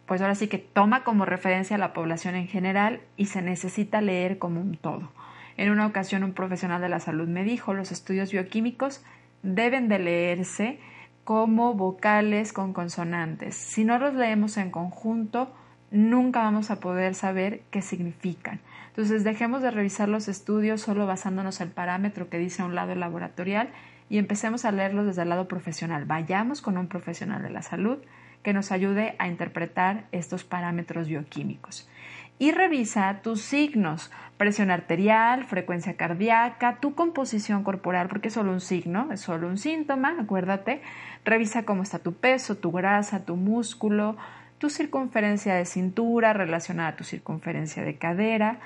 pues 0.08 0.22
ahora 0.22 0.36
sí 0.36 0.48
que 0.48 0.58
toma 0.58 1.04
como 1.04 1.26
referencia 1.26 1.76
a 1.76 1.80
la 1.80 1.94
población 1.94 2.36
en 2.36 2.48
general 2.48 3.02
y 3.16 3.28
se 3.28 3.42
necesita 3.42 4.02
leer 4.02 4.40
como 4.40 4.60
un 4.60 4.76
todo. 4.76 5.12
En 5.56 5.70
una 5.70 5.86
ocasión 5.86 6.24
un 6.24 6.34
profesional 6.34 6.82
de 6.82 6.90
la 6.90 7.00
salud 7.00 7.28
me 7.28 7.44
dijo, 7.44 7.74
los 7.74 7.92
estudios 7.92 8.32
bioquímicos 8.32 9.04
deben 9.44 9.88
de 9.88 10.00
leerse 10.00 10.80
como 11.24 11.74
vocales 11.74 12.54
con 12.54 12.74
consonantes. 12.74 13.56
Si 13.56 13.86
no 13.86 14.00
los 14.00 14.16
leemos 14.16 14.58
en 14.58 14.72
conjunto, 14.72 15.54
nunca 15.92 16.42
vamos 16.42 16.72
a 16.72 16.80
poder 16.80 17.14
saber 17.14 17.62
qué 17.70 17.82
significan. 17.82 18.60
Entonces 18.88 19.24
dejemos 19.24 19.62
de 19.62 19.72
revisar 19.72 20.10
los 20.10 20.28
estudios 20.28 20.82
solo 20.82 21.06
basándonos 21.06 21.62
en 21.62 21.68
el 21.68 21.74
parámetro 21.74 22.30
que 22.30 22.40
dice 22.40 22.62
a 22.62 22.66
un 22.66 22.76
lado 22.76 22.96
laboratorial 22.96 23.70
y 24.14 24.20
empecemos 24.20 24.64
a 24.64 24.72
leerlos 24.72 25.08
desde 25.08 25.24
el 25.24 25.30
lado 25.30 25.48
profesional. 25.48 26.06
Vayamos 26.06 26.62
con 26.62 26.78
un 26.78 26.86
profesional 26.88 27.42
de 27.42 27.50
la 27.50 27.64
salud 27.64 27.98
que 28.44 28.54
nos 28.54 28.72
ayude 28.72 29.16
a 29.18 29.28
interpretar 29.28 30.04
estos 30.12 30.44
parámetros 30.44 31.08
bioquímicos. 31.08 31.90
Y 32.38 32.52
revisa 32.52 33.22
tus 33.24 33.42
signos, 33.42 34.12
presión 34.38 34.70
arterial, 34.70 35.46
frecuencia 35.46 35.96
cardíaca, 35.98 36.78
tu 36.80 36.94
composición 36.94 37.64
corporal, 37.64 38.08
porque 38.08 38.28
es 38.28 38.36
solo 38.36 38.52
un 38.52 38.62
signo, 38.62 39.12
es 39.12 39.22
solo 39.22 39.48
un 39.48 39.58
síntoma, 39.58 40.16
acuérdate. 40.20 40.84
Revisa 41.26 41.66
cómo 41.66 41.82
está 41.82 41.98
tu 41.98 42.14
peso, 42.14 42.56
tu 42.56 42.72
grasa, 42.72 43.26
tu 43.26 43.36
músculo, 43.36 44.16
tu 44.60 44.70
circunferencia 44.70 45.56
de 45.56 45.66
cintura 45.66 46.34
relacionada 46.34 46.90
a 46.90 46.96
tu 46.96 47.04
circunferencia 47.04 47.84
de 47.84 47.96
cadera, 47.96 48.60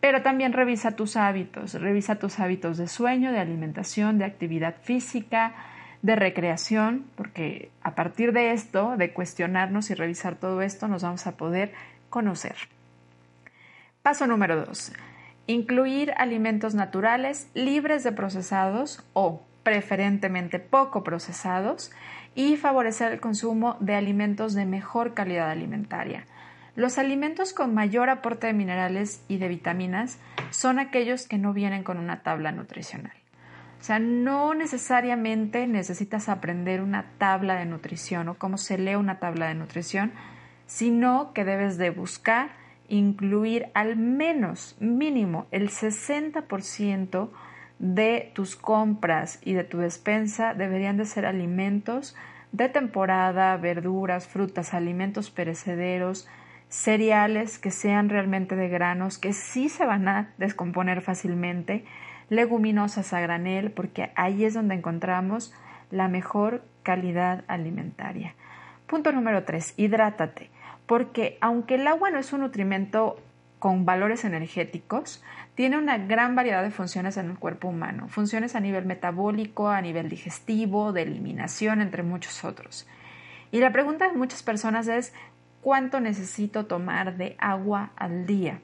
pero 0.00 0.22
también 0.22 0.52
revisa 0.52 0.92
tus 0.92 1.16
hábitos, 1.16 1.74
revisa 1.74 2.16
tus 2.16 2.38
hábitos 2.38 2.78
de 2.78 2.88
sueño, 2.88 3.32
de 3.32 3.38
alimentación, 3.38 4.18
de 4.18 4.24
actividad 4.24 4.76
física, 4.82 5.54
de 6.02 6.16
recreación, 6.16 7.06
porque 7.16 7.70
a 7.82 7.94
partir 7.94 8.32
de 8.32 8.52
esto, 8.52 8.96
de 8.96 9.12
cuestionarnos 9.12 9.90
y 9.90 9.94
revisar 9.94 10.36
todo 10.36 10.62
esto, 10.62 10.88
nos 10.88 11.02
vamos 11.02 11.26
a 11.26 11.36
poder 11.36 11.72
conocer. 12.10 12.54
Paso 14.02 14.26
número 14.26 14.64
dos. 14.64 14.92
Incluir 15.48 16.12
alimentos 16.16 16.74
naturales 16.74 17.48
libres 17.54 18.04
de 18.04 18.12
procesados 18.12 19.04
o 19.14 19.42
preferentemente 19.64 20.60
poco 20.60 21.02
procesados 21.02 21.90
y 22.36 22.56
favorecer 22.56 23.10
el 23.12 23.20
consumo 23.20 23.76
de 23.80 23.96
alimentos 23.96 24.54
de 24.54 24.64
mejor 24.64 25.14
calidad 25.14 25.50
alimentaria. 25.50 26.24
Los 26.76 26.98
alimentos 26.98 27.54
con 27.54 27.72
mayor 27.72 28.10
aporte 28.10 28.46
de 28.46 28.52
minerales 28.52 29.24
y 29.28 29.38
de 29.38 29.48
vitaminas 29.48 30.18
son 30.50 30.78
aquellos 30.78 31.26
que 31.26 31.38
no 31.38 31.54
vienen 31.54 31.82
con 31.82 31.96
una 31.96 32.22
tabla 32.22 32.52
nutricional. 32.52 33.14
O 33.80 33.82
sea, 33.82 33.98
no 33.98 34.54
necesariamente 34.54 35.66
necesitas 35.66 36.28
aprender 36.28 36.82
una 36.82 37.06
tabla 37.16 37.56
de 37.56 37.64
nutrición 37.64 38.28
o 38.28 38.34
cómo 38.34 38.58
se 38.58 38.76
lee 38.76 38.94
una 38.94 39.18
tabla 39.18 39.48
de 39.48 39.54
nutrición, 39.54 40.12
sino 40.66 41.32
que 41.32 41.46
debes 41.46 41.78
de 41.78 41.88
buscar 41.88 42.50
incluir 42.88 43.68
al 43.72 43.96
menos 43.96 44.76
mínimo 44.78 45.46
el 45.52 45.70
60% 45.70 47.30
de 47.78 48.32
tus 48.34 48.54
compras 48.54 49.40
y 49.42 49.54
de 49.54 49.64
tu 49.64 49.78
despensa 49.78 50.52
deberían 50.52 50.98
de 50.98 51.06
ser 51.06 51.24
alimentos 51.24 52.14
de 52.52 52.68
temporada, 52.68 53.56
verduras, 53.56 54.26
frutas, 54.26 54.74
alimentos 54.74 55.30
perecederos, 55.30 56.28
cereales 56.68 57.58
que 57.58 57.70
sean 57.70 58.08
realmente 58.08 58.56
de 58.56 58.68
granos, 58.68 59.18
que 59.18 59.32
sí 59.32 59.68
se 59.68 59.86
van 59.86 60.08
a 60.08 60.34
descomponer 60.38 61.00
fácilmente, 61.00 61.84
leguminosas 62.28 63.12
a 63.12 63.20
granel, 63.20 63.70
porque 63.70 64.10
ahí 64.16 64.44
es 64.44 64.54
donde 64.54 64.74
encontramos 64.74 65.54
la 65.90 66.08
mejor 66.08 66.62
calidad 66.82 67.44
alimentaria. 67.46 68.34
Punto 68.86 69.12
número 69.12 69.44
3. 69.44 69.74
Hidrátate, 69.76 70.50
porque 70.86 71.38
aunque 71.40 71.76
el 71.76 71.86
agua 71.86 72.10
no 72.10 72.18
es 72.18 72.32
un 72.32 72.40
nutrimento 72.40 73.20
con 73.58 73.84
valores 73.84 74.24
energéticos, 74.24 75.24
tiene 75.54 75.78
una 75.78 75.98
gran 75.98 76.34
variedad 76.34 76.62
de 76.62 76.70
funciones 76.70 77.16
en 77.16 77.30
el 77.30 77.38
cuerpo 77.38 77.68
humano, 77.68 78.08
funciones 78.08 78.54
a 78.54 78.60
nivel 78.60 78.84
metabólico, 78.84 79.68
a 79.68 79.80
nivel 79.80 80.08
digestivo, 80.08 80.92
de 80.92 81.02
eliminación, 81.02 81.80
entre 81.80 82.02
muchos 82.02 82.44
otros. 82.44 82.86
Y 83.50 83.60
la 83.60 83.72
pregunta 83.72 84.08
de 84.08 84.16
muchas 84.16 84.42
personas 84.42 84.86
es, 84.88 85.14
cuánto 85.66 85.98
necesito 85.98 86.66
tomar 86.66 87.16
de 87.16 87.34
agua 87.40 87.90
al 87.96 88.24
día. 88.24 88.60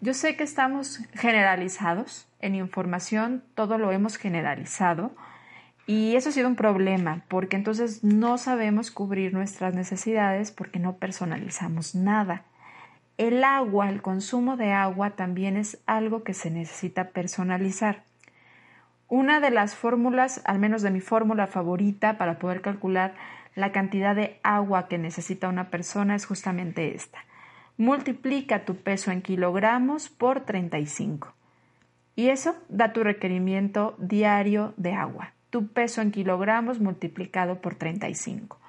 Yo 0.00 0.12
sé 0.12 0.36
que 0.36 0.42
estamos 0.42 0.98
generalizados 1.14 2.26
en 2.40 2.56
información, 2.56 3.44
todo 3.54 3.78
lo 3.78 3.92
hemos 3.92 4.16
generalizado 4.16 5.14
y 5.86 6.16
eso 6.16 6.30
ha 6.30 6.32
sido 6.32 6.48
un 6.48 6.56
problema 6.56 7.22
porque 7.28 7.54
entonces 7.54 8.02
no 8.02 8.38
sabemos 8.38 8.90
cubrir 8.90 9.32
nuestras 9.34 9.72
necesidades 9.76 10.50
porque 10.50 10.80
no 10.80 10.96
personalizamos 10.96 11.94
nada. 11.94 12.42
El 13.18 13.44
agua, 13.44 13.88
el 13.88 14.02
consumo 14.02 14.56
de 14.56 14.72
agua 14.72 15.10
también 15.10 15.56
es 15.56 15.78
algo 15.86 16.24
que 16.24 16.34
se 16.34 16.50
necesita 16.50 17.10
personalizar. 17.10 18.02
Una 19.06 19.38
de 19.38 19.50
las 19.50 19.76
fórmulas, 19.76 20.42
al 20.44 20.58
menos 20.58 20.82
de 20.82 20.90
mi 20.90 21.00
fórmula 21.00 21.46
favorita 21.46 22.18
para 22.18 22.40
poder 22.40 22.62
calcular 22.62 23.14
la 23.56 23.72
cantidad 23.72 24.14
de 24.14 24.38
agua 24.44 24.86
que 24.86 24.98
necesita 24.98 25.48
una 25.48 25.70
persona 25.70 26.14
es 26.14 26.26
justamente 26.26 26.94
esta. 26.94 27.24
Multiplica 27.78 28.64
tu 28.64 28.76
peso 28.76 29.10
en 29.10 29.22
kilogramos 29.22 30.08
por 30.10 30.42
35. 30.42 31.34
Y 32.14 32.28
eso 32.28 32.54
da 32.68 32.92
tu 32.92 33.02
requerimiento 33.02 33.96
diario 33.98 34.74
de 34.76 34.92
agua. 34.92 35.32
Tu 35.50 35.68
peso 35.68 36.02
en 36.02 36.12
kilogramos 36.12 36.80
multiplicado 36.80 37.60
por 37.62 37.74
35. 37.74 38.60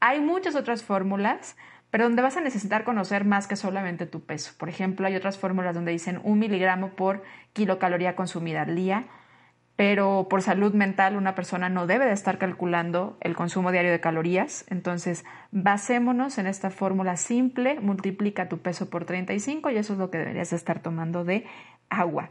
Hay 0.00 0.20
muchas 0.20 0.56
otras 0.56 0.82
fórmulas, 0.82 1.56
pero 1.90 2.04
donde 2.04 2.22
vas 2.22 2.36
a 2.36 2.40
necesitar 2.40 2.82
conocer 2.82 3.24
más 3.24 3.46
que 3.46 3.54
solamente 3.54 4.06
tu 4.06 4.24
peso. 4.24 4.52
Por 4.58 4.68
ejemplo, 4.68 5.06
hay 5.06 5.14
otras 5.14 5.38
fórmulas 5.38 5.76
donde 5.76 5.92
dicen 5.92 6.20
un 6.24 6.40
miligramo 6.40 6.90
por 6.90 7.22
kilocaloría 7.52 8.16
consumida 8.16 8.62
al 8.62 8.74
día 8.74 9.06
pero 9.76 10.28
por 10.30 10.42
salud 10.42 10.72
mental 10.72 11.16
una 11.16 11.34
persona 11.34 11.68
no 11.68 11.86
debe 11.86 12.04
de 12.04 12.12
estar 12.12 12.38
calculando 12.38 13.16
el 13.20 13.34
consumo 13.34 13.72
diario 13.72 13.90
de 13.90 14.00
calorías. 14.00 14.64
Entonces, 14.68 15.24
basémonos 15.50 16.38
en 16.38 16.46
esta 16.46 16.70
fórmula 16.70 17.16
simple, 17.16 17.80
multiplica 17.80 18.48
tu 18.48 18.58
peso 18.58 18.88
por 18.88 19.04
35 19.04 19.70
y 19.70 19.76
eso 19.76 19.94
es 19.94 19.98
lo 19.98 20.10
que 20.10 20.18
deberías 20.18 20.52
estar 20.52 20.80
tomando 20.80 21.24
de 21.24 21.44
agua. 21.88 22.30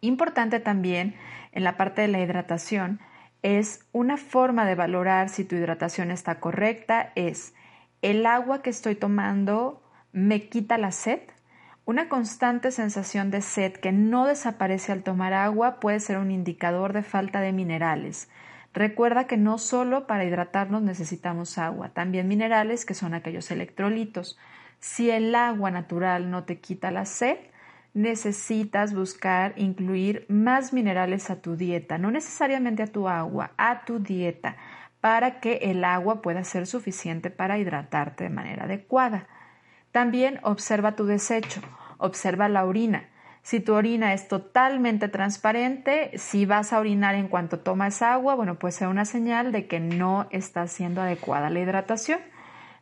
Importante 0.00 0.60
también 0.60 1.16
en 1.52 1.64
la 1.64 1.76
parte 1.76 2.02
de 2.02 2.08
la 2.08 2.20
hidratación 2.20 3.00
es 3.42 3.84
una 3.90 4.16
forma 4.16 4.64
de 4.64 4.76
valorar 4.76 5.28
si 5.28 5.44
tu 5.44 5.56
hidratación 5.56 6.10
está 6.12 6.38
correcta, 6.38 7.12
es 7.16 7.54
¿El 8.02 8.26
agua 8.26 8.62
que 8.62 8.70
estoy 8.70 8.96
tomando 8.96 9.80
me 10.10 10.48
quita 10.48 10.76
la 10.76 10.90
sed? 10.90 11.20
Una 11.84 12.08
constante 12.08 12.70
sensación 12.70 13.32
de 13.32 13.42
sed 13.42 13.72
que 13.72 13.90
no 13.90 14.26
desaparece 14.26 14.92
al 14.92 15.02
tomar 15.02 15.32
agua 15.32 15.80
puede 15.80 15.98
ser 15.98 16.18
un 16.18 16.30
indicador 16.30 16.92
de 16.92 17.02
falta 17.02 17.40
de 17.40 17.52
minerales. 17.52 18.28
Recuerda 18.72 19.26
que 19.26 19.36
no 19.36 19.58
solo 19.58 20.06
para 20.06 20.24
hidratarnos 20.24 20.80
necesitamos 20.82 21.58
agua, 21.58 21.88
también 21.88 22.28
minerales 22.28 22.86
que 22.86 22.94
son 22.94 23.14
aquellos 23.14 23.50
electrolitos. 23.50 24.38
Si 24.78 25.10
el 25.10 25.34
agua 25.34 25.72
natural 25.72 26.30
no 26.30 26.44
te 26.44 26.60
quita 26.60 26.92
la 26.92 27.04
sed, 27.04 27.36
necesitas 27.94 28.94
buscar 28.94 29.52
incluir 29.56 30.24
más 30.28 30.72
minerales 30.72 31.30
a 31.30 31.42
tu 31.42 31.56
dieta, 31.56 31.98
no 31.98 32.12
necesariamente 32.12 32.84
a 32.84 32.86
tu 32.86 33.08
agua, 33.08 33.54
a 33.56 33.84
tu 33.84 33.98
dieta, 33.98 34.56
para 35.00 35.40
que 35.40 35.54
el 35.62 35.82
agua 35.82 36.22
pueda 36.22 36.44
ser 36.44 36.68
suficiente 36.68 37.30
para 37.30 37.58
hidratarte 37.58 38.22
de 38.22 38.30
manera 38.30 38.64
adecuada. 38.66 39.26
También 39.92 40.40
observa 40.42 40.96
tu 40.96 41.04
desecho, 41.04 41.60
observa 41.98 42.48
la 42.48 42.64
orina. 42.64 43.04
Si 43.42 43.60
tu 43.60 43.74
orina 43.74 44.14
es 44.14 44.26
totalmente 44.26 45.08
transparente, 45.08 46.16
si 46.16 46.46
vas 46.46 46.72
a 46.72 46.78
orinar 46.78 47.14
en 47.14 47.28
cuanto 47.28 47.58
tomas 47.58 48.00
agua, 48.00 48.34
bueno, 48.34 48.58
puede 48.58 48.72
ser 48.72 48.88
una 48.88 49.04
señal 49.04 49.52
de 49.52 49.66
que 49.66 49.80
no 49.80 50.26
está 50.30 50.66
siendo 50.66 51.02
adecuada 51.02 51.50
la 51.50 51.60
hidratación. 51.60 52.20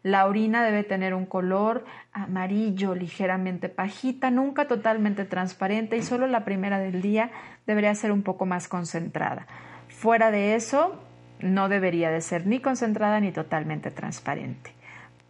La 0.03 0.27
orina 0.27 0.63
debe 0.63 0.85
tener 0.85 1.15
un 1.15 1.27
color 1.27 1.85
amarillo, 2.13 2.95
ligeramente 2.95 3.69
pajita, 3.69 4.31
nunca 4.31 4.69
totalmente 4.69 5.25
transparente 5.25 5.97
y 5.97 6.03
solo 6.03 6.27
la 6.27 6.45
primera 6.45 6.79
del 6.79 7.03
día 7.03 7.31
debería 7.67 7.95
ser 7.95 8.13
un 8.13 8.23
poco 8.23 8.47
más 8.47 8.69
concentrada. 8.69 9.47
Fuera 9.89 10.31
de 10.31 10.55
eso, 10.55 11.03
no 11.41 11.69
debería 11.69 12.11
de 12.11 12.21
ser 12.21 12.47
ni 12.47 12.61
concentrada 12.61 13.19
ni 13.21 13.33
totalmente 13.33 13.91
transparente. 13.91 14.73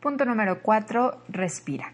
Punto 0.01 0.25
número 0.25 0.63
4. 0.63 1.25
Respira. 1.29 1.93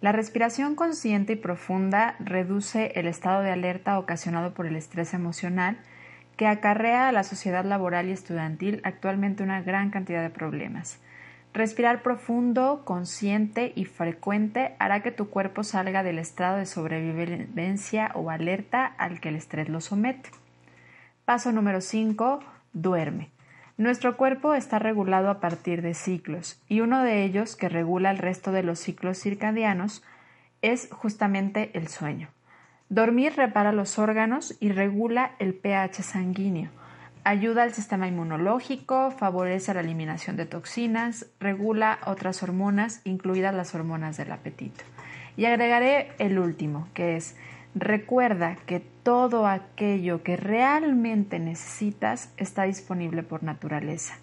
La 0.00 0.12
respiración 0.12 0.74
consciente 0.74 1.34
y 1.34 1.36
profunda 1.36 2.16
reduce 2.18 2.92
el 2.94 3.06
estado 3.06 3.42
de 3.42 3.50
alerta 3.50 3.98
ocasionado 3.98 4.54
por 4.54 4.64
el 4.64 4.74
estrés 4.74 5.12
emocional 5.12 5.76
que 6.38 6.46
acarrea 6.46 7.08
a 7.08 7.12
la 7.12 7.24
sociedad 7.24 7.66
laboral 7.66 8.08
y 8.08 8.12
estudiantil 8.12 8.80
actualmente 8.84 9.42
una 9.42 9.60
gran 9.60 9.90
cantidad 9.90 10.22
de 10.22 10.30
problemas. 10.30 10.98
Respirar 11.52 12.02
profundo, 12.02 12.82
consciente 12.86 13.70
y 13.76 13.84
frecuente 13.84 14.74
hará 14.78 15.02
que 15.02 15.12
tu 15.12 15.28
cuerpo 15.28 15.62
salga 15.62 16.02
del 16.02 16.18
estado 16.18 16.56
de 16.56 16.64
sobrevivencia 16.64 18.12
o 18.14 18.30
alerta 18.30 18.86
al 18.86 19.20
que 19.20 19.28
el 19.28 19.36
estrés 19.36 19.68
lo 19.68 19.82
somete. 19.82 20.30
Paso 21.26 21.52
número 21.52 21.82
5. 21.82 22.40
Duerme. 22.72 23.35
Nuestro 23.76 24.16
cuerpo 24.16 24.54
está 24.54 24.78
regulado 24.78 25.28
a 25.30 25.40
partir 25.40 25.82
de 25.82 25.94
ciclos 25.94 26.62
y 26.68 26.80
uno 26.80 27.02
de 27.02 27.24
ellos 27.24 27.56
que 27.56 27.68
regula 27.68 28.10
el 28.10 28.18
resto 28.18 28.52
de 28.52 28.62
los 28.62 28.78
ciclos 28.78 29.18
circadianos 29.18 30.02
es 30.62 30.88
justamente 30.90 31.70
el 31.74 31.88
sueño. 31.88 32.28
Dormir 32.88 33.34
repara 33.36 33.72
los 33.72 33.98
órganos 33.98 34.56
y 34.60 34.70
regula 34.70 35.32
el 35.38 35.54
pH 35.54 36.02
sanguíneo 36.02 36.70
ayuda 37.26 37.64
al 37.64 37.74
sistema 37.74 38.06
inmunológico, 38.06 39.10
favorece 39.10 39.74
la 39.74 39.80
eliminación 39.80 40.36
de 40.36 40.46
toxinas, 40.46 41.26
regula 41.40 41.98
otras 42.06 42.40
hormonas, 42.44 43.00
incluidas 43.02 43.52
las 43.52 43.74
hormonas 43.74 44.16
del 44.16 44.30
apetito. 44.30 44.84
Y 45.36 45.46
agregaré 45.46 46.12
el 46.20 46.38
último, 46.38 46.86
que 46.94 47.16
es 47.16 47.36
recuerda 47.76 48.56
que 48.64 48.80
todo 48.80 49.46
aquello 49.46 50.22
que 50.22 50.36
realmente 50.36 51.38
necesitas 51.38 52.32
está 52.38 52.62
disponible 52.62 53.22
por 53.22 53.42
naturaleza. 53.42 54.14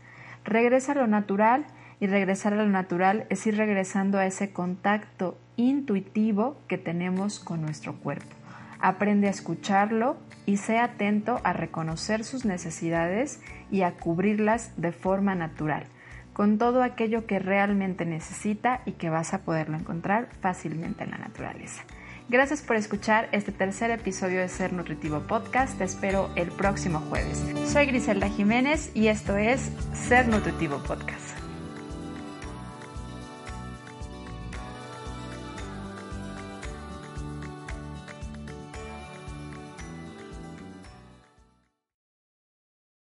Regresa 0.44 0.94
a 0.94 0.96
lo 0.96 1.08
natural 1.08 1.66
y 2.00 2.08
regresar 2.08 2.54
a 2.54 2.58
lo 2.58 2.68
natural 2.68 3.28
es 3.30 3.46
ir 3.46 3.56
regresando 3.56 4.18
a 4.18 4.26
ese 4.26 4.52
contacto 4.52 5.38
intuitivo 5.56 6.58
que 6.68 6.80
tenemos 6.80 7.40
con 7.40 7.62
nuestro 7.62 7.94
cuerpo. 7.94 8.36
Aprende 8.80 9.28
a 9.28 9.32
escucharlo 9.32 10.18
y 10.48 10.58
sea 10.58 10.86
atento 10.86 11.40
a 11.44 11.54
reconocer 11.54 12.24
sus 12.24 12.46
necesidades 12.46 13.40
y 13.72 13.84
a 13.84 13.92
cubrirlas 13.92 14.74
de 14.78 14.92
forma 14.92 15.36
natural, 15.36 15.86
con 16.34 16.58
todo 16.58 16.82
aquello 16.82 17.28
que 17.28 17.38
realmente 17.38 18.04
necesita 18.04 18.82
y 18.86 18.94
que 18.94 19.12
vas 19.12 19.36
a 19.36 19.44
poderlo 19.44 19.78
encontrar 19.78 20.28
fácilmente 20.42 21.04
en 21.04 21.12
la 21.12 21.20
naturaleza. 21.20 21.84
Gracias 22.34 22.64
por 22.64 22.78
escuchar 22.78 23.30
este 23.32 23.52
tercer 23.52 23.92
episodio 23.92 24.40
de 24.40 24.50
Ser 24.50 24.74
Nutritivo 24.74 25.20
Podcast. 25.20 25.78
Te 25.78 25.84
espero 25.84 26.32
el 26.36 26.50
próximo 26.50 27.00
jueves. 27.02 27.44
Soy 27.72 27.86
Griselda 27.86 28.28
Jiménez 28.28 28.90
y 28.96 29.10
esto 29.10 29.38
es 29.38 29.70
Ser 29.94 30.28
Nutritivo 30.28 30.80
Podcast. 30.80 31.43